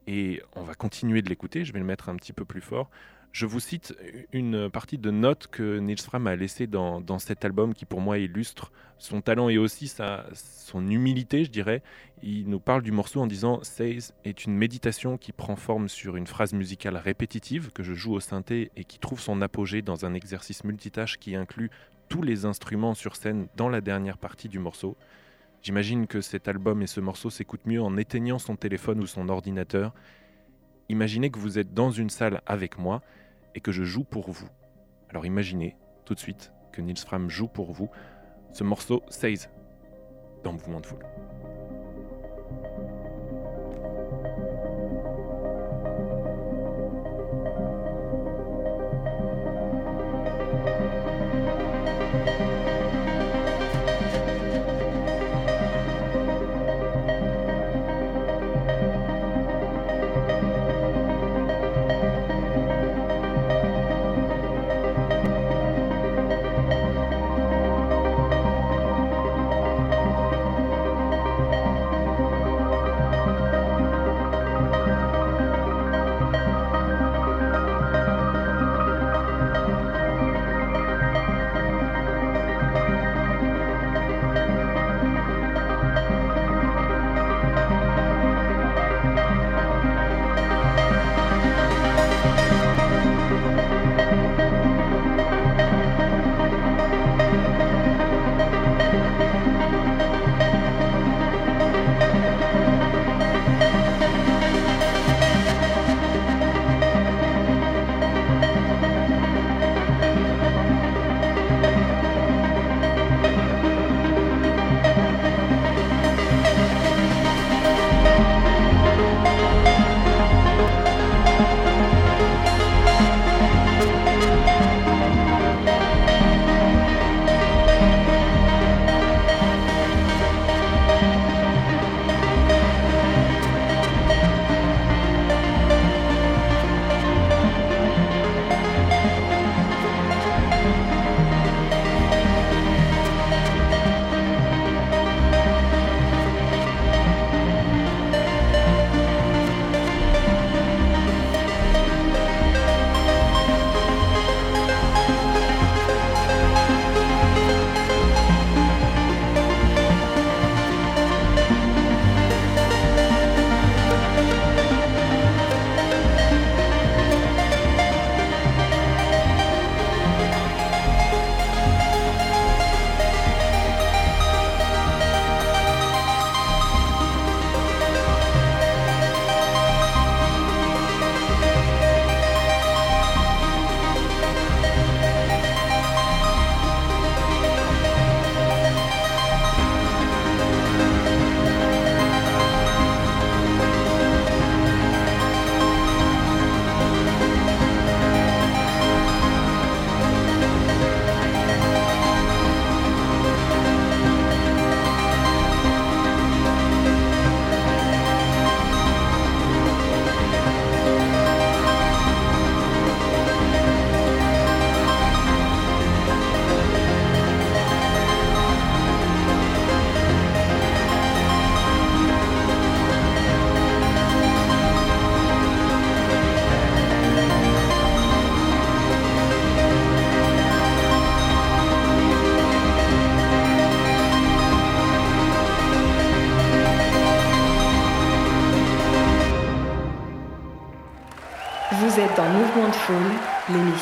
Et 0.07 0.41
on 0.55 0.63
va 0.63 0.73
continuer 0.73 1.21
de 1.21 1.29
l'écouter. 1.29 1.63
Je 1.63 1.71
vais 1.73 1.79
le 1.79 1.85
mettre 1.85 2.09
un 2.09 2.15
petit 2.15 2.33
peu 2.33 2.43
plus 2.43 2.61
fort. 2.61 2.89
Je 3.31 3.45
vous 3.45 3.61
cite 3.61 3.95
une 4.33 4.69
partie 4.69 4.97
de 4.97 5.09
notes 5.09 5.47
que 5.47 5.79
Nils 5.79 6.01
Fram 6.01 6.27
a 6.27 6.35
laissées 6.35 6.67
dans, 6.67 6.99
dans 6.99 7.17
cet 7.17 7.45
album 7.45 7.73
qui 7.73 7.85
pour 7.85 8.01
moi 8.01 8.17
illustre 8.17 8.73
son 8.97 9.21
talent 9.21 9.47
et 9.47 9.57
aussi 9.57 9.87
sa, 9.87 10.25
son 10.33 10.85
humilité, 10.89 11.45
je 11.45 11.49
dirais. 11.49 11.81
Il 12.23 12.49
nous 12.49 12.59
parle 12.59 12.81
du 12.81 12.91
morceau 12.91 13.21
en 13.21 13.27
disant 13.27 13.63
Says 13.63 14.11
est 14.25 14.45
une 14.45 14.55
méditation 14.55 15.17
qui 15.17 15.31
prend 15.31 15.55
forme 15.55 15.87
sur 15.87 16.17
une 16.17 16.27
phrase 16.27 16.51
musicale 16.51 16.97
répétitive 16.97 17.71
que 17.71 17.83
je 17.83 17.93
joue 17.93 18.13
au 18.13 18.19
synthé 18.19 18.69
et 18.75 18.83
qui 18.83 18.99
trouve 18.99 19.21
son 19.21 19.41
apogée 19.41 19.81
dans 19.81 20.05
un 20.05 20.13
exercice 20.13 20.65
multitâche 20.65 21.17
qui 21.17 21.35
inclut 21.35 21.71
tous 22.09 22.23
les 22.23 22.43
instruments 22.43 22.95
sur 22.95 23.15
scène 23.15 23.47
dans 23.55 23.69
la 23.69 23.79
dernière 23.79 24.17
partie 24.17 24.49
du 24.49 24.59
morceau. 24.59 24.97
J'imagine 25.61 26.05
que 26.05 26.19
cet 26.19 26.49
album 26.49 26.81
et 26.81 26.87
ce 26.87 26.99
morceau 26.99 27.29
s'écoutent 27.29 27.65
mieux 27.65 27.81
en 27.81 27.95
éteignant 27.95 28.39
son 28.39 28.57
téléphone 28.57 28.99
ou 28.99 29.07
son 29.07 29.29
ordinateur. 29.29 29.93
Imaginez 30.89 31.29
que 31.29 31.39
vous 31.39 31.57
êtes 31.57 31.73
dans 31.73 31.91
une 31.91 32.09
salle 32.09 32.41
avec 32.45 32.77
moi 32.77 33.01
et 33.55 33.61
que 33.61 33.71
je 33.71 33.83
joue 33.83 34.03
pour 34.03 34.31
vous. 34.31 34.49
Alors 35.09 35.25
imaginez 35.25 35.77
tout 36.05 36.13
de 36.13 36.19
suite 36.19 36.51
que 36.71 36.81
Nils 36.81 36.97
Fram 36.97 37.29
joue 37.29 37.47
pour 37.47 37.71
vous 37.71 37.89
ce 38.53 38.63
morceau 38.63 39.03
Says 39.09 39.49
dans 40.43 40.53
Mouvement 40.53 40.79
de 40.79 40.85
Foule. 40.85 41.05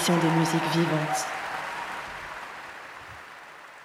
Des 0.07 0.39
musiques 0.39 0.71
vivantes. 0.71 1.25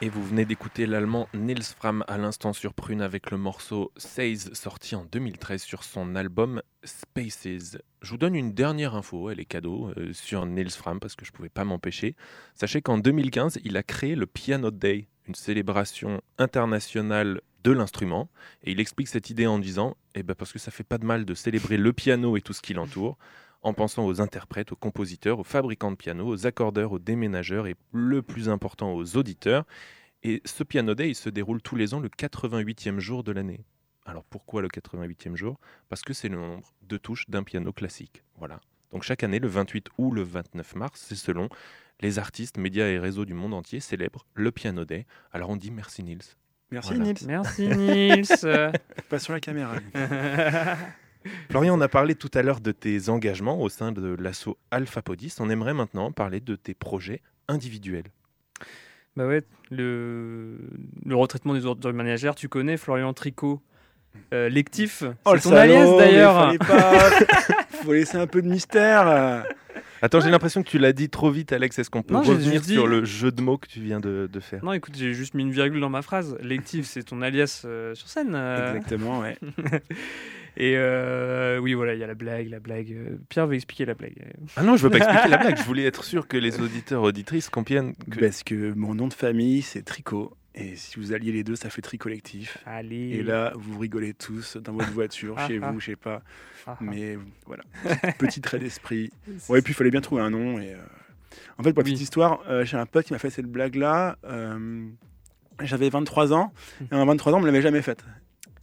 Et 0.01 0.09
vous 0.09 0.25
venez 0.25 0.45
d'écouter 0.45 0.87
l'allemand 0.87 1.29
Nils 1.35 1.65
Fram 1.65 2.05
à 2.07 2.19
l'instant 2.19 2.53
sur 2.53 2.73
Prune 2.73 3.03
avec 3.03 3.33
le 3.33 3.37
morceau 3.37 3.91
Says 3.97 4.55
sorti 4.55 4.95
en 4.95 5.05
2013 5.05 5.61
sur 5.61 5.83
son 5.83 6.15
album 6.15 6.63
Spaces. 6.85 7.79
Je 8.01 8.11
vous 8.11 8.17
donne 8.17 8.37
une 8.37 8.53
dernière 8.55 8.95
info, 8.95 9.29
elle 9.29 9.41
est 9.41 9.45
cadeau, 9.45 9.93
euh, 9.97 10.13
sur 10.13 10.47
Nils 10.47 10.71
Fram 10.71 11.01
parce 11.01 11.17
que 11.17 11.25
je 11.25 11.33
ne 11.33 11.37
pouvais 11.37 11.49
pas 11.49 11.65
m'empêcher. 11.65 12.15
Sachez 12.55 12.81
qu'en 12.81 12.99
2015, 12.99 13.59
il 13.65 13.77
a 13.77 13.83
créé 13.83 14.15
le 14.15 14.27
Piano 14.27 14.71
Day, 14.71 15.09
une 15.27 15.35
célébration 15.35 16.21
internationale 16.39 17.41
de 17.65 17.73
l'instrument. 17.73 18.31
Et 18.63 18.71
il 18.73 18.81
explique 18.81 19.09
cette 19.09 19.31
idée 19.31 19.49
en 19.49 19.59
disant 19.59 19.97
eh 20.15 20.23
ben 20.23 20.35
parce 20.35 20.53
que 20.53 20.61
ça 20.61 20.71
fait 20.71 20.85
pas 20.85 20.99
de 20.99 21.05
mal 21.05 21.25
de 21.25 21.35
célébrer 21.35 21.77
le 21.77 21.93
piano 21.93 22.37
et 22.37 22.41
tout 22.41 22.53
ce 22.53 22.63
qui 22.63 22.73
l'entoure 22.73 23.19
en 23.65 23.73
pensant 23.73 24.07
aux 24.07 24.21
interprètes, 24.21 24.73
aux 24.73 24.77
compositeurs, 24.77 25.41
aux 25.41 25.45
fabricants 25.45 25.91
de 25.91 25.97
piano, 25.97 26.29
aux 26.29 26.47
accordeurs, 26.47 26.93
aux 26.93 26.99
déménageurs 26.99 27.67
et 27.67 27.75
le 27.93 28.23
plus 28.23 28.49
important 28.49 28.95
aux 28.95 29.17
auditeurs. 29.17 29.65
Et 30.23 30.43
ce 30.45 30.63
Piano 30.63 30.95
Day, 30.95 31.09
il 31.11 31.15
se 31.15 31.31
déroule 31.31 31.61
tous 31.63 31.75
les 31.75 31.95
ans 31.95 32.01
le 32.01 32.09
88e 32.09 32.99
jour 32.99 33.25
de 33.25 33.33
l'année. 33.33 33.65
Alors 34.05 34.25
pourquoi 34.25 34.61
le 34.61 34.69
88e 34.69 35.35
jour? 35.35 35.59
Parce 35.89 36.03
que 36.03 36.13
c'est 36.13 36.29
le 36.29 36.37
nombre 36.37 36.73
de 36.83 36.99
touches 36.99 37.29
d'un 37.29 37.43
piano 37.43 37.73
classique. 37.73 38.23
Voilà. 38.37 38.61
Donc 38.93 39.03
chaque 39.03 39.25
année, 39.25 39.39
le 39.39 39.49
28 39.49 39.89
ou 39.97 40.13
le 40.13 40.23
29 40.23 40.75
mars, 40.77 41.03
c'est 41.07 41.17
selon 41.17 41.49
les 42.01 42.19
artistes, 42.19 42.59
médias 42.59 42.87
et 42.87 42.99
réseaux 42.99 43.25
du 43.25 43.35
monde 43.35 43.55
entier 43.55 43.81
célèbrent 43.81 44.27
le 44.35 44.53
Piano 44.53 44.85
Day. 44.85 45.07
Alors 45.33 45.49
on 45.49 45.57
dit 45.57 45.71
merci 45.71 46.03
Nils. 46.03 46.21
Merci 46.71 46.95
Voilà. 46.95 47.05
Nils. 47.05 47.27
Merci 47.27 47.69
Nils. 47.69 48.27
Pas 49.09 49.19
sur 49.19 49.33
la 49.33 49.41
caméra. 49.41 49.77
Florian, 51.51 51.79
on 51.79 51.81
a 51.81 51.89
parlé 51.89 52.15
tout 52.15 52.31
à 52.35 52.43
l'heure 52.43 52.61
de 52.61 52.73
tes 52.73 53.09
engagements 53.09 53.61
au 53.61 53.69
sein 53.69 53.93
de 53.93 54.15
l'asso 54.21 54.57
Alpha 54.71 55.03
Podis. 55.03 55.35
On 55.41 55.49
aimerait 55.51 55.75
maintenant 55.75 56.13
parler 56.13 56.41
de 56.41 56.57
tes 56.57 56.75
projets 56.75 57.23
individuels. 57.49 58.07
Bah 59.17 59.27
ouais, 59.27 59.43
le, 59.71 60.59
le 61.05 61.15
retraitement 61.17 61.55
des 61.55 61.67
ordures 61.67 61.93
ménagères, 61.93 62.35
tu 62.35 62.49
connais 62.49 62.77
Florian 62.77 63.13
Tricot, 63.13 63.63
euh, 64.33 64.49
lectif? 64.49 65.05
Oh, 65.25 65.35
le 65.35 65.39
c'est 65.39 65.45
ton 65.49 65.55
salaud, 65.55 65.75
alias 65.75 65.97
d'ailleurs. 65.99 66.59
pas- 66.59 67.11
Faut 67.85 67.93
laisser 67.93 68.17
un 68.17 68.27
peu 68.27 68.43
de 68.43 68.49
mystère. 68.49 69.45
Attends, 70.05 70.21
j'ai 70.21 70.31
l'impression 70.31 70.63
que 70.63 70.69
tu 70.69 70.79
l'as 70.79 70.93
dit 70.93 71.09
trop 71.09 71.31
vite, 71.31 71.51
Alex. 71.53 71.79
Est-ce 71.79 71.89
qu'on 71.89 72.03
peut 72.03 72.13
Non, 72.13 72.21
revenir 72.21 72.61
dit- 72.61 72.75
sur 72.75 72.87
le 72.87 73.07
jeu 73.07 73.33
de 73.33 73.41
mots 73.41 73.57
que 73.57 73.67
tu 73.67 73.81
viens 73.81 74.01
de, 74.01 74.29
de 74.31 74.41
faire? 74.41 74.63
Non, 74.63 74.75
écoute, 74.75 74.95
j'ai 74.99 75.15
juste 75.15 75.33
mis 75.33 75.43
une 75.45 75.51
virgule 75.51 75.81
dans 75.81 75.89
ma 75.89 76.03
phrase. 76.03 76.37
Lectif, 76.43 76.85
c'est 76.85 77.05
ton 77.05 77.23
alias 77.23 77.63
euh, 77.65 77.95
sur 77.95 78.07
scène. 78.09 78.35
euh. 78.35 78.75
Exactement, 78.75 79.21
ouais. 79.21 79.39
Et 80.57 80.75
euh, 80.77 81.59
oui, 81.59 81.73
voilà, 81.75 81.95
il 81.95 82.01
y 82.01 82.05
a 82.05 82.07
la 82.07 82.15
blague, 82.15 82.49
la 82.51 82.61
blague. 82.61 82.95
Pierre 83.29 83.47
veut 83.47 83.55
expliquer 83.57 83.87
la 83.87 83.95
blague. 83.95 84.15
Ah 84.57 84.63
non, 84.63 84.77
je 84.77 84.83
veux 84.85 84.91
pas 84.91 84.99
expliquer 84.99 85.29
la 85.29 85.39
blague. 85.39 85.57
Je 85.57 85.65
voulais 85.65 85.85
être 85.85 86.05
sûr 86.05 86.29
que 86.29 86.37
les 86.37 86.61
auditeurs 86.61 87.03
auditrices 87.03 87.49
comprennent 87.49 87.95
que 88.11 88.21
Parce 88.21 88.43
que 88.45 88.73
mon 88.75 88.95
nom 88.95 89.09
de 89.09 89.15
famille, 89.15 89.63
c'est 89.63 89.83
Tricot. 89.83 90.37
Et 90.57 90.77
si 90.77 91.01
vous 91.01 91.13
alliez 91.13 91.33
les 91.33 91.43
deux, 91.43 91.57
ça 91.57 91.69
fait 91.69 91.83
tri 91.83 91.99
collectif. 91.99 92.59
Allez. 92.65 93.11
Et 93.11 93.23
là, 93.25 93.53
vous 93.57 93.79
rigolez 93.79 94.15
tous 94.15 94.57
dans 94.57 94.73
votre 94.73 94.93
voiture, 94.93 95.37
chez 95.49 95.59
vous, 95.59 95.81
je 95.81 95.87
sais 95.87 95.97
pas. 95.97 96.23
Ah, 96.67 96.77
ah. 96.79 96.79
Mais 96.81 97.19
voilà, 97.47 97.65
petit 98.19 98.41
trait 98.41 98.59
d'esprit. 98.61 99.11
Ouais, 99.49 99.59
et 99.59 99.63
puis 99.63 99.73
il 99.73 99.77
fallait 99.77 99.91
bien 99.91 100.01
trouver 100.01 100.23
un 100.23 100.31
nom. 100.31 100.59
Et, 100.61 100.73
euh, 100.73 100.77
En 101.59 101.63
fait, 101.65 101.73
pour 101.73 101.81
la 101.81 101.85
petite 101.85 101.97
Oui. 101.99 102.03
histoire, 102.05 102.41
euh, 102.49 102.65
j'ai 102.65 102.77
un 102.77 102.87
pote 102.87 103.05
qui 103.07 103.13
m'a 103.13 103.19
fait 103.19 103.31
cette 103.31 103.47
blague-là. 103.47 104.17
euh, 104.25 104.87
J'avais 105.61 105.89
23 105.91 106.33
ans. 106.33 106.53
Et 106.91 106.95
en 106.95 107.05
23 107.05 107.33
ans, 107.35 107.39
on 107.39 107.41
me 107.41 107.47
l'avait 107.47 107.63
jamais 107.63 107.83
faite. 107.83 108.05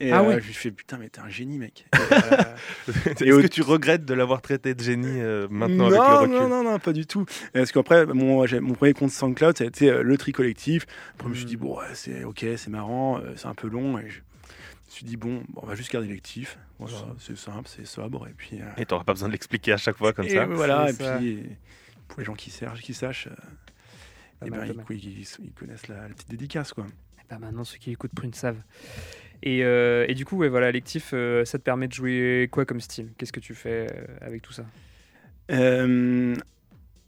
Et 0.03 0.11
Ah 0.11 0.21
euh, 0.21 0.27
ouais. 0.27 0.41
je 0.41 0.47
lui 0.47 0.53
fais 0.53 0.71
putain, 0.71 0.97
mais 0.97 1.09
t'es 1.09 1.19
un 1.21 1.29
génie, 1.29 1.57
mec. 1.59 1.85
Et, 1.93 1.97
euh, 2.13 2.93
Est-ce 3.05 3.23
Et 3.23 3.31
au- 3.31 3.41
que 3.41 3.47
tu 3.47 3.61
regrettes 3.61 4.03
de 4.05 4.13
l'avoir 4.13 4.41
traité 4.41 4.73
de 4.73 4.81
génie 4.83 5.21
euh, 5.21 5.47
maintenant 5.49 5.89
non, 5.89 6.01
avec 6.01 6.09
le 6.09 6.15
recul 6.17 6.31
non, 6.33 6.47
non, 6.49 6.63
non, 6.71 6.79
pas 6.79 6.93
du 6.93 7.05
tout. 7.05 7.25
Parce 7.53 7.71
qu'après, 7.71 8.05
mon, 8.07 8.45
premier 8.75 8.93
compte 8.93 9.11
SoundCloud, 9.11 9.57
ça 9.57 9.63
a 9.63 9.67
été 9.67 9.91
le 10.01 10.17
tri 10.17 10.31
collectif. 10.31 10.85
Après, 11.13 11.25
je 11.25 11.29
me 11.29 11.35
suis 11.35 11.45
dit, 11.45 11.55
bon, 11.57 11.77
ouais, 11.77 11.85
c'est 11.93 12.23
ok, 12.23 12.45
c'est 12.57 12.69
marrant, 12.69 13.21
c'est 13.35 13.45
un 13.47 13.53
peu 13.55 13.67
long. 13.67 13.97
Et 13.99 14.09
je 14.09 14.17
me 14.17 14.21
suis 14.89 15.05
dit, 15.05 15.17
bon, 15.17 15.43
bon, 15.49 15.61
on 15.63 15.67
va 15.67 15.75
juste 15.75 15.91
garder 15.91 16.07
l'actif. 16.07 16.57
Voilà, 16.79 16.97
c'est 17.19 17.37
simple, 17.37 17.67
c'est 17.69 17.85
sobre. 17.85 18.27
Et 18.27 18.33
puis, 18.35 18.59
euh, 18.59 18.65
Et 18.77 18.85
t'auras 18.87 19.03
pas 19.03 19.13
besoin 19.13 19.27
de 19.27 19.33
l'expliquer 19.33 19.73
à 19.73 19.77
chaque 19.77 19.97
fois 19.97 20.13
comme 20.13 20.25
et 20.25 20.29
ça. 20.31 20.45
voilà, 20.45 20.89
et 20.89 20.93
ça. 20.93 21.17
puis 21.17 21.43
pour 22.07 22.19
les 22.19 22.25
gens 22.25 22.33
qui 22.33 22.49
sachent, 22.49 22.81
qui 22.81 22.93
sachent 22.95 23.27
euh, 23.27 23.35
Pas 24.39 24.47
eh 24.47 24.49
ben, 24.49 24.65
ils, 24.89 24.95
ils- 25.19 25.27
ils 25.43 25.51
connaissent 25.53 25.87
la, 25.87 26.07
la 26.07 26.09
petite 26.09 26.29
dédicace. 26.31 26.73
Quoi. 26.73 26.87
Bah 27.29 27.37
maintenant, 27.39 27.63
ceux 27.63 27.77
qui 27.77 27.91
écoutent 27.91 28.13
Prune 28.13 28.33
savent. 28.33 28.61
Et, 29.43 29.63
euh, 29.63 30.05
et 30.07 30.13
du 30.13 30.25
coup, 30.25 30.37
ouais, 30.37 30.49
voilà, 30.49 30.71
lectif, 30.71 31.11
euh, 31.13 31.45
ça 31.45 31.57
te 31.57 31.63
permet 31.63 31.87
de 31.87 31.93
jouer 31.93 32.47
quoi 32.51 32.65
comme 32.65 32.79
style? 32.79 33.09
Qu'est-ce 33.17 33.33
que 33.33 33.39
tu 33.39 33.55
fais 33.55 33.87
euh, 33.91 34.05
avec 34.21 34.41
tout 34.41 34.53
ça? 34.53 34.65
Euh, 35.51 36.35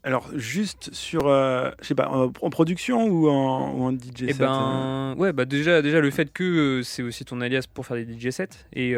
alors, 0.02 0.28
juste 0.34 0.92
sur, 0.92 1.22
je 1.28 1.72
sais 1.80 1.94
pas, 1.94 2.08
en, 2.08 2.24
en 2.40 2.50
production 2.50 3.06
ou 3.06 3.28
en, 3.28 3.72
ou 3.72 3.84
en 3.84 3.92
DJ 3.92 4.24
Eh 4.24 4.32
set 4.32 4.38
ben, 4.38 5.14
ouais, 5.16 5.32
bah 5.32 5.44
déjà, 5.46 5.80
déjà 5.80 6.00
le 6.00 6.10
fait 6.10 6.30
que 6.32 6.82
c'est 6.84 7.02
aussi 7.02 7.24
ton 7.24 7.40
alias 7.40 7.64
pour 7.72 7.86
faire 7.86 7.96
des 7.96 8.04
DJ 8.04 8.30
sets 8.30 8.48
et, 8.74 8.90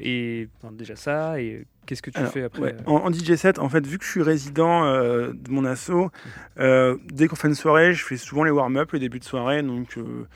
et 0.00 0.48
déjà 0.72 0.96
ça 0.96 1.40
et 1.40 1.64
qu'est-ce 1.86 2.02
que 2.02 2.10
tu 2.10 2.18
Alors, 2.18 2.32
fais 2.32 2.42
après 2.42 2.60
ouais, 2.60 2.76
en, 2.86 2.94
en 2.96 3.12
DJ 3.12 3.34
set, 3.36 3.58
en 3.58 3.68
fait, 3.68 3.86
vu 3.86 3.98
que 3.98 4.04
je 4.04 4.10
suis 4.10 4.22
résident 4.22 4.84
euh, 4.84 5.32
de 5.32 5.50
mon 5.50 5.64
asso, 5.64 6.10
euh, 6.58 6.96
dès 7.12 7.28
qu'on 7.28 7.36
fait 7.36 7.48
une 7.48 7.54
soirée, 7.54 7.92
je 7.94 8.04
fais 8.04 8.16
souvent 8.16 8.44
les 8.44 8.50
warm-up, 8.50 8.92
le 8.92 8.98
début 8.98 9.18
de 9.18 9.24
soirée. 9.24 9.62
Donc 9.62 9.96
euh, 9.96 10.26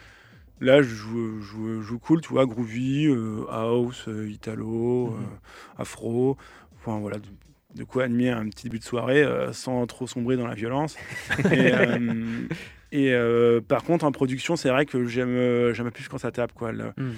là, 0.60 0.82
je 0.82 0.88
joue, 0.88 1.40
je 1.40 1.80
joue- 1.82 1.98
cool, 1.98 2.20
tu 2.20 2.28
vois, 2.30 2.46
groovy, 2.46 3.06
euh, 3.06 3.44
house, 3.50 4.04
euh, 4.08 4.28
italo, 4.28 5.08
Mhm. 5.10 5.14
euh, 5.22 5.82
afro. 5.82 6.36
Enfin 6.76 6.98
voilà, 7.00 7.18
de, 7.18 7.26
de 7.74 7.84
quoi 7.84 8.04
animer 8.04 8.30
un 8.30 8.48
petit 8.48 8.64
début 8.64 8.78
de 8.78 8.84
soirée 8.84 9.24
sans 9.52 9.86
trop 9.86 10.06
sombrer 10.06 10.36
dans 10.36 10.46
la 10.46 10.54
violence. 10.54 10.96
et 11.52 11.72
et, 12.92 13.12
par 13.68 13.82
contre, 13.82 14.04
en 14.04 14.12
production, 14.12 14.56
c'est 14.56 14.68
vrai 14.70 14.86
que 14.86 15.06
j'aime 15.06 15.72
j'aime 15.74 15.90
plus 15.90 16.08
quand 16.08 16.18
ça 16.18 16.30
tape. 16.30 16.52
Quoi. 16.52 16.72
Hmm. 16.72 17.14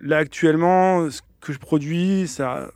Là, 0.00 0.18
actuellement, 0.18 1.08
ce 1.10 1.20
que 1.40 1.52
je 1.52 1.58
produis, 1.58 2.26
ça, 2.26 2.70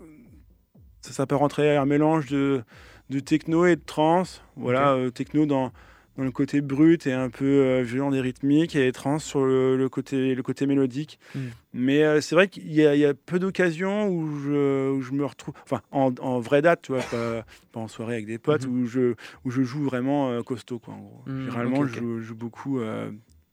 ça, 1.01 1.13
ça 1.13 1.27
peut 1.27 1.35
rentrer 1.37 1.77
un 1.77 1.85
mélange 1.87 2.27
de, 2.31 2.63
de 3.11 3.21
techno 3.21 3.67
et 3.67 3.77
de 3.77 3.83
trance. 3.85 4.43
Voilà, 4.57 4.97
techno 5.13 5.45
dans, 5.47 5.73
dans 6.17 6.23
le 6.25 6.31
côté 6.31 6.61
brut 6.61 7.07
et 7.07 7.13
un 7.13 7.29
peu 7.31 7.45
euh, 7.45 7.83
violent 7.83 8.11
des 8.11 8.21
rythmiques, 8.21 8.77
et 8.77 8.91
trance 8.93 9.25
sur 9.25 9.45
le, 9.45 9.77
le 9.77 9.89
côté, 9.89 10.35
le 10.35 10.43
côté 10.43 10.67
mélodique. 10.67 11.19
Mm. 11.35 11.39
Mais 11.73 12.03
euh, 12.05 12.21
c'est 12.21 12.35
vrai 12.35 12.49
qu'il 12.49 12.73
y, 12.73 12.87
a- 12.87 12.95
il 12.95 13.01
y 13.01 13.05
a 13.05 13.15
peu 13.15 13.39
d'occasions 13.39 14.09
où 14.09 14.29
je, 14.41 14.91
où 14.93 15.01
je 15.03 15.13
me 15.13 15.25
retrouve, 15.25 15.55
enfin, 15.65 15.81
en, 15.91 16.15
en 16.21 16.39
vraie 16.39 16.63
date, 16.63 16.83
tu 16.83 16.93
vois, 16.93 17.03
pas, 17.03 17.45
pas 17.73 17.81
en 17.81 17.89
soirée 17.89 18.15
avec 18.15 18.27
des 18.27 18.39
potes, 18.39 18.67
Mhm. 18.67 18.83
où, 18.83 18.87
je, 18.87 19.15
où 19.45 19.51
je 19.51 19.63
joue 19.63 19.83
vraiment 19.83 20.31
euh, 20.31 20.43
costaud, 20.43 20.79
quoi, 20.79 20.95
en 20.95 21.01
gros. 21.01 21.23
Mm, 21.27 21.41
Généralement. 21.41 21.87
Je, 21.87 21.99
joue, 21.99 22.19
je 22.21 22.25
joue 22.27 22.35
beaucoup 22.37 22.79
euh, 22.81 23.11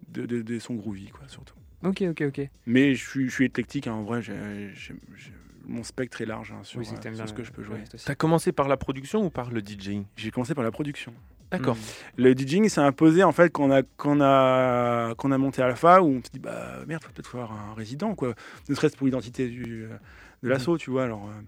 de, 0.09 0.25
de, 0.25 0.41
de 0.41 0.59
sons 0.59 0.75
groovy, 0.75 1.07
quoi, 1.09 1.23
surtout. 1.27 1.55
Ok, 1.83 2.03
ok, 2.03 2.21
ok. 2.27 2.47
Mais 2.67 2.93
je 2.93 3.03
suis, 3.09 3.25
je 3.27 3.33
suis 3.33 3.45
éclectique, 3.45 3.87
hein, 3.87 3.93
en 3.93 4.03
vrai, 4.03 4.21
j'ai- 4.21 4.69
j'ai- 4.75 4.93
j'ai- 5.17 5.31
mon 5.65 5.83
spectre 5.83 6.21
est 6.21 6.25
large 6.27 6.51
hein, 6.51 6.59
sur, 6.63 6.79
Oui, 6.79 6.87
euh, 7.05 7.13
sur 7.15 7.27
ce 7.27 7.33
que 7.33 7.43
je 7.43 7.51
peux 7.51 7.63
jouer. 7.63 7.83
T'as 8.05 8.13
commencé 8.15 8.51
par 8.51 8.67
la 8.67 8.77
production 8.77 9.25
ou 9.25 9.29
par 9.31 9.49
le 9.51 9.61
DJing 9.61 10.05
J'ai 10.15 10.29
commencé 10.29 10.53
par 10.53 10.63
la 10.63 10.71
production. 10.71 11.11
D'accord. 11.51 11.75
Hmm. 11.75 12.21
Le 12.21 12.33
DJing 12.33 12.69
s'est 12.69 12.79
imposé 12.81 13.23
en 13.23 13.31
fait 13.33 13.49
quand 13.49 13.65
on 13.65 13.71
a, 13.71 13.81
quand 13.97 14.17
on 14.17 14.21
a, 14.21 15.13
quand 15.15 15.29
on 15.29 15.31
a 15.33 15.37
monté 15.37 15.61
Alpha, 15.61 16.01
où 16.01 16.07
on 16.07 16.23
se 16.23 16.31
dit 16.31 16.39
bah 16.39 16.79
merde, 16.87 17.03
faut 17.03 17.11
peut-être 17.11 17.29
faire 17.29 17.51
un 17.51 17.73
résident, 17.75 18.15
quoi. 18.15 18.33
Ne 18.69 18.75
serait-ce 18.75 18.95
pour 18.95 19.05
l'identité 19.05 19.47
du, 19.47 19.87
de 20.43 20.47
l'assaut, 20.49 20.77
tu 20.77 20.91
vois. 20.91 21.03
Alors, 21.03 21.27
euh, 21.27 21.41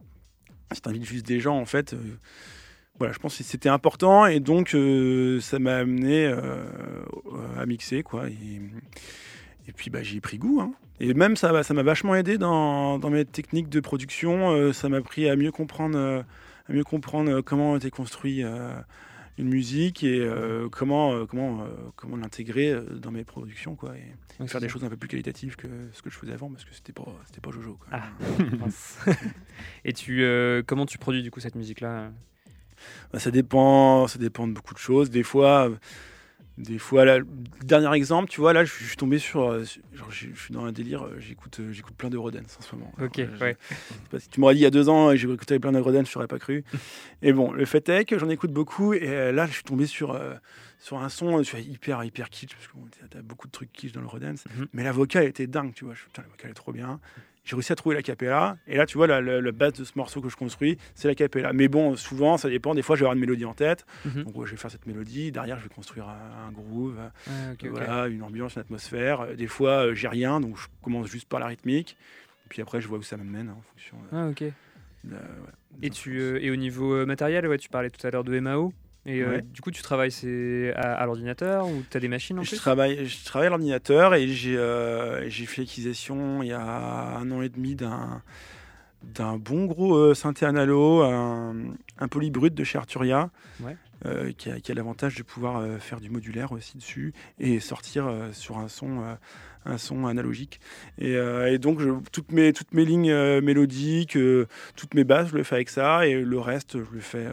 si 0.73 0.81
t'invites 0.81 1.05
juste 1.05 1.25
des 1.25 1.39
gens, 1.39 1.57
en 1.57 1.65
fait, 1.65 1.93
euh, 1.93 1.97
voilà, 2.97 3.13
je 3.13 3.19
pense 3.19 3.37
que 3.37 3.43
c'était 3.43 3.69
important 3.69 4.25
et 4.25 4.39
donc 4.39 4.75
euh, 4.75 5.39
ça 5.39 5.57
m'a 5.59 5.77
amené 5.77 6.25
euh, 6.25 6.65
à 7.57 7.65
mixer, 7.65 8.03
quoi. 8.03 8.27
Et, 8.29 8.61
et 9.67 9.71
puis 9.71 9.89
bah, 9.89 10.03
j'y 10.03 10.17
ai 10.17 10.21
pris 10.21 10.37
goût. 10.37 10.59
hein. 10.61 10.73
Et 10.99 11.13
même 11.13 11.35
ça 11.35 11.51
m'a 11.51 11.63
ça 11.63 11.73
m'a 11.73 11.83
vachement 11.83 12.13
aidé 12.15 12.37
dans, 12.37 12.99
dans 12.99 13.09
mes 13.09 13.25
techniques 13.25 13.69
de 13.69 13.79
production. 13.79 14.71
ça 14.73 14.89
m'a 14.89 14.97
appris 14.97 15.27
à 15.29 15.35
mieux 15.35 15.51
comprendre, 15.51 16.23
à 16.69 16.73
mieux 16.73 16.83
comprendre 16.83 17.41
comment 17.41 17.75
était 17.77 17.89
construit 17.89 18.43
une 19.37 19.49
musique 19.49 20.03
et 20.03 20.19
euh, 20.19 20.69
comment, 20.69 21.13
euh, 21.13 21.25
comment, 21.25 21.63
euh, 21.63 21.67
comment 21.95 22.17
l'intégrer 22.17 22.75
dans 22.91 23.11
mes 23.11 23.23
productions. 23.23 23.75
Quoi, 23.75 23.95
et 23.97 24.47
faire 24.47 24.61
des 24.61 24.69
choses 24.69 24.83
un 24.83 24.89
peu 24.89 24.97
plus 24.97 25.09
qualitatives 25.09 25.55
que 25.55 25.67
ce 25.93 26.01
que 26.01 26.09
je 26.09 26.17
faisais 26.17 26.33
avant 26.33 26.49
parce 26.49 26.65
que 26.65 26.73
c'était 26.73 26.93
pas, 26.93 27.05
c'était 27.25 27.41
pas 27.41 27.51
Jojo. 27.51 27.77
Quoi. 27.79 27.87
Ah. 27.91 29.11
Et 29.85 29.93
tu, 29.93 30.23
comment 30.67 30.85
tu 30.85 30.97
produis 30.97 31.23
du 31.23 31.31
coup 31.31 31.39
cette 31.39 31.55
musique-là? 31.55 32.11
Bah, 33.11 33.19
ça 33.19 33.31
dépend, 33.31 34.07
ça 34.07 34.19
dépend 34.19 34.47
de 34.47 34.53
beaucoup 34.53 34.73
de 34.73 34.79
choses. 34.79 35.09
Des 35.09 35.23
fois, 35.23 35.71
des 36.57 36.77
fois, 36.77 37.03
là, 37.03 37.17
le 37.19 37.25
dernier 37.63 37.91
exemple, 37.95 38.29
tu 38.29 38.39
vois, 38.39 38.53
là, 38.53 38.63
je 38.63 38.71
suis 38.71 38.83
je 38.83 38.89
suis 38.89 38.97
tombé 38.97 39.17
sur, 39.17 39.41
euh, 39.49 39.63
sur- 39.63 39.81
genre, 39.93 40.11
je 40.11 40.27
je 40.33 40.39
suis 40.39 40.53
dans 40.53 40.63
un 40.65 40.71
délire. 40.71 41.03
euh, 41.05 41.19
J'écoute, 41.19 41.59
euh, 41.59 41.71
j'écoute 41.71 41.95
plein 41.95 42.09
d'Eurodance 42.09 42.57
en 42.59 42.61
ce 42.61 42.75
moment. 42.75 42.91
Ok, 43.01 43.19
Alors, 43.19 43.41
ouais. 43.41 43.57
pas 44.11 44.19
si 44.19 44.29
tu 44.29 44.39
m'aurais 44.39 44.53
dit 44.53 44.59
il 44.59 44.63
y 44.63 44.67
a 44.67 44.69
deux 44.71 44.87
ans, 44.87 45.09
euh, 45.09 45.15
j'ai 45.15 45.31
écouté 45.31 45.57
plein 45.59 45.71
d'Eurodance, 45.71 46.07
je 46.07 46.13
t'aurais 46.13 46.27
pas 46.27 46.37
cru. 46.39 46.63
et 47.23 47.33
bon, 47.33 47.51
le 47.53 47.65
fait 47.65 47.87
est 47.89 48.05
que 48.05 48.19
j'en 48.19 48.29
écoute 48.29 48.51
beaucoup. 48.51 48.93
Et 48.93 49.07
euh, 49.09 49.31
là, 49.31 49.47
je 49.47 49.53
suis 49.53 49.63
tombé 49.63 49.87
sur 49.87 50.13
sur 50.79 50.97
un 50.99 51.09
son 51.09 51.31
vois, 51.55 51.61
hyper 51.61 52.03
hyper 52.03 52.29
kitsch 52.29 52.53
parce 52.53 52.67
que 52.67 52.73
bon, 52.75 52.85
t'as- 53.09 53.21
beaucoup 53.21 53.47
de 53.47 53.51
trucs 53.51 53.71
kitsch 53.71 53.91
dans 53.93 54.01
l'Eurodance. 54.01 54.43
Mhm. 54.55 54.67
Mais 54.73 54.83
la 54.83 54.91
vocale 54.91 55.25
était 55.25 55.47
dingue, 55.47 55.73
tu 55.73 55.85
vois. 55.85 55.93
Je, 55.95 56.03
putain, 56.03 56.21
la 56.21 56.27
vocale 56.27 56.51
est 56.51 56.55
trop 56.55 56.71
bien. 56.73 56.99
J'ai 57.45 57.55
réussi 57.57 57.73
à 57.73 57.75
trouver 57.75 57.95
la 57.95 58.01
capella. 58.01 58.57
Et 58.67 58.77
là, 58.77 58.85
tu 58.85 58.97
vois, 58.97 59.05
la, 59.05 59.19
la- 59.21 59.41
la 59.41 59.51
base 59.51 59.73
de 59.73 59.83
ce 59.83 59.91
morceau 59.95 60.21
que 60.21 60.29
je 60.29 60.35
construis, 60.37 60.77
c'est 60.95 61.09
la 61.09 61.15
capella. 61.15 61.51
Mais 61.51 61.67
bon, 61.67 61.95
souvent, 61.97 62.37
ça 62.37 62.49
dépend. 62.49 62.73
Des 62.73 62.81
fois, 62.81 62.95
je 62.95 63.01
vais 63.01 63.05
avoir 63.05 63.15
une 63.15 63.19
mélodie 63.19 63.43
en 63.45 63.53
tête. 63.53 63.85
Mhm. 64.05 64.23
Donc, 64.23 64.37
ouais, 64.37 64.45
je 64.45 64.51
vais 64.51 64.57
faire 64.57 64.71
cette 64.71 64.85
mélodie. 64.87 65.31
Derrière, 65.31 65.57
je 65.59 65.63
vais 65.63 65.69
construire 65.75 66.07
un, 66.07 66.47
un 66.47 66.51
groove, 66.53 66.97
Ah, 67.27 67.31
voilà, 67.69 68.07
une 68.07 68.23
ambiance, 68.23 68.55
une 68.55 68.61
atmosphère. 68.61 69.21
Euh, 69.21 69.35
Des 69.35 69.47
fois, 69.47 69.87
euh, 69.87 69.93
j'ai 69.93 70.07
rien. 70.07 70.39
Donc, 70.39 70.57
je 70.57 70.67
commence 70.81 71.07
juste 71.07 71.27
par 71.27 71.39
la 71.41 71.47
rythmique. 71.47 71.97
Puis 72.49 72.61
après, 72.61 72.79
je 72.79 72.87
vois 72.87 72.97
où 72.99 73.03
ça 73.03 73.17
m'amène 73.17 73.49
hein, 73.49 73.55
en 73.57 73.61
fonction 73.61 73.97
de, 73.97 74.17
Ah, 74.17 74.27
ok. 74.29 74.43
de- 75.03 75.13
ouais, 75.15 75.17
Et, 75.81 75.89
tu, 75.89 76.19
euh, 76.21 76.39
et 76.41 76.49
au 76.49 76.55
niveau 76.55 76.93
euh, 76.93 77.05
matériel, 77.05 77.45
ouais, 77.47 77.57
tu 77.57 77.67
parlais 77.67 77.89
tout 77.89 78.05
à 78.07 78.09
l'heure 78.11 78.23
de 78.23 78.39
MAO. 78.39 78.71
Et 79.05 79.21
euh, 79.21 79.41
du 79.41 79.61
coup, 79.61 79.71
tu 79.71 79.81
travailles 79.81 80.13
à, 80.75 80.93
à 80.93 81.05
l'ordinateur 81.05 81.67
ou 81.67 81.83
tu 81.89 81.97
as 81.97 81.99
des 81.99 82.07
machines 82.07 82.39
en 82.39 82.43
Je 82.43 82.49
plus 82.49 82.57
travaille, 82.57 83.05
je 83.05 83.25
travaille 83.25 83.47
à 83.47 83.49
l'ordinateur 83.49 84.15
et 84.15 84.27
j'ai 84.27 84.55
euh, 84.57 85.29
j'ai 85.29 85.45
fait 85.45 85.61
l'acquisition 85.61 86.41
il 86.41 86.47
y 86.49 86.53
a 86.53 86.61
un 86.61 87.29
an 87.31 87.41
et 87.41 87.49
demi 87.49 87.75
d'un 87.75 89.37
bon 89.37 89.65
gros 89.65 89.95
euh, 89.95 90.13
synthé 90.13 90.45
analo, 90.45 91.01
un, 91.01 91.53
un 91.99 92.07
polybrut 92.07 92.53
de 92.53 92.63
chez 92.63 92.77
Arturia. 92.77 93.29
Ouais. 93.61 93.75
qui 94.37 94.49
a, 94.49 94.73
l'avantage 94.73 95.15
de 95.15 95.23
pouvoir 95.23 95.65
faire 95.79 96.01
du 96.01 96.09
modulaire 96.09 96.51
aussi 96.51 96.77
dessus 96.77 97.13
et 97.39 97.61
sortir 97.61 98.11
sur 98.33 98.57
un 98.57 98.67
son, 98.67 99.15
un 99.65 99.77
son 99.77 100.05
analogique. 100.05 100.59
Et, 100.97 101.15
euh, 101.15 101.51
et 101.51 101.57
donc, 101.57 101.79
je- 101.79 101.89
toutes, 102.11 102.31
mes, 102.31 102.53
toutes 102.53 102.73
mes 102.73 102.85
lignes 102.85 103.11
euh, 103.11 103.41
mélodiques, 103.41 104.15
euh, 104.17 104.47
toutes 104.75 104.93
mes 104.93 105.03
basses, 105.03 105.29
je 105.29 105.35
le 105.35 105.43
fais 105.43 105.55
avec 105.55 105.69
ça. 105.69 106.05
Et 106.07 106.21
le 106.21 106.39
reste, 106.39 106.77
je 106.83 106.89
le 106.91 106.99
fais. 106.99 107.27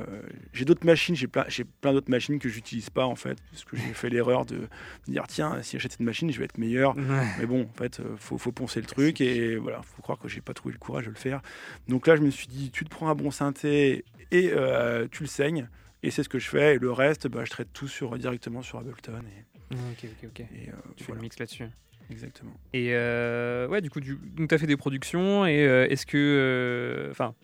j'ai 0.53 0.65
d'autres 0.65 0.87
machines, 0.87 1.15
j'ai 1.17 1.27
plein, 1.27 1.45
plein 1.81 1.93
d'autres 1.93 2.11
machines 2.11 2.39
que 2.39 2.49
j'utilise 2.49 2.91
pas 2.91 3.05
en 3.07 3.17
fait, 3.17 3.37
parce 3.51 3.65
que 3.65 3.77
j'ai 3.77 3.93
fait 3.95 4.09
l'erreur 4.11 4.45
de 4.47 4.69
dire 5.09 5.25
tiens, 5.29 5.61
si 5.63 5.73
j'achète 5.77 5.93
cette 5.93 6.01
machine, 6.01 6.31
je 6.31 6.39
vais 6.39 6.45
être 6.45 6.59
meilleur. 6.59 6.95
Mais 7.39 7.47
bon, 7.47 7.63
en 7.63 7.79
fait, 7.79 8.01
faut, 8.19 8.39
faut 8.39 8.53
poncer 8.53 8.81
le 8.81 8.87
truc 8.87 9.21
et 9.21 9.57
voilà, 9.57 9.83
faut 9.83 10.03
croire 10.03 10.19
que 10.19 10.29
j'ai 10.29 10.41
pas 10.41 10.55
trouvé 10.55 10.73
le 10.73 10.79
courage 10.79 11.05
de 11.07 11.11
le 11.11 11.17
faire. 11.17 11.41
Donc 11.89 12.07
là, 12.07 12.17
je 12.17 12.23
me 12.23 12.31
suis 12.31 12.47
dit, 12.47 12.71
tu 12.71 12.85
te 12.85 12.91
prends 12.91 13.09
un 13.09 13.15
bon 13.15 13.31
synthé 13.31 14.05
et 14.31 14.51
euh, 14.53 15.07
tu 15.11 15.23
le 15.25 15.29
saignes. 15.29 15.69
Et 16.03 16.11
c'est 16.11 16.23
ce 16.23 16.29
que 16.29 16.39
je 16.39 16.49
fais. 16.49 16.77
Et 16.77 16.79
le 16.79 16.91
reste, 16.93 17.29
bah, 17.29 17.45
je 17.45 17.51
traite 17.51 17.69
tout 17.75 17.89
sur, 17.89 18.17
directement 18.17 18.63
sur 18.63 18.79
Ableton. 18.79 19.21
Et, 19.21 19.75
Ok, 19.75 20.05
ok, 20.05 20.29
ok. 20.31 20.41
et, 20.41 20.69
euh, 20.71 20.73
Tu 20.97 21.05
fais 21.05 21.13
le 21.13 21.21
mix 21.21 21.39
là-dessus. 21.39 21.65
Exactement. 22.11 22.53
Et 22.73 22.89
euh, 22.91 23.67
ouais, 23.69 23.81
du 23.81 23.91
coup, 23.91 24.01
tu 24.01 24.19
as 24.51 24.59
fait 24.59 24.67
des 24.67 24.77
productions 24.77 25.47
et 25.47 25.67
euh, 25.67 25.87
est-ce 25.89 26.07
que. 26.07 26.17
euh, 26.19 27.11
Enfin, 27.11 27.35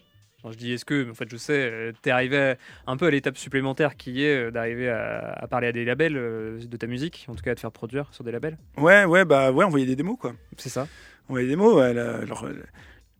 je 0.50 0.56
dis 0.56 0.72
est-ce 0.72 0.84
que, 0.84 1.04
mais 1.04 1.10
en 1.10 1.14
fait, 1.14 1.28
je 1.30 1.36
sais, 1.36 1.92
tu 2.02 2.08
es 2.08 2.12
arrivé 2.12 2.54
un 2.86 2.96
peu 2.96 3.06
à 3.06 3.10
l'étape 3.10 3.36
supplémentaire 3.36 3.96
qui 3.96 4.22
est 4.22 4.50
d'arriver 4.52 4.88
à, 4.88 5.32
à 5.32 5.46
parler 5.48 5.66
à 5.66 5.72
des 5.72 5.84
labels 5.84 6.14
de 6.14 6.76
ta 6.76 6.86
musique, 6.86 7.26
en 7.28 7.34
tout 7.34 7.42
cas 7.42 7.50
à 7.50 7.54
te 7.56 7.60
faire 7.60 7.72
produire 7.72 8.12
sur 8.14 8.22
des 8.22 8.30
labels? 8.30 8.56
Ouais, 8.76 9.04
ouais, 9.06 9.24
bah 9.24 9.50
ouais, 9.50 9.64
envoyer 9.64 9.86
des 9.86 9.96
démos 9.96 10.16
quoi. 10.20 10.34
C'est 10.56 10.68
ça 10.68 10.86
Envoyer 11.28 11.46
des 11.46 11.52
démos, 11.54 11.74
ouais, 11.74 11.92
la- 11.92 12.24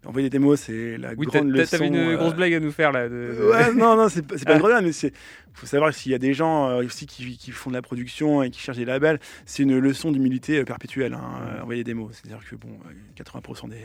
envoyer 0.07 0.29
des 0.31 0.39
démos, 0.39 0.61
c'est 0.61 0.97
la 0.99 1.15
Oui, 1.15 1.27
grande 1.27 1.51
leçon. 1.51 1.71
t'avais 1.77 1.89
une 1.89 1.97
euh, 1.97 2.17
grosse 2.17 2.35
blague 2.35 2.55
à 2.55 2.61
nous 2.61 2.71
faire 2.73 2.93
là. 2.93 3.09
de- 3.09 3.15
de- 3.39 3.51
Ouais, 3.51 3.73
non, 3.75 3.97
non, 3.97 4.09
c'est 4.09 4.23
pas, 4.27 4.37
pas 4.37 4.53
une 4.55 4.59
grenade, 4.63 4.85
mais 4.85 4.93
c'est 4.93 5.13
faut 5.55 5.67
savoir 5.67 5.93
s'il 5.95 6.13
y 6.13 6.15
a 6.15 6.19
des 6.19 6.35
gens 6.35 6.69
euh, 6.69 6.85
aussi 6.85 7.07
qui, 7.07 7.37
qui 7.39 7.51
font 7.51 7.71
de 7.71 7.75
la 7.75 7.83
production 7.83 8.43
et 8.43 8.51
qui 8.51 8.61
cherchent 8.61 8.77
des 8.79 8.85
labels, 8.85 9.19
c'est 9.47 9.63
une 9.63 9.79
leçon 9.79 10.13
d'humilité 10.13 10.59
euh, 10.59 10.65
perpétuelle. 10.65 11.15
Hein, 11.15 11.41
euh, 11.59 11.63
envoyer 11.63 11.83
des 11.85 11.95
mots, 11.95 12.11
c'est-à-dire 12.13 12.41
que 12.49 12.57
bon, 12.57 12.69
euh, 12.87 13.23
80% 13.25 13.69
des, 13.71 13.77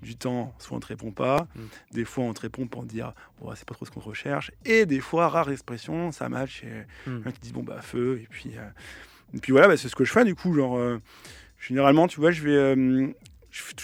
du 0.00 0.14
temps, 0.14 0.54
soit 0.58 0.76
on 0.76 0.80
te 0.80 0.86
répond 0.86 1.10
pas, 1.10 1.48
Mm. 1.56 1.60
des 1.92 2.04
fois 2.04 2.24
on 2.24 2.32
te 2.32 2.40
répond 2.42 2.66
pour 2.68 2.84
dire 2.84 3.12
oh, 3.40 3.50
c'est 3.56 3.66
pas 3.66 3.74
trop 3.74 3.84
ce 3.84 3.90
qu'on 3.90 3.98
recherche, 4.00 4.52
et 4.64 4.86
des 4.86 5.00
fois 5.00 5.28
rare 5.28 5.50
expression, 5.50 6.12
ça 6.12 6.28
match, 6.28 6.62
et 6.64 7.10
Mm. 7.10 7.32
qui 7.32 7.40
dit 7.40 7.52
bon 7.52 7.64
bah 7.64 7.80
feu, 7.82 8.20
et 8.22 8.26
puis 8.30 8.52
euh, 8.56 8.62
et 9.34 9.38
puis 9.40 9.50
voilà, 9.52 9.66
bah, 9.68 9.76
c'est 9.76 9.88
ce 9.88 9.96
que 9.96 10.04
je 10.04 10.12
fais 10.12 10.24
du 10.24 10.36
coup, 10.36 10.54
genre 10.54 10.78
euh, 10.78 11.00
généralement, 11.58 12.06
tu 12.06 12.20
vois, 12.20 12.30
je 12.30 12.42
vais 12.42 12.54
euh, 12.56 13.08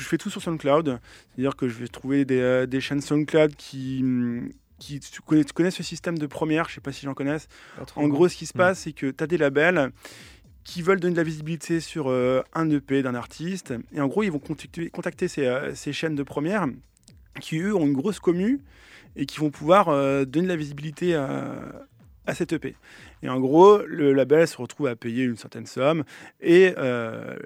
je 0.03 0.09
fais, 0.09 0.18
tout 0.18 0.30
sur 0.30 0.42
SoundCloud, 0.42 0.99
c'est-à-dire 1.34 1.57
que 1.57 1.68
je 1.68 1.74
vais 1.74 1.88
trouver 1.88 2.24
des, 2.24 2.40
euh, 2.40 2.66
des 2.66 2.80
chaînes 2.80 3.01
SoundCloud 3.01 3.55
qui, 3.57 4.01
hum, 4.03 4.51
qui 4.78 5.01
tu, 5.01 5.20
connais, 5.22 5.45
tu 5.45 5.53
connais 5.53 5.70
ce 5.70 5.82
système 5.82 6.18
de 6.18 6.26
première, 6.26 6.68
je 6.68 6.74
sais 6.74 6.80
pas 6.80 6.92
si 6.92 7.07
j'en 7.07 7.14
connais. 7.14 7.36
Pas 7.78 7.84
trop, 7.84 8.01
En 8.03 8.09
gros, 8.09 8.28
ce 8.28 8.36
qui 8.36 8.47
se 8.47 8.53
Mm. 8.57 8.59
passe, 8.59 8.80
c'est 8.80 8.92
que 8.92 9.11
tu 9.11 9.22
as 9.24 9.26
des 9.26 9.38
labels 9.38 9.90
qui 10.64 10.80
veulent 10.82 10.99
donner 11.01 11.12
de 11.12 11.18
la 11.18 11.24
visibilité 11.24 11.78
sur 11.80 12.09
euh, 12.11 12.42
un 12.55 12.68
EP 12.70 13.03
d'un 13.03 13.14
artiste, 13.14 13.74
et 13.95 14.01
en 14.01 14.07
gros, 14.09 14.22
ils 14.22 14.32
vont 14.32 14.38
contacter, 14.38 14.88
contacter 14.90 15.28
ces, 15.28 15.47
euh, 15.47 15.74
ces 15.74 15.92
chaînes 15.92 16.14
de 16.14 16.22
première 16.22 16.66
qui, 17.40 17.59
eux, 17.59 17.74
ont 17.74 17.86
une 17.86 17.92
grosse 17.92 18.18
commu 18.18 18.61
et 19.16 19.26
qui 19.26 19.38
vont 19.38 19.51
pouvoir 19.51 19.88
euh, 19.90 20.24
donner 20.24 20.47
de 20.47 20.53
la 20.53 20.57
visibilité 20.57 21.14
à, 21.14 21.61
à 22.26 22.34
cette 22.34 22.52
EP. 22.52 22.74
Et 23.22 23.28
en 23.28 23.38
gros, 23.40 23.78
le 23.86 24.12
label 24.12 24.46
se 24.48 24.56
retrouve 24.56 24.86
à 24.86 24.96
payer 24.96 25.24
une 25.24 25.36
certaine 25.36 25.66
somme 25.66 26.04
et 26.40 26.74
euh, 26.78 27.36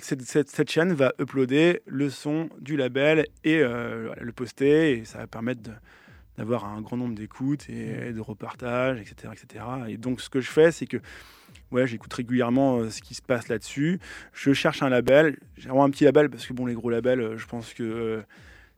cette, 0.00 0.22
cette- 0.22 0.48
cette 0.50 0.70
chaîne 0.70 0.92
va 0.92 1.12
uploader 1.20 1.80
le 1.86 2.10
son 2.10 2.48
du 2.60 2.76
label 2.76 3.26
et 3.44 3.60
euh, 3.60 4.12
le 4.20 4.32
poster 4.32 4.92
et 4.98 5.04
ça 5.04 5.18
va 5.18 5.26
permettre 5.26 5.62
d'avoir 6.36 6.66
un 6.66 6.80
grand 6.82 6.96
nombre 6.98 7.14
d'écoutes 7.14 7.68
et 7.70 8.12
de 8.12 8.20
repartages, 8.20 9.00
etc., 9.00 9.32
etc. 9.32 9.64
Et 9.88 9.96
donc, 9.96 10.20
ce 10.20 10.28
que 10.28 10.40
je 10.40 10.50
fais, 10.50 10.70
c'est 10.70 10.86
que 10.86 10.98
ouais, 11.70 11.86
j'écoute 11.86 12.12
régulièrement 12.12 12.78
euh, 12.78 12.90
ce 12.90 13.00
qui 13.00 13.14
se 13.14 13.22
passe 13.22 13.48
là-dessus. 13.48 13.98
Je 14.34 14.52
cherche 14.52 14.82
un 14.82 14.90
label. 14.90 15.38
J'ai 15.56 15.68
vraiment 15.70 15.84
un 15.84 15.90
petit 15.90 16.04
label 16.04 16.28
parce 16.28 16.44
que 16.46 16.52
bon, 16.52 16.66
les 16.66 16.74
gros 16.74 16.90
labels, 16.90 17.36
je 17.38 17.46
pense 17.46 17.72
que 17.72 18.22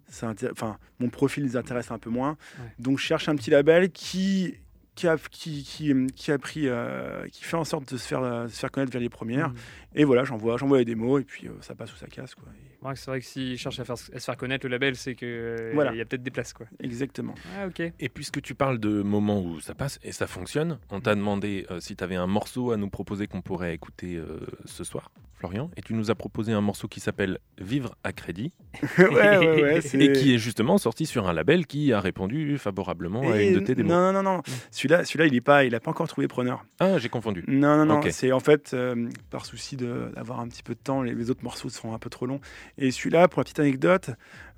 ça 0.09 0.33
enfin, 0.53 0.79
mon 1.01 1.09
profil 1.09 1.43
les 1.45 1.57
intéresse 1.57 1.91
un 1.91 1.99
peu 1.99 2.11
moins. 2.11 2.37
Ouais. 2.61 2.65
Donc, 2.79 2.99
je 2.99 3.05
cherche 3.05 3.29
un 3.29 3.35
petit 3.35 3.51
label 3.51 3.91
qui 3.91 4.55
qui 4.99 5.07
a, 5.07 5.17
qui, 5.31 5.63
qui, 5.63 5.95
qui 6.17 6.33
a 6.33 6.39
pris, 6.39 6.67
euh, 6.67 7.25
qui 7.29 7.45
fait 7.45 7.57
en 7.57 7.63
sorte 7.63 7.93
de 7.93 7.97
se 7.97 8.05
faire, 8.09 8.23
euh, 8.23 8.49
se 8.49 8.59
faire 8.59 8.71
connaître 8.73 8.91
vers 8.91 9.01
les 9.01 9.09
premières. 9.09 9.51
Mm. 9.51 9.55
Et 9.95 10.05
voilà, 10.05 10.25
j'envoie, 10.25 10.57
j'envoie 10.57 10.79
les 10.79 10.85
démos 10.85 11.21
et 11.21 11.25
puis 11.25 11.47
euh, 11.47 11.53
ça 11.61 11.77
passe 11.77 11.93
ou 11.93 11.97
ça 11.97 12.09
casse. 12.09 12.35
Quoi. 12.35 12.49
Et 12.53 12.85
Ouais, 12.85 12.95
c'est 12.97 13.11
vrai 13.11 13.21
que 13.21 13.27
s'ils 13.27 13.57
cherchent 13.59 13.79
à, 13.81 13.85
faire, 13.85 13.95
à 13.95 14.19
se 14.19 14.25
faire 14.25 14.37
connaître 14.37 14.67
le 14.67 14.71
label, 14.71 14.97
c'est 14.97 15.15
que 15.15 15.25
euh, 15.27 15.71
Voilà. 15.75 15.93
il 15.93 15.99
y 15.99 16.01
a 16.01 16.05
peut-être 16.05 16.23
des 16.23 16.31
places 16.33 16.53
quoi. 16.53 16.67
exactement. 16.81 17.35
Ah 17.57 17.67
ok. 17.69 17.81
Et 17.99 18.09
puisque 18.09 18.43
tu 18.43 18.55
parles 18.57 18.79
de 18.79 19.03
moments 19.03 19.41
où 19.41 19.61
ça 19.61 19.75
passe 19.75 19.99
et 20.03 20.11
ça 20.13 20.27
fonctionne, 20.27 20.79
on 20.91 21.01
t'a 21.01 21.15
demandé 21.15 21.65
euh, 21.71 21.79
si 21.81 21.95
tu 21.97 22.03
avais 22.05 22.17
un 22.17 22.27
morceau 22.27 22.73
à 22.73 22.77
nous 22.77 22.89
proposer 22.91 23.27
qu'on 23.29 23.41
pourrait 23.43 23.75
écouter 23.75 24.17
euh, 24.17 24.41
ce 24.65 24.83
soir, 24.85 25.11
Florian, 25.39 25.71
et 25.77 25.83
tu 25.83 25.95
nous 25.95 26.11
as 26.11 26.15
proposé 26.17 26.53
un 26.53 26.61
morceau 26.61 26.89
qui 26.89 26.99
s'appelle 26.99 27.39
Vivre 27.61 27.95
à 28.03 28.13
crédit 28.13 28.53
ouais, 28.99 29.07
ouais, 29.09 29.63
ouais. 29.63 29.79
et 29.95 30.13
qui 30.13 30.35
est 30.35 30.39
justement 30.39 30.79
sorti 30.79 31.07
sur 31.07 31.29
un 31.29 31.33
label 31.33 31.67
qui 31.67 31.93
a 31.93 32.01
répondu 32.01 32.59
favorablement 32.59 33.21
à 33.31 33.41
une 33.41 33.55
de 33.55 33.61
tes 33.61 33.75
démos. 33.77 33.93
Non, 33.93 34.13
non, 34.13 34.23
non. 34.25 34.43
Celui-là, 34.73 35.05
celui-là, 35.05 35.27
il 35.27 35.35
est 35.37 35.41
pas, 35.41 35.65
il 35.65 35.75
a 35.77 35.81
pas 35.81 35.91
encore 35.93 36.09
trouvé 36.09 36.27
preneur. 36.27 36.65
Ah, 36.81 36.99
j'ai 36.99 37.09
confondu. 37.09 37.45
Non, 37.47 37.77
non, 37.77 37.87
non. 37.87 38.01
C'est 38.11 38.33
en 38.33 38.41
fait 38.41 38.73
euh, 38.75 39.09
par 39.31 39.47
souci 39.47 39.77
de- 39.77 40.11
d'avoir 40.17 40.41
un 40.41 40.49
petit 40.49 40.63
peu 40.65 40.75
de 40.75 40.81
temps. 40.81 41.03
Les, 41.03 41.15
les 41.15 41.31
autres 41.31 41.45
morceaux 41.45 41.69
seront 41.69 41.95
un 41.95 41.99
peu 41.99 42.11
trop 42.11 42.27
longs. 42.27 42.41
Et 42.77 42.91
celui-là, 42.91 43.29
pour 43.29 43.41
la 43.41 43.45
petite 43.45 43.61
anecdote, 43.61 44.11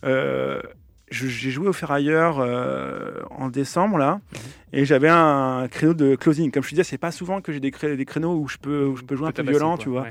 euh, 0.05 0.61
j'ai 1.11 1.51
joué 1.51 1.66
au 1.66 1.72
Ferrailleur 1.72 2.39
euh, 2.39 3.20
en 3.31 3.49
décembre 3.49 3.99
là, 3.99 4.20
et 4.72 4.85
j'avais 4.85 5.09
un 5.09 5.66
créneau 5.68 5.93
de 5.93 6.14
closing. 6.14 6.53
Comme 6.53 6.62
je 6.62 6.68
te 6.68 6.74
disais, 6.76 6.85
c'est 6.85 6.99
pas 6.99 7.11
souvent 7.11 7.41
que 7.41 7.51
j'ai 7.53 7.59
des, 7.59 7.72
cré- 7.72 7.97
des 7.97 8.05
créneaux 8.05 8.37
où 8.37 8.47
je 8.47 8.59
peux, 8.59 8.85
où 8.87 8.97
je 8.97 9.03
peux 9.03 9.16
jouer 9.16 9.26
un 9.26 9.33
peu 9.33 9.43
violent, 9.43 9.74
quoi. 9.74 9.83
tu 9.83 9.89
vois. 9.89 10.03
Ouais. 10.03 10.11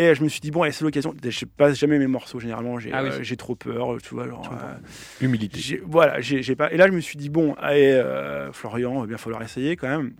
Et 0.00 0.14
je 0.14 0.22
me 0.22 0.28
suis 0.28 0.40
dit 0.40 0.50
bon, 0.52 0.70
c'est 0.70 0.84
l'occasion. 0.84 1.12
Je 1.22 1.44
passe 1.44 1.76
jamais 1.76 1.98
mes 1.98 2.06
morceaux 2.06 2.38
généralement. 2.38 2.78
J'ai 2.78 2.92
Ah 2.92 3.02
oui. 3.02 3.10
euh, 3.10 3.36
trop 3.36 3.56
peur, 3.56 3.96
tu 4.00 4.14
vois. 4.14 4.28
genre, 4.28 4.48
euh, 4.52 5.24
Humilité. 5.24 5.80
voilà, 5.84 6.20
j'ai 6.20 6.54
pas. 6.54 6.72
Et 6.72 6.76
là, 6.76 6.86
je 6.86 6.92
me 6.92 7.00
suis 7.00 7.16
dit 7.18 7.30
bon, 7.30 7.54
allez, 7.54 7.92
euh, 7.92 8.52
Florian, 8.52 8.94
il 8.96 9.00
va 9.00 9.06
bien 9.06 9.18
falloir 9.18 9.42
essayer 9.42 9.74
quand 9.76 9.88
même. 9.88 10.12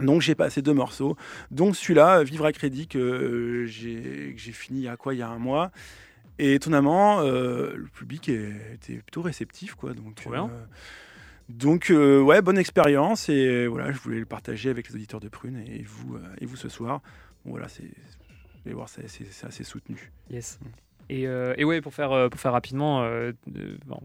Donc 0.00 0.20
j'ai 0.20 0.34
passé 0.34 0.60
deux 0.60 0.74
morceaux, 0.74 1.16
donc 1.50 1.74
celui-là, 1.74 2.22
Vivre 2.22 2.44
à 2.44 2.52
crédit, 2.52 2.86
que 2.86 2.98
euh, 2.98 3.64
j'ai 3.64 4.34
fini 4.52 4.80
il 4.80 4.84
y 4.84 4.88
a 4.88 4.98
quoi, 4.98 5.14
il 5.14 5.18
y 5.18 5.22
a 5.22 5.28
un 5.28 5.38
mois. 5.38 5.70
Et 6.38 6.52
étonnamment, 6.52 7.20
euh, 7.20 7.72
le 7.74 7.86
public 7.86 8.28
était 8.28 8.96
plutôt 8.96 9.22
réceptif, 9.22 9.74
quoi. 9.74 9.94
Donc, 9.94 10.22
donc 11.48 11.90
euh, 11.90 12.20
ouais, 12.20 12.42
bonne 12.42 12.58
expérience 12.58 13.30
et 13.30 13.66
voilà, 13.66 13.90
je 13.92 13.98
voulais 13.98 14.18
le 14.18 14.26
partager 14.26 14.68
avec 14.68 14.88
les 14.90 14.96
auditeurs 14.96 15.20
de 15.20 15.28
Prune 15.28 15.62
et 15.66 15.82
vous, 15.86 16.16
euh, 16.16 16.20
et 16.40 16.44
vous 16.44 16.56
ce 16.56 16.68
soir. 16.68 17.00
Bon, 17.44 17.52
voilà, 17.52 17.68
c'est, 17.68 17.84
allez 18.66 18.74
voir, 18.74 18.88
c'est, 18.88 19.04
assez 19.46 19.64
soutenu. 19.64 20.12
Yes. 20.30 20.58
Et, 21.08 21.26
euh, 21.26 21.54
et 21.56 21.64
ouais, 21.64 21.80
pour 21.80 21.94
faire, 21.94 22.12
euh, 22.12 22.28
pour 22.28 22.40
faire 22.40 22.52
rapidement, 22.52 23.02
euh, 23.02 23.32
euh, 23.56 23.76
bon, 23.86 24.00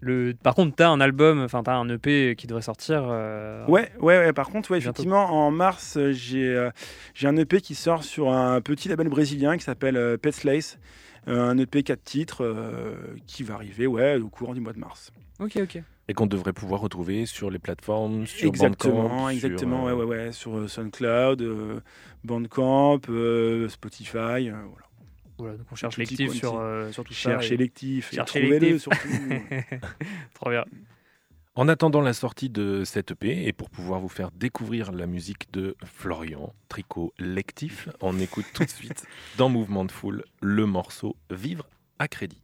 le, 0.00 0.34
par 0.40 0.54
contre, 0.54 0.76
t'as 0.76 0.88
un 0.88 1.00
album, 1.00 1.40
enfin, 1.42 1.62
t'as 1.62 1.74
un 1.74 1.88
EP 1.88 2.36
qui 2.36 2.46
devrait 2.46 2.62
sortir. 2.62 3.04
euh, 3.08 3.64
Ouais, 3.66 3.90
ouais, 4.00 4.18
ouais, 4.18 4.32
par 4.32 4.48
contre, 4.50 4.70
ouais, 4.70 4.78
Bientôt. 4.78 4.90
effectivement, 5.02 5.46
en 5.46 5.50
mars, 5.50 5.98
j'ai, 6.12 6.68
j'ai 7.14 7.28
un 7.28 7.36
EP 7.36 7.60
qui 7.60 7.74
sort 7.74 8.04
sur 8.04 8.32
un 8.32 8.60
petit 8.60 8.88
label 8.88 9.08
brésilien 9.08 9.56
qui 9.56 9.64
s'appelle 9.64 10.18
Pet 10.18 10.32
Slice. 10.32 10.78
Euh, 11.26 11.40
un 11.48 11.56
EP 11.56 11.82
4 11.82 12.04
titres 12.04 12.54
qui 13.26 13.44
va 13.44 13.54
arriver 13.54 13.86
ouais, 13.86 14.16
au 14.16 14.28
courant 14.28 14.52
du 14.52 14.60
mois 14.60 14.74
de 14.74 14.78
mars. 14.78 15.10
Ok, 15.40 15.56
ok. 15.56 15.82
Et 16.08 16.12
qu'on 16.14 16.26
devrait 16.26 16.52
pouvoir 16.52 16.80
retrouver 16.82 17.24
sur 17.24 17.50
les 17.50 17.58
plateformes, 17.58 18.26
sur 18.26 18.48
exactement, 18.48 19.04
Bandcamp, 19.08 19.28
exactement, 19.30 19.86
sur, 19.88 19.96
ouais, 19.96 20.04
ouais, 20.04 20.16
ouais, 20.24 20.32
sur 20.32 20.68
SoundCloud, 20.68 21.40
euh, 21.40 21.80
Bandcamp, 22.24 23.00
euh, 23.08 23.68
Spotify, 23.70 24.16
euh, 24.18 24.52
voilà. 24.68 24.86
Voilà, 25.38 25.56
donc 25.56 25.66
on 25.72 25.74
cherche 25.74 25.96
Tutti 25.96 26.10
Lectif 26.16 26.26
quanti. 26.28 26.38
sur, 26.38 26.58
euh, 26.58 26.92
sur 26.92 27.02
tout 27.04 27.12
Cherchez 27.14 27.48
ça. 27.48 27.54
et- 27.54 27.56
lectif, 27.56 28.12
et 28.12 28.16
Cherchez 28.16 28.40
trouvez-le 28.42 28.66
Lectif. 28.74 28.82
surtout. 28.82 29.08
Trop 30.34 30.50
bien. 30.50 30.64
En 31.56 31.68
attendant 31.68 32.00
la 32.02 32.12
sortie 32.12 32.50
de 32.50 32.82
cette 32.84 33.12
EP 33.12 33.46
et 33.46 33.52
pour 33.52 33.70
pouvoir 33.70 33.98
vous 34.00 34.08
faire 34.08 34.30
découvrir 34.30 34.92
la 34.92 35.06
musique 35.06 35.50
de 35.52 35.74
Florian 35.84 36.52
Tricot 36.68 37.12
Lectif, 37.18 37.88
on 38.00 38.18
écoute 38.20 38.44
tout 38.54 38.64
de 38.64 38.70
suite 38.70 39.04
dans 39.38 39.48
Mouvement 39.48 39.84
de 39.84 39.90
Foule 39.92 40.24
le 40.42 40.66
morceau 40.66 41.16
Vivre 41.30 41.66
à 41.98 42.06
crédit. 42.08 42.40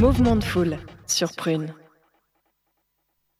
Mouvement 0.00 0.36
de 0.36 0.44
foule 0.44 0.76
sur 1.06 1.32
Prune. 1.32 1.74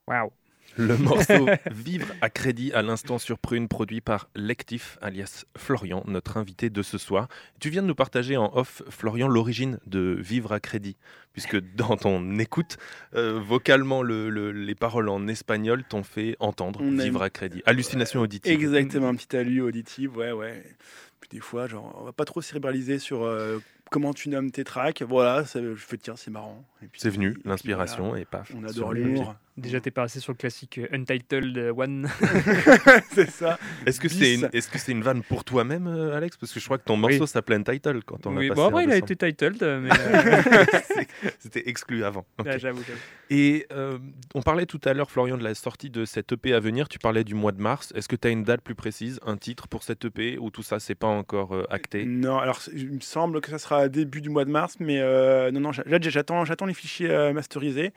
Waouh. 0.09 0.31
Le 0.77 0.97
morceau 0.97 1.47
Vivre 1.71 2.07
à 2.21 2.31
crédit 2.31 2.73
à 2.73 2.83
l'instant 2.83 3.19
sur 3.19 3.39
Prune, 3.39 3.67
produit 3.69 4.01
par 4.01 4.29
Lectif, 4.37 4.99
alias 5.03 5.45
Florian, 5.57 6.05
notre 6.07 6.37
invité 6.37 6.71
de 6.71 6.83
ce 6.83 6.97
soir. 6.97 7.29
Tu 7.61 7.71
viens 7.71 7.83
de 7.83 7.87
nous 7.89 7.95
partager 7.95 8.37
en 8.37 8.51
off, 8.55 8.83
Florian, 8.89 9.27
l'origine 9.29 9.79
de 9.87 10.17
Vivre 10.21 10.53
à 10.53 10.61
crédit, 10.61 10.97
puisque 11.33 11.57
dans 11.75 11.97
ton 11.97 12.39
écoute, 12.39 12.77
euh, 13.15 13.41
vocalement, 13.41 14.03
le- 14.03 14.31
le- 14.31 14.53
les 14.53 14.75
paroles 14.77 15.09
en 15.09 15.27
espagnol 15.29 15.83
t'ont 15.85 16.05
fait 16.05 16.37
entendre 16.41 16.81
On 16.83 16.93
Vivre 16.93 17.23
à 17.23 17.31
crédit. 17.31 17.63
Hallucination 17.67 18.21
auditive. 18.21 18.53
Exactement, 18.53 19.09
un 19.09 19.15
petit 19.17 19.37
allu 19.37 19.61
auditif, 19.61 20.15
ouais, 20.17 20.33
ouais. 20.33 20.63
Puis 21.21 21.29
des 21.31 21.41
fois, 21.41 21.67
genre, 21.67 21.97
on 22.01 22.05
va 22.05 22.13
pas 22.13 22.25
trop 22.25 22.41
cérébraliser 22.43 22.99
sur 22.99 23.25
euh, 23.25 23.59
comment 23.91 24.15
tu 24.15 24.29
nommes 24.29 24.51
tes 24.51 24.65
tracks. 24.65 25.03
Voilà, 25.03 25.43
je 25.43 25.75
fais 25.75 25.99
tiens, 25.99 26.17
c'est 26.17 26.31
marrant. 26.31 26.65
C'est 26.95 27.11
venu, 27.11 27.37
et 27.45 27.49
l'inspiration, 27.49 28.17
et 28.17 28.25
paf. 28.25 28.53
on 28.57 28.65
adore 28.65 28.95
le 28.95 29.03
l'humour. 29.03 29.35
Déjà, 29.61 29.81
t'es 29.81 29.91
passé 29.91 30.21
sur 30.21 30.33
le 30.33 30.37
classique 30.37 30.79
euh, 30.79 30.89
Untitled 30.93 31.57
euh, 31.57 31.73
One. 31.77 32.09
c'est 33.13 33.31
ça. 33.31 33.59
Est-ce 33.87 34.01
que 34.01 34.09
c'est 34.09 34.35
une, 34.35 34.49
c'est 34.53 34.95
vanne 34.95 35.23
pour 35.23 35.45
toi-même, 35.45 35.87
euh, 35.87 36.17
Alex? 36.17 36.37
Parce 36.37 36.53
que 36.53 36.61
je 36.61 36.65
crois 36.65 36.79
que 36.79 36.85
ton 36.85 36.97
morceau 36.97 37.27
s'appelait 37.27 37.57
Untitled 37.57 38.05
quand 38.05 38.27
on 38.27 38.37
oui, 38.37 38.49
l'a 38.49 38.55
bon, 38.55 38.63
passé 38.63 38.69
après, 38.69 38.85
il 38.85 38.93
a 38.93 38.97
été 38.97 39.17
titled, 39.17 39.63
mais. 39.63 39.91
euh, 40.01 41.31
C'était 41.39 41.69
exclu 41.69 42.05
avant. 42.05 42.27
Ok. 42.39 42.47
ah, 42.51 42.59
j'avoue, 42.59 42.83
j'avoue. 42.87 42.99
Et 43.31 43.67
euh, 43.73 43.99
on 44.35 44.43
parlait 44.43 44.67
tout 44.67 44.81
à 44.85 44.93
l'heure, 44.93 45.11
Florian, 45.11 45.37
de 45.37 45.45
la 45.45 45.55
sortie 45.55 45.91
de 45.91 46.05
cette 46.05 46.33
EP 46.33 46.53
à 46.53 46.61
venir. 46.61 46.89
Tu 46.89 46.99
parlais 46.99 47.25
du 47.25 47.35
mois 47.35 47.53
de 47.53 47.61
mars. 47.61 47.93
Est-ce 47.95 48.09
que 48.09 48.17
tu 48.17 48.27
as 48.27 48.31
une 48.31 48.45
date 48.45 48.61
plus 48.63 48.75
précise, 48.75 49.21
un 49.25 49.37
titre 49.37 49.69
pour 49.69 49.83
cette 49.83 50.05
EP 50.05 50.39
ou 50.39 50.51
tout 50.51 50.63
ça, 50.63 50.81
c'est 50.81 50.95
pas 50.95 51.07
encore 51.07 51.55
euh, 51.55 51.65
acté? 51.71 52.05
Non, 52.05 52.39
alors 52.39 52.61
il 52.73 52.91
me 52.91 53.01
semble 53.01 53.41
que 53.41 53.51
ça 53.51 53.59
sera 53.59 53.89
début 53.89 54.21
du 54.21 54.31
mois 54.31 54.45
de 54.45 54.51
mars, 54.51 54.77
mais 54.81 55.01
euh, 55.01 55.51
non, 55.51 55.61
non, 55.61 55.73
j'a- 55.73 55.85
j'attends, 56.01 56.45
j'attends 56.45 56.67
les 56.67 56.75
fichiers 56.75 57.11
euh, 57.11 57.33
masterisés 57.33 57.93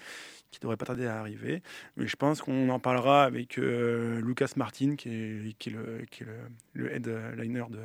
qui 0.53 0.59
devraient 0.59 0.77
pas 0.77 0.85
tarder 0.85 1.07
à 1.07 1.19
arriver. 1.19 1.61
Mais 1.97 2.07
je 2.07 2.15
pense 2.15 2.41
qu'on 2.41 2.69
en 2.69 2.79
parlera 2.79 3.23
avec 3.25 3.57
euh, 3.57 4.21
Lucas 4.21 4.53
Martin, 4.55 4.95
qui 4.95 5.09
est, 5.09 5.57
qui 5.57 5.69
est 5.69 5.73
le, 5.73 6.05
qui 6.09 6.23
est 6.23 6.27
le, 6.27 6.85
le 6.85 6.95
headliner 6.95 7.65
de, 7.69 7.81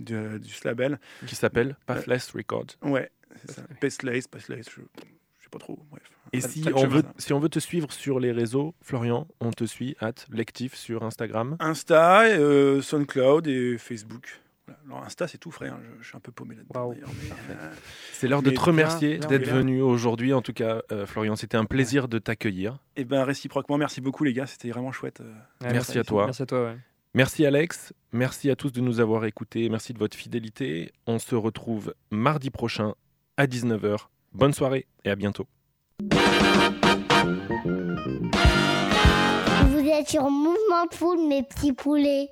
de, 0.00 0.38
du 0.38 0.54
label. 0.64 1.00
Qui 1.26 1.34
s'appelle 1.34 1.76
Pathless 1.86 2.30
Records. 2.32 2.76
Ouais, 2.82 3.10
c'est 3.36 3.52
ça. 3.52 3.62
Pasteless, 3.80 4.28
Pasteless, 4.28 4.66
je, 4.70 4.82
je 5.38 5.44
sais 5.44 5.50
pas 5.50 5.58
trop. 5.58 5.78
Bref. 5.90 6.02
Et 6.32 6.40
si 6.40 6.64
on, 6.74 6.86
veut, 6.86 7.04
si 7.18 7.32
on 7.32 7.38
veut 7.38 7.48
te 7.48 7.60
suivre 7.60 7.92
sur 7.92 8.18
les 8.18 8.32
réseaux, 8.32 8.74
Florian, 8.82 9.28
on 9.40 9.52
te 9.52 9.64
suit 9.64 9.96
at 10.00 10.14
Lectif 10.30 10.74
sur 10.74 11.04
Instagram. 11.04 11.56
Insta, 11.60 12.24
euh, 12.24 12.82
SoundCloud 12.82 13.46
et 13.46 13.78
Facebook. 13.78 14.40
Alors 14.86 15.04
Insta, 15.04 15.28
c'est 15.28 15.38
tout 15.38 15.50
frais. 15.50 15.68
hein. 15.68 15.78
Je, 15.98 16.02
je 16.02 16.08
suis 16.08 16.16
un 16.16 16.20
peu 16.20 16.32
paumé 16.32 16.54
là-dedans. 16.56 16.92
Euh, 17.50 17.70
C'est 18.12 18.26
l'heure 18.28 18.42
de 18.42 18.50
te 18.50 18.60
remercier 18.60 19.18
d'être 19.18 19.48
venu 19.48 19.80
aujourd'hui. 19.82 20.32
En 20.32 20.42
tout 20.42 20.52
cas, 20.52 20.82
euh, 20.92 21.06
Florian, 21.06 21.36
c'était 21.36 21.56
un 21.56 21.64
plaisir 21.64 22.08
de 22.08 22.18
t'accueillir. 22.18 22.78
Et 22.96 23.04
ben 23.04 23.22
réciproquement, 23.24 23.78
merci 23.78 24.00
beaucoup 24.00 24.24
les 24.24 24.32
gars, 24.32 24.46
c'était 24.46 24.70
vraiment 24.70 24.92
chouette. 24.92 25.20
euh. 25.20 25.32
Ouais, 25.64 25.72
Merci 25.72 25.98
à 25.98 26.04
toi. 26.04 26.24
Merci 26.26 26.42
à 26.42 26.46
toi, 26.46 26.64
ouais. 26.64 26.76
Merci 27.14 27.46
Alex, 27.46 27.94
merci 28.12 28.50
à 28.50 28.56
tous 28.56 28.72
de 28.72 28.80
nous 28.82 29.00
avoir 29.00 29.24
écoutés, 29.24 29.70
merci 29.70 29.94
de 29.94 29.98
votre 29.98 30.16
fidélité. 30.16 30.92
On 31.06 31.18
se 31.18 31.34
retrouve 31.34 31.94
mardi 32.10 32.50
prochain 32.50 32.94
à 33.38 33.46
19h. 33.46 34.08
Bonne 34.32 34.52
soirée 34.52 34.86
et 35.04 35.10
à 35.10 35.16
bientôt. 35.16 35.46
Vous 39.70 39.88
êtes 39.88 40.08
sur 40.08 40.24
Mouvement 40.30 40.84
de 40.90 40.94
Foule, 40.94 41.26
mes 41.26 41.42
petits 41.42 41.72
poulets. 41.72 42.28